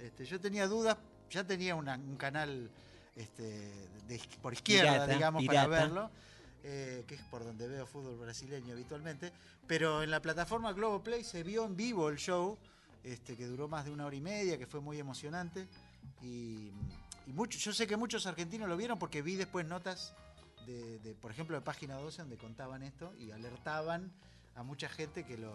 [0.00, 0.96] Este, yo tenía dudas,
[1.30, 2.70] ya tenía una- un canal
[3.18, 3.42] este,
[4.06, 5.68] de- por izquierda, Pirata, digamos, pirata.
[5.68, 6.10] para verlo,
[6.64, 9.32] eh, que es por donde veo fútbol brasileño habitualmente.
[9.66, 12.56] Pero en la plataforma Globo Play se vio en vivo el show,
[13.04, 15.66] este, que duró más de una hora y media, que fue muy emocionante.
[16.22, 16.70] Y,
[17.26, 20.14] y mucho, yo sé que muchos argentinos lo vieron porque vi después notas
[20.66, 24.10] de, de, por ejemplo, de Página 12 donde contaban esto y alertaban
[24.54, 25.52] a mucha gente que lo,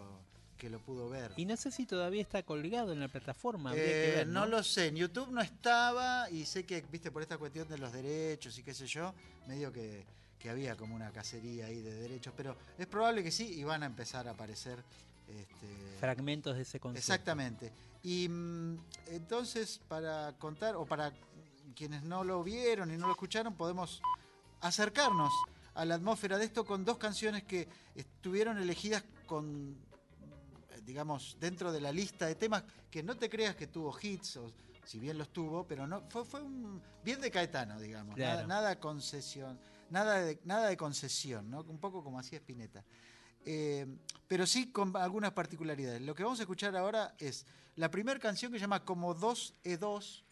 [0.57, 1.31] que lo pudo ver.
[1.37, 3.73] Y no sé si todavía está colgado en la plataforma.
[3.73, 4.45] Eh, que ver, ¿no?
[4.45, 7.91] lo sé, en YouTube no estaba y sé que, viste, por esta cuestión de los
[7.91, 9.13] derechos y qué sé yo,
[9.47, 10.05] medio que,
[10.39, 13.83] que había como una cacería ahí de derechos, pero es probable que sí y van
[13.83, 14.83] a empezar a aparecer.
[15.27, 16.99] Este, Fragmentos de ese concepto.
[16.99, 17.71] Exactamente.
[18.03, 18.77] Y mm,
[19.07, 21.13] entonces, para contar, o para
[21.75, 24.01] quienes no lo vieron y no lo escucharon, podemos
[24.61, 25.31] acercarnos
[25.75, 29.75] a la atmósfera de esto con dos canciones que estuvieron elegidas con,
[30.85, 34.51] digamos, dentro de la lista de temas que no te creas que tuvo hits, o
[34.85, 38.17] si bien los tuvo, pero no fue, fue un bien de Caetano, digamos.
[38.17, 38.47] Nada, Claro.
[38.47, 41.61] nada concesión, nada de, nada de concesión, ¿no?
[41.61, 42.83] Un poco como hacía Spinetta.
[43.45, 43.85] Eh,
[44.27, 46.01] pero sí con algunas particularidades.
[46.01, 47.45] Lo que vamos a escuchar ahora es
[47.75, 50.23] la primera canción que se llama Como dos es dos,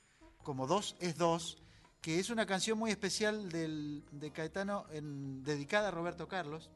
[0.44, 1.57] como dos es dos,
[2.02, 6.69] que es una canción muy especial del, de Caetano en- dedicada a Roberto Carlos.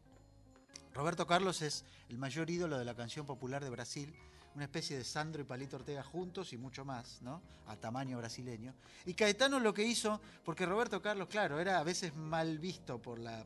[0.94, 4.14] Roberto Carlos es el mayor ídolo de la canción popular de Brasil,
[4.56, 7.42] una especie de Sandro y Palito Ortega juntos y mucho más, ¿no?
[7.68, 8.74] A tamaño brasileño.
[9.06, 13.20] Y Caetano lo que hizo, porque Roberto Carlos, claro, era a veces mal visto por
[13.20, 13.46] la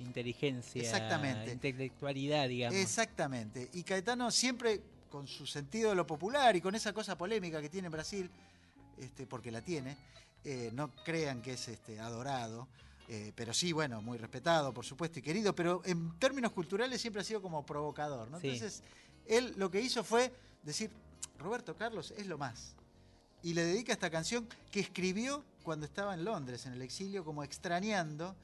[0.00, 0.80] Inteligencia.
[0.80, 1.52] Exactamente.
[1.52, 2.78] Intelectualidad, digamos.
[2.78, 3.68] Exactamente.
[3.72, 4.80] Y Caetano siempre
[5.10, 8.30] con su sentido de lo popular y con esa cosa polémica que tiene Brasil,
[8.98, 9.96] este, porque la tiene,
[10.44, 12.68] eh, no crean que es este, adorado,
[13.08, 17.22] eh, pero sí, bueno, muy respetado, por supuesto, y querido, pero en términos culturales siempre
[17.22, 18.30] ha sido como provocador.
[18.30, 18.38] ¿no?
[18.38, 18.48] Sí.
[18.48, 18.82] Entonces,
[19.26, 20.32] él lo que hizo fue
[20.62, 20.90] decir,
[21.38, 22.74] Roberto Carlos es lo más.
[23.42, 27.42] Y le dedica esta canción que escribió cuando estaba en Londres, en el exilio, como
[27.42, 28.36] extrañando,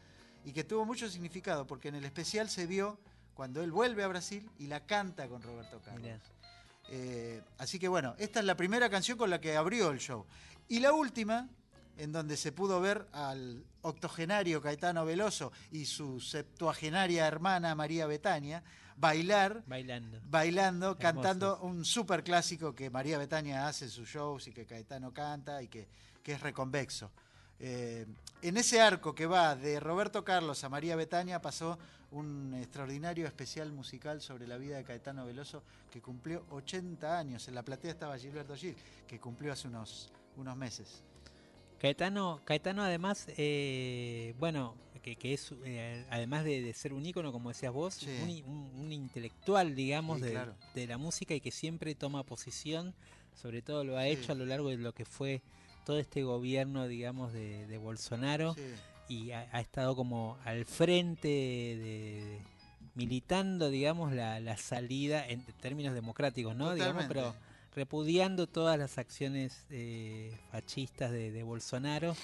[0.45, 2.99] y que tuvo mucho significado, porque en el especial se vio
[3.35, 6.20] cuando él vuelve a Brasil y la canta con Roberto Carlos.
[6.91, 10.24] Eh, así que bueno, esta es la primera canción con la que abrió el show.
[10.69, 11.49] Y la última,
[11.97, 18.62] en donde se pudo ver al octogenario Caetano Veloso y su septuagenaria hermana María Betania
[18.97, 20.21] bailar, Bailando.
[20.25, 20.99] bailando, Hermoso.
[20.99, 25.62] cantando un super clásico que María Betania hace en sus shows y que Caetano canta
[25.62, 25.89] y que,
[26.23, 27.11] que es reconvexo.
[27.59, 28.07] Eh,
[28.43, 31.79] en ese arco que va de Roberto Carlos a María Betania pasó
[32.11, 37.49] un extraordinario especial musical sobre la vida de Caetano Veloso que cumplió 80 años.
[37.49, 38.77] En la platea estaba Gilberto Gil,
[39.07, 41.03] que cumplió hace unos, unos meses.
[41.81, 47.31] Caetano, Caetano además, eh, bueno, que, que es, eh, además de, de ser un ícono,
[47.33, 48.11] como decías vos, Sí.
[48.23, 50.55] un, i- un- un intelectual, digamos, Sí, de, claro.
[50.75, 52.95] de la música y que siempre toma posición,
[53.35, 54.11] sobre todo lo ha Sí.
[54.11, 55.43] hecho a lo largo de lo que fue
[55.85, 58.57] todo este gobierno, digamos, de, de Bolsonaro
[59.09, 62.39] y ha, ha estado como al frente de,
[62.95, 66.73] militando, digamos, la, la salida en términos democráticos, ¿no?
[66.75, 67.35] Digamos, pero
[67.75, 72.17] repudiando todas las acciones eh, fascistas de, de Bolsonaro.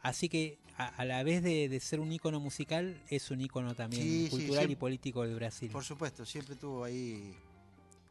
[0.00, 3.74] Así que a, a la vez de, de ser un ícono musical, es un ícono
[3.74, 5.70] también Sí, sí, cultural y político del Brasil.
[5.70, 7.34] Por supuesto, siempre tuvo ahí.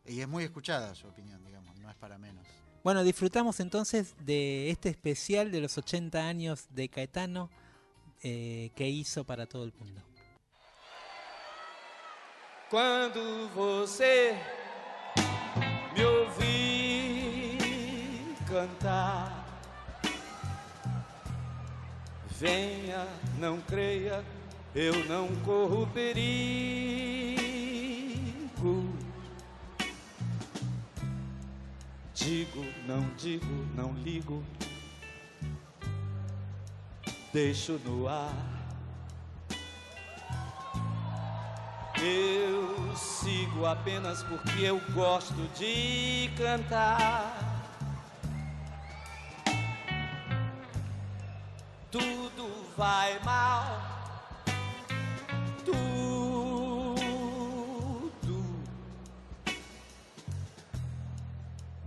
[0.06, 2.46] Y es muy escuchada su opinión, digamos, no es para menos.
[2.84, 7.50] Bueno, disfrutamos entonces de este especial de los 80 años de Caetano
[8.24, 10.02] eh, que hizo para todo el mundo.
[12.70, 14.34] Quando você
[15.96, 16.04] me
[18.48, 19.46] cantar,
[22.40, 23.08] venha,
[23.38, 24.24] não creia,
[24.76, 27.44] eu não corro perigo.
[32.14, 34.44] Digo, não digo, não ligo,
[37.32, 38.54] deixo no ar.
[42.02, 47.53] Eu sigo apenas porque eu gosto de cantar.
[52.78, 53.82] Vai mal.
[55.66, 56.96] Tudo.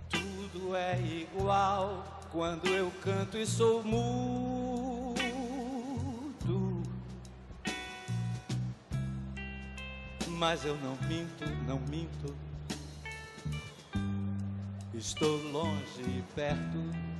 [0.09, 5.17] Tudo é igual quando eu canto e sou mudo.
[10.27, 12.35] Mas eu não minto, não minto.
[14.93, 17.16] Estou longe e perto.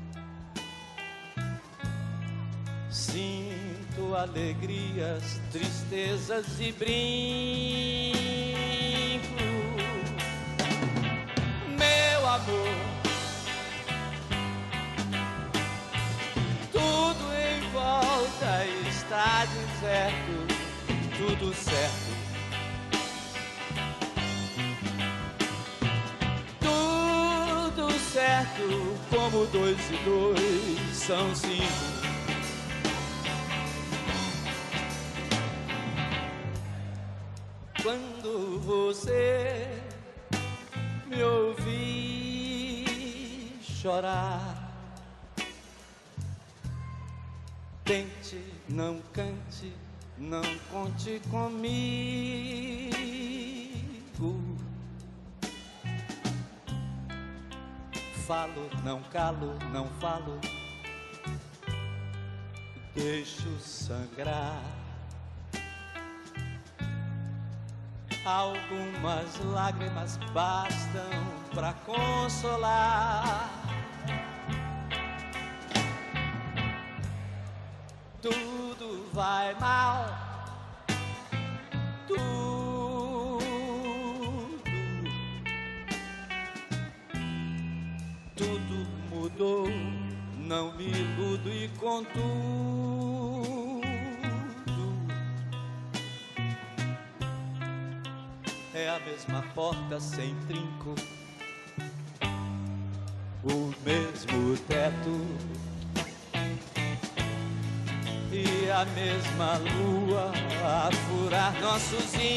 [2.98, 6.98] Sinto alegrias, tristezas e brinco.
[11.78, 12.74] Meu amor,
[16.72, 20.48] tudo em volta está deserto,
[21.18, 22.18] tudo certo.
[26.60, 32.16] Tudo certo, como dois e dois são cinco.
[37.84, 39.68] Quando você
[41.06, 42.88] me ouvir
[43.62, 44.74] chorar,
[47.86, 49.72] tente, não cante,
[50.18, 50.41] não
[50.72, 51.78] conte comigo.
[58.26, 60.40] Falo, não calo, não falo,
[62.94, 64.87] deixo sangrar.
[68.28, 71.10] Algumas lágrimas bastam
[71.56, 73.49] para consolar.
[78.22, 80.06] Tudo vai mal.
[82.06, 83.38] Tudo.
[88.36, 89.70] Tudo mudou.
[90.38, 93.16] Não me iludo e contudo.
[99.08, 100.94] Mesma porta sem trinco,
[103.42, 105.26] o mesmo teto
[108.34, 112.28] e a mesma lua a furar nossos zinco.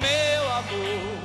[0.00, 1.22] Meu amor,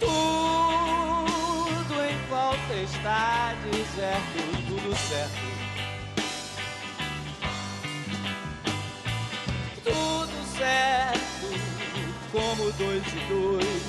[0.00, 5.63] tudo em volta está deserto, tudo certo.
[12.78, 13.82] Dois e dois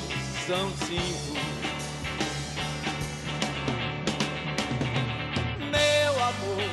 [0.46, 1.34] são cinco.
[5.72, 6.70] Meu amor,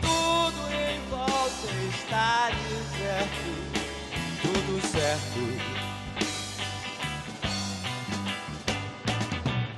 [0.00, 3.50] tudo em volta está deserto.
[4.42, 5.42] Tudo certo.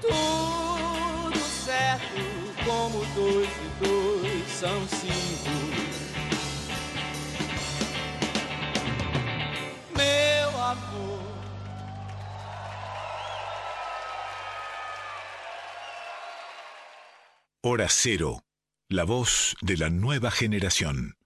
[0.02, 2.20] Tudo certo,
[2.64, 5.73] como dois e dois são cinco.
[17.66, 18.44] Hora Cero,
[18.90, 21.16] la voz de la nueva generación.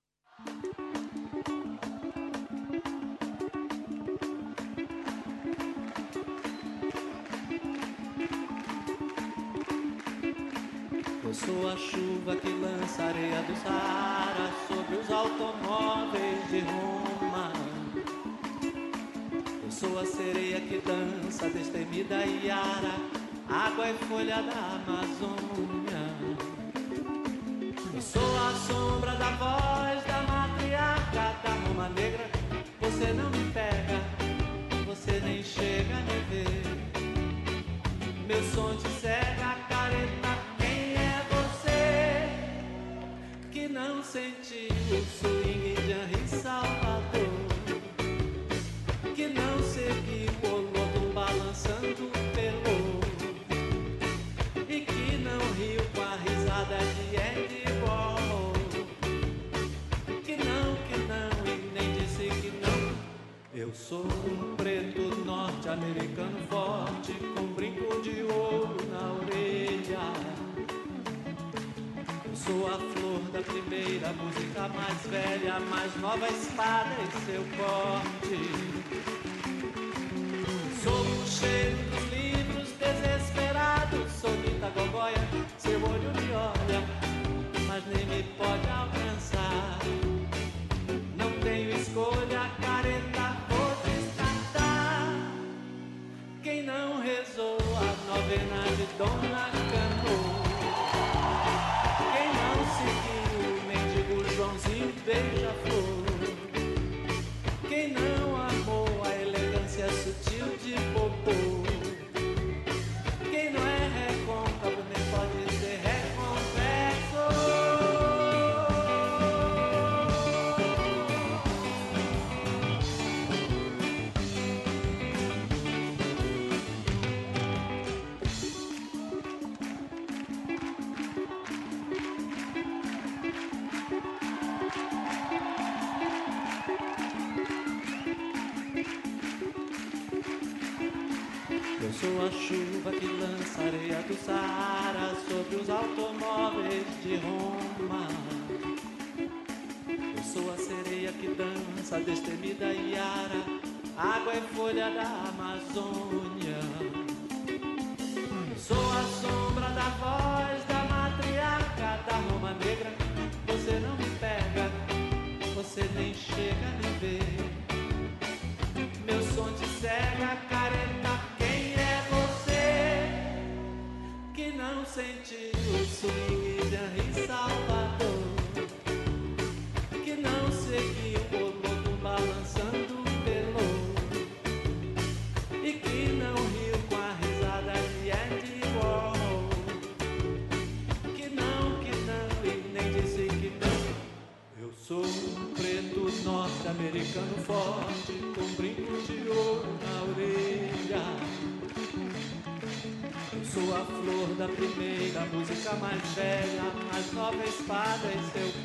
[206.18, 208.57] Velha, mais nova espada em seu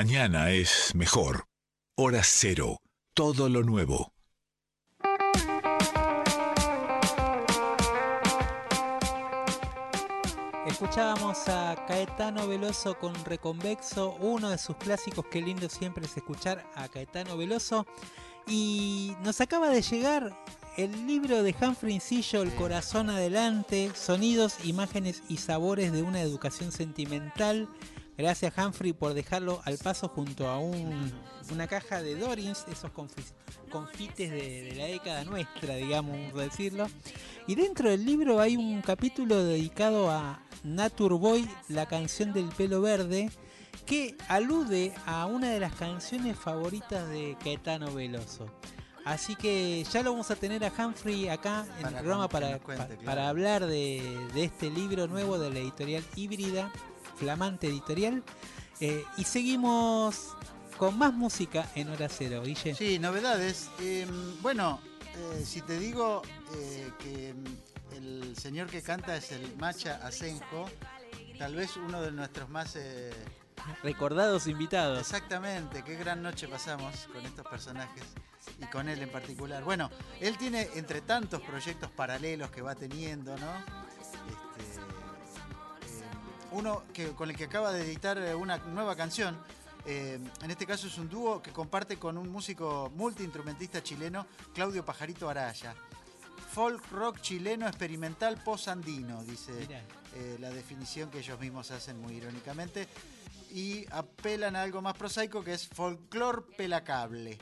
[0.00, 1.48] Mañana es mejor.
[1.96, 2.76] Hora cero.
[3.14, 4.12] Todo lo nuevo.
[10.68, 16.64] Escuchábamos a Caetano Veloso con Reconvexo, uno de sus clásicos, qué lindo siempre es escuchar
[16.76, 17.84] a Caetano Veloso.
[18.46, 20.44] Y nos acaba de llegar
[20.76, 26.70] el libro de Humphrey Sillo, El corazón adelante, sonidos, imágenes y sabores de una educación
[26.70, 27.68] sentimental.
[28.18, 31.12] Gracias Humphrey por dejarlo al paso junto a un-
[31.52, 33.32] una caja de Dorins, esos confi-
[33.70, 36.88] confites de, de la década nuestra, digamos, decirlo.
[37.46, 42.80] Y dentro del libro hay un capítulo dedicado a Nature Boy, la canción del pelo
[42.82, 43.30] verde,
[43.86, 48.46] que alude a una de las canciones favoritas de Caetano Veloso.
[49.04, 52.96] Así que ya lo vamos a tener a Humphrey acá en Para el programa cuente,
[52.96, 53.04] claro.
[53.06, 54.02] para hablar de,
[54.34, 56.70] de este libro nuevo de la editorial Híbrida,
[57.18, 58.22] flamante editorial.
[58.80, 60.36] Eh, y seguimos
[60.78, 62.74] con más música en Hora Cero, Guille.
[62.74, 63.68] Sí, novedades.
[63.80, 64.06] Eh,
[64.40, 64.80] bueno,
[65.16, 66.22] eh, si te digo
[66.54, 70.66] eh, que mm, el señor que canta es el Macha Asenjo,
[71.36, 72.78] tal vez uno de nuestros más...
[73.82, 75.00] Recordados invitados.
[75.00, 78.04] Exactamente, qué gran noche pasamos con estos personajes
[78.62, 79.64] y con él en particular.
[79.64, 79.90] Bueno,
[80.20, 83.87] él tiene entre tantos proyectos paralelos que va teniendo, ¿no?
[86.52, 89.36] Uno que, con el que acaba de editar eh, una nueva canción.
[89.84, 94.84] Eh, en este caso es un dúo que comparte con un músico multiinstrumentista chileno, Claudio
[94.84, 95.74] Pajarito Araya.
[96.52, 99.68] Folk rock chileno experimental post-andino, dice
[100.14, 102.88] eh, la definición que ellos mismos hacen muy irónicamente.
[103.50, 107.38] Y apelan a algo más prosaico que es folclor pelacable.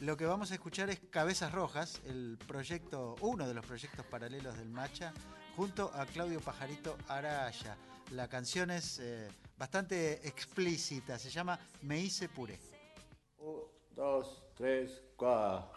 [0.00, 4.56] Lo que vamos a escuchar es Cabezas Rojas, el proyecto, uno de los proyectos paralelos
[4.56, 5.12] del Macha,
[5.56, 7.76] junto a Claudio Pajarito Araya.
[8.12, 9.28] La canción es eh,
[9.58, 12.58] bastante explícita, se llama Me hice puré.
[13.38, 13.64] Un,
[13.94, 15.72] dos, tres, cuatro.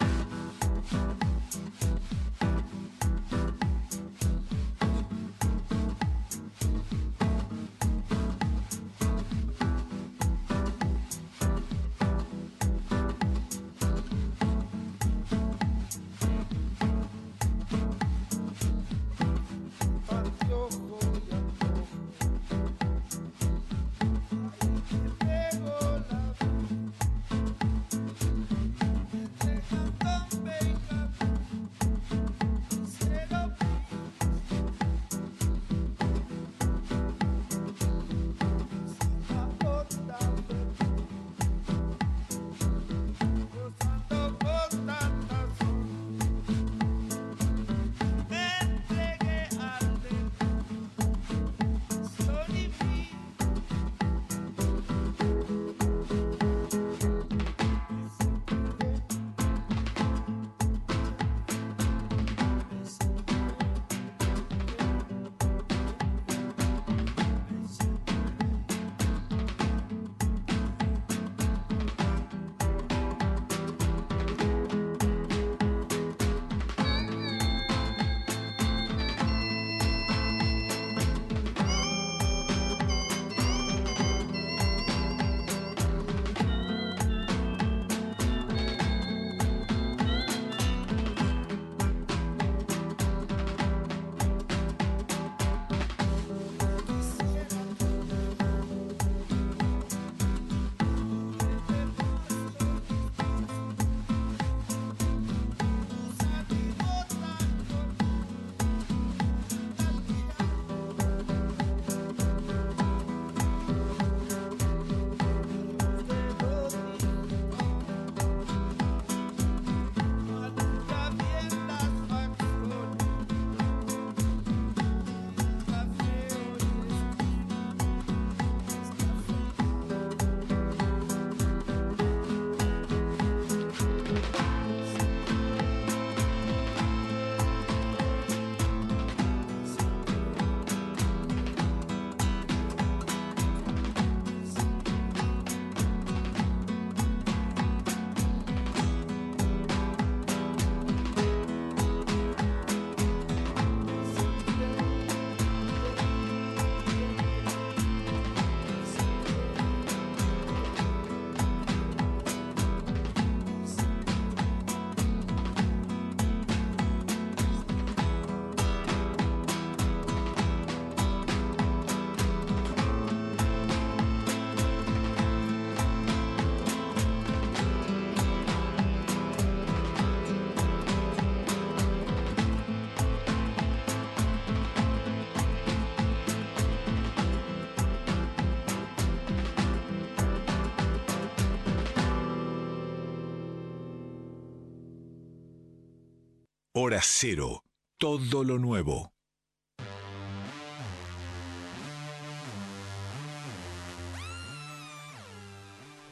[196.84, 197.64] Hora cero.
[198.00, 199.14] Todo lo nuevo.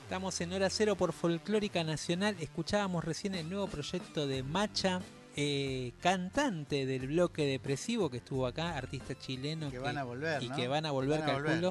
[0.04, 2.36] Estamos en hora cero por Folclórica Nacional.
[2.40, 5.02] Escuchábamos recién el nuevo proyecto de Macha,
[5.36, 9.72] eh, cantante del bloque depresivo que estuvo acá, artista chileno.
[9.72, 10.56] Que van a volver, Y ¿no?
[10.56, 11.64] que van a volver, Van a volver.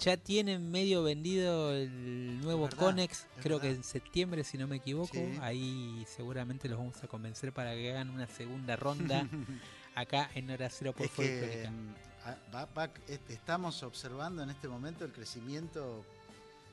[0.00, 4.76] Ya tienen medio vendido el nuevo verdad, Conex, creo que en septiembre, si no me
[4.76, 5.12] equivoco.
[5.14, 5.38] Sí.
[5.40, 9.26] Ahí seguramente los vamos a convencer para que hagan una segunda ronda
[9.94, 14.50] acá en hora cero por Es que mm, a- va- va- est- estamos observando en
[14.50, 16.04] este momento el crecimiento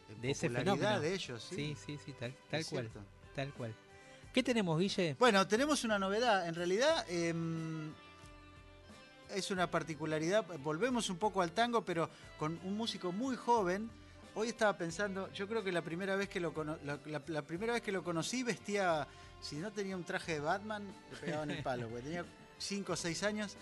[0.09, 1.01] en De ese popularidad fenómeno.
[1.01, 1.43] de ellos.
[1.49, 2.83] Sí, Sí, sí, sí, tal, tal cual.
[2.89, 2.99] cierto.
[3.35, 3.73] Tal cual.
[4.33, 5.15] ¿Qué tenemos, Guille?
[5.17, 6.47] Bueno, tenemos una novedad.
[6.47, 7.91] En realidad em,
[9.33, 10.45] es una particularidad.
[10.59, 13.89] Volvemos un poco al tango, pero con un músico muy joven.
[14.35, 16.53] Hoy estaba pensando, yo creo que la primera vez que lo
[18.03, 19.07] conocí vestía,
[19.41, 20.83] si no tenía un traje de Batman,
[21.25, 22.25] le en el palo, porque tenía
[22.57, 23.55] 5 o 6 años.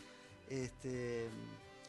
[0.50, 1.30] Este,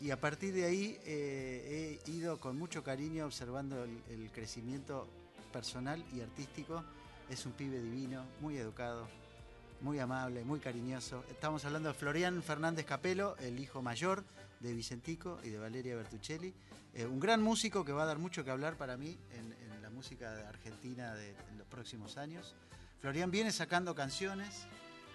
[0.00, 5.08] y a partir de ahí eh, he ido con mucho cariño observando el crecimiento
[5.50, 6.84] personal y artístico.
[7.30, 9.08] Es un pibe divino, muy educado,
[9.84, 11.22] muy amable, muy cariñoso.
[11.30, 14.24] Estamos hablando de Florian Fernández Capelo, el hijo mayor
[14.60, 16.54] de Vicentico y de Valeria Bertuccelli.
[16.94, 19.82] Eh, un gran músico que va a dar mucho que hablar para mí en, en
[19.82, 22.54] la música argentina de, en los próximos años.
[23.02, 24.66] Florian viene sacando canciones,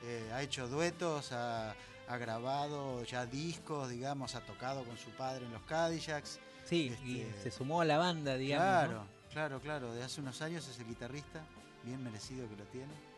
[0.04, 1.72] eh, ha hecho duetos, ha,
[2.08, 6.40] ha grabado ya discos, digamos, ha tocado con su padre en los Cadillacs.
[6.66, 8.68] Sí, y Este, se sumó a la banda, digamos.
[8.68, 9.08] Claro, ¿no?
[9.32, 9.94] claro, claro.
[9.96, 11.44] De hace unos años es el guitarrista,
[11.84, 13.09] bien merecido que lo tiene.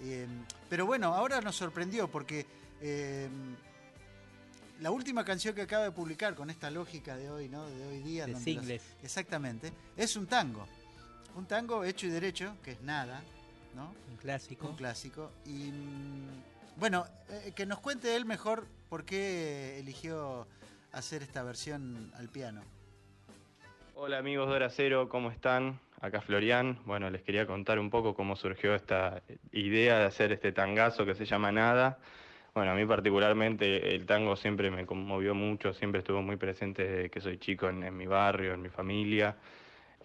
[0.00, 0.26] Eh,
[0.68, 2.46] pero bueno, ahora nos sorprendió porque
[2.80, 3.28] eh,
[4.80, 7.66] la última canción que acaba de publicar con esta lógica de hoy, ¿no?
[7.66, 8.26] De hoy día.
[8.26, 8.82] De donde los- singles.
[9.02, 9.72] exactamente.
[9.96, 10.66] Es un tango.
[11.34, 13.22] Un tango hecho y derecho, que es nada,
[13.74, 13.94] ¿no?
[14.10, 14.68] Un clásico.
[14.68, 15.30] Un clásico.
[15.44, 16.42] Y mm,
[16.76, 20.46] bueno, eh, que nos cuente él mejor por qué eligió
[20.92, 22.62] hacer esta versión al piano.
[23.94, 25.80] Hola amigos de Hora Cero, ¿cómo están?
[26.00, 26.78] Acá Florian.
[26.84, 31.14] Bueno, les quería contar un poco cómo surgió esta idea de hacer este tangazo que
[31.14, 31.98] se llama Nada.
[32.54, 37.20] Bueno, a mí particularmente el tango siempre me conmovió mucho, siempre estuvo muy presente que
[37.20, 39.36] soy chico en, mi barrio, en mi familia.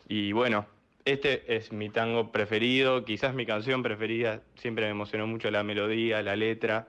[0.07, 0.65] Y bueno,
[1.05, 6.23] este es mi tango preferido, quizás mi canción preferida, siempre me emocionó mucho la melodía,
[6.23, 6.87] la letra.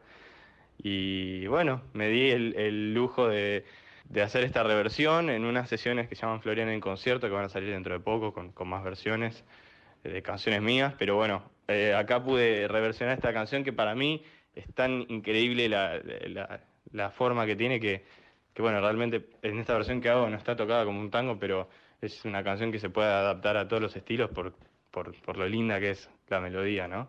[0.79, 3.65] Y bueno, me di el lujo de,
[4.05, 7.45] de hacer esta reversión en unas sesiones que se llaman Florian en concierto, que van
[7.47, 9.45] a salir dentro de poco con, con más versiones
[10.05, 10.95] eh, de canciones mías.
[10.99, 14.23] Pero bueno, eh, acá pude reversionar esta canción que para mí
[14.55, 16.61] es tan increíble la, la-
[16.93, 18.05] la forma que tiene que,
[18.53, 21.69] que, bueno, realmente en esta versión que hago no está tocada como un tango, pero
[22.01, 24.55] es una canción que se puede adaptar a todos los estilos por,
[24.93, 27.09] por, por lo linda que es la melodía, ¿no?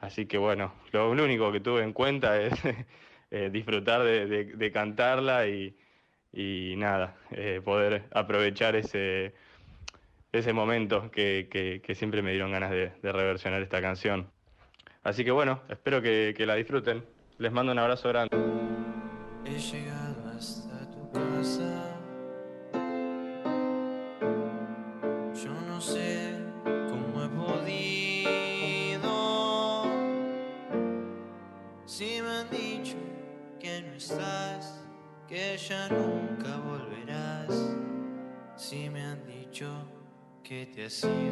[0.00, 2.52] Así que bueno, lo, lo único que tuve en cuenta es
[3.30, 5.76] eh, disfrutar de, de- de cantarla y,
[6.32, 9.34] y nada, eh, poder aprovechar ese,
[10.32, 14.30] ese momento que, que- siempre me dieron ganas de, de reversionar esta canción.
[15.02, 17.04] Así que bueno, espero que, que la disfruten.
[17.38, 18.36] Les mando un abrazo grande.
[19.44, 21.71] He llegado hasta tu casa.
[41.00, 41.31] Que te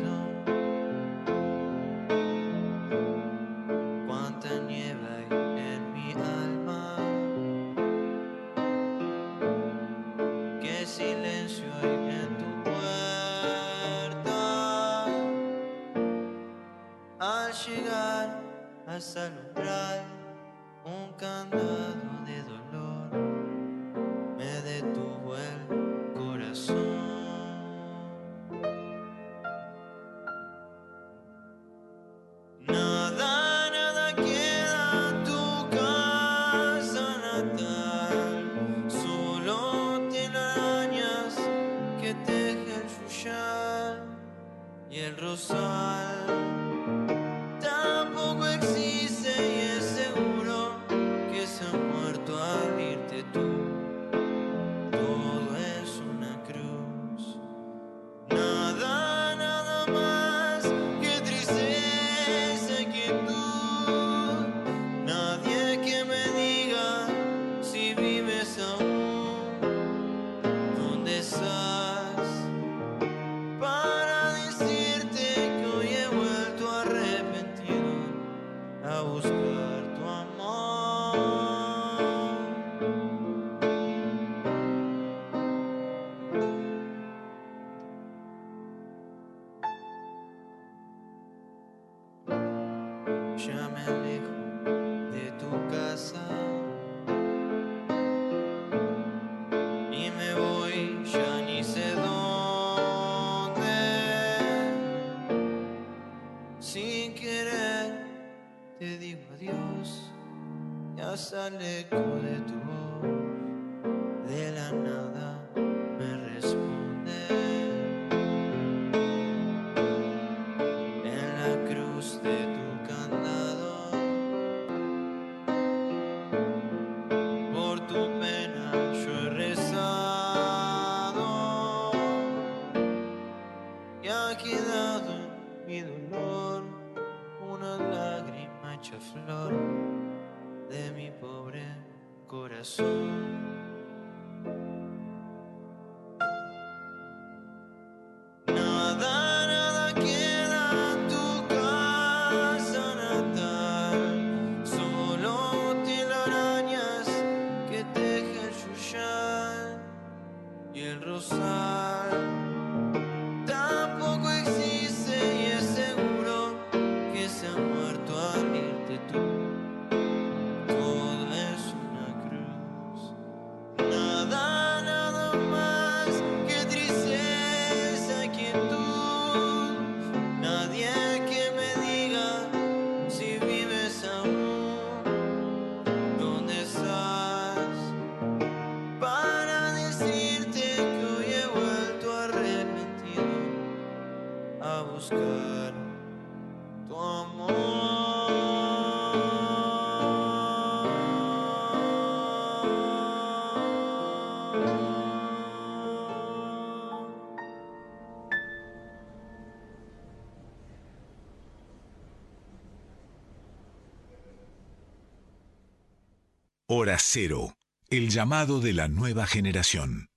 [217.12, 217.56] Cero,
[217.88, 220.10] el llamado de la nueva generación.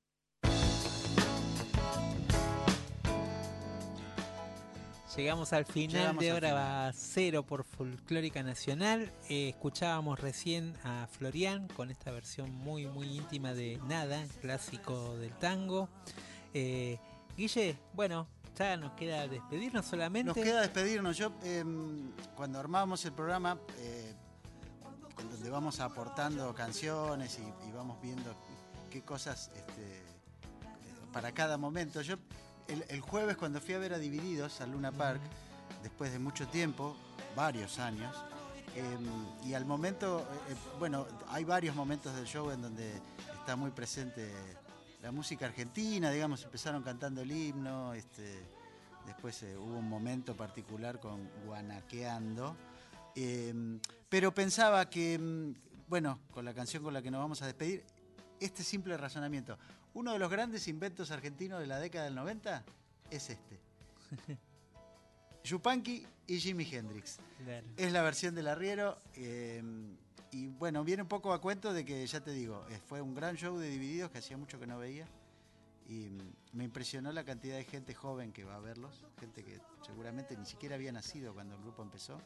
[5.17, 9.11] Llegamos al final Llegamos de al hora cero por Folclórica Nacional.
[9.27, 15.33] Eh, escuchábamos recién a Florian con esta versión muy muy íntima de Nada, clásico del
[15.39, 15.89] tango.
[16.53, 16.99] Eh,
[17.35, 20.27] Guille, bueno, ya nos queda despedirnos solamente.
[20.27, 21.17] Nos queda despedirnos.
[21.17, 21.63] Yo, eh,
[22.35, 23.92] cuando armamos el programa, eh,
[25.53, 28.35] vamos aportando canciones y, y vamos viendo
[28.89, 30.01] qué cosas este,
[31.13, 32.01] para cada momento.
[32.01, 32.15] Yo,
[32.67, 35.21] el, el jueves, cuando fui a ver a Divididos al Luna Park,
[35.83, 36.95] después de mucho tiempo,
[37.35, 38.15] varios años,
[38.75, 38.97] eh,
[39.45, 42.91] y al momento, eh, bueno, hay varios momentos del show en donde
[43.39, 44.33] está muy presente
[45.03, 48.43] la música argentina, digamos, empezaron cantando el himno, este,
[49.05, 52.55] después eh, hubo un momento particular con Guanaqueando,
[53.15, 53.79] eh,
[54.09, 55.53] pero pensaba que, mm,
[55.87, 57.83] bueno, con la canción con la que nos vamos a despedir,
[58.39, 59.57] este simple razonamiento,
[59.93, 62.63] uno de los grandes inventos argentinos de la década del 90
[63.09, 63.59] es este.
[65.43, 67.19] Yupanqui y Jimi Hendrix.
[67.43, 67.67] Claro.
[67.77, 68.97] Es la versión del arriero.
[69.15, 69.61] eh,
[70.33, 73.13] y bueno, viene un poco a cuento de que, ya te digo, eh, fue un
[73.13, 75.07] gran show de Divididos que hacía mucho que no veía.
[75.87, 76.09] Y
[76.53, 79.05] me impresionó la cantidad de gente joven que va a verlos.
[79.19, 82.19] Gente que seguramente ni siquiera había nacido cuando el grupo empezó,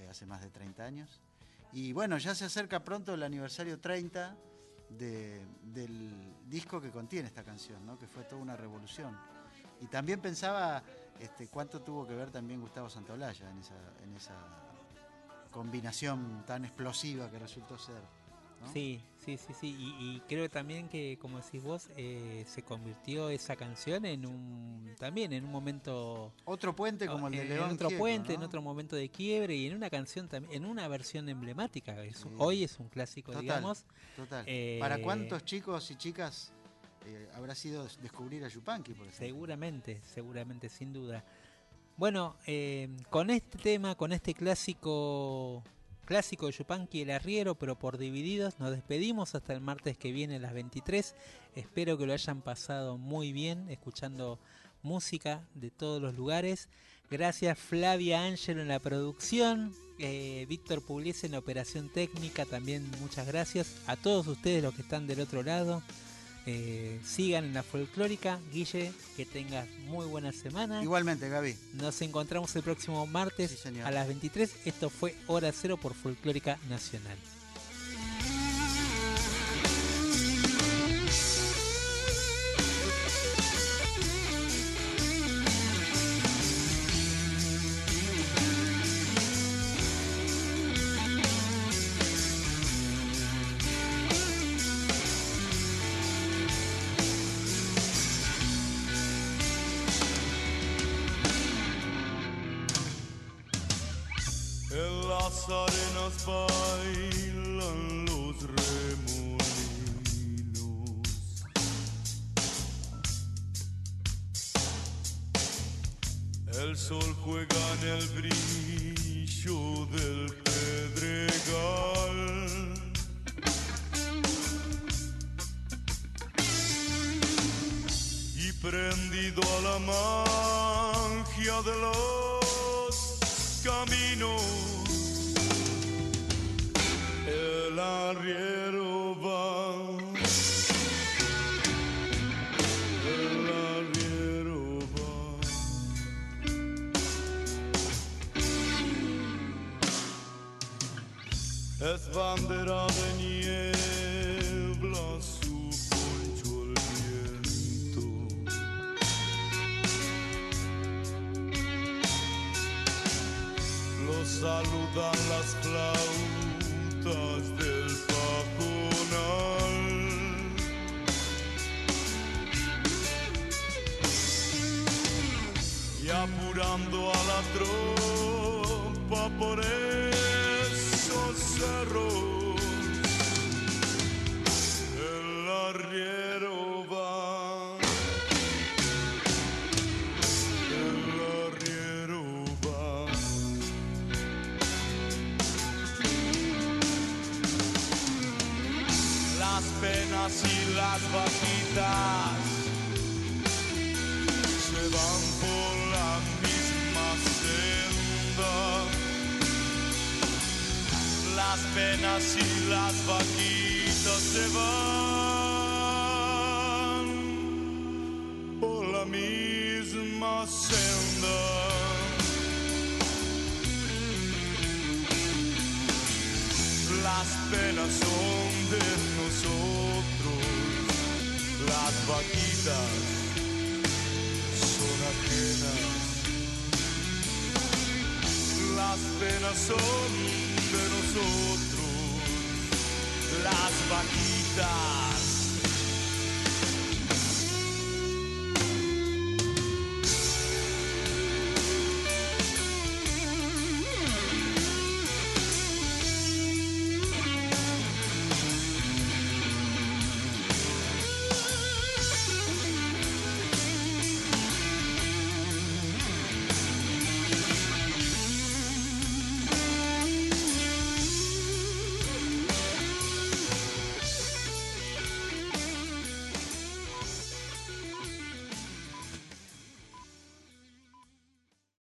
[0.00, 1.20] eh, hace más de 30 años.
[1.72, 4.36] Y bueno, ya se acerca pronto el aniversario 30
[4.88, 7.96] de- del disco que contiene esta canción, ¿no?
[7.98, 9.16] que fue toda una revolución.
[9.80, 10.82] Y también pensaba
[11.20, 14.34] este, cuánto tuvo que ver también Gustavo Santaolalla en esa, en esa
[15.50, 18.02] combinación tan explosiva que resultó ser.
[18.60, 18.72] ¿No?
[18.72, 19.68] Sí, sí, sí, sí.
[19.78, 24.94] Y, y creo también que, como decís vos, eh, se convirtió esa canción en un
[24.98, 27.68] también en un momento Otro puente como el de en, León.
[27.70, 30.86] en otro puente, en otro momento de quiebre y en una canción también, en una
[30.88, 32.04] versión emblemática.
[32.04, 32.28] Es- Sí.
[32.38, 33.84] Hoy es un clásico, Total, digamos.
[34.14, 34.44] Total.
[34.46, 36.52] Eh, ¿Para cuántos chicos y chicas
[37.06, 39.26] eh, habrá sido descubrir a Yupanqui, por ejemplo?
[39.26, 41.24] Seguramente, seguramente, sin duda.
[41.96, 45.62] Bueno, eh, con este tema, con este clásico
[46.10, 50.36] clásico de Yupanqui el arriero, pero por divididos, nos despedimos hasta el martes que viene
[50.36, 51.14] a las 23.
[51.54, 54.40] Espero que lo hayan pasado muy bien escuchando
[54.82, 56.68] música de todos los lugares.
[57.12, 63.28] Gracias Flavia Ángelo en la producción, eh, Víctor Pugliese en la operación técnica, también muchas
[63.28, 65.80] gracias a todos ustedes los que están del otro lado.
[66.46, 68.40] Eh, sigan en la folclórica.
[68.52, 70.82] Guille, que tengas muy buena semana.
[70.82, 71.56] Igualmente, Gaby.
[71.74, 74.50] Nos encontramos el próximo martes Sí, a las 23.
[74.64, 77.16] Esto fue Hora Cero por Folclórica Nacional.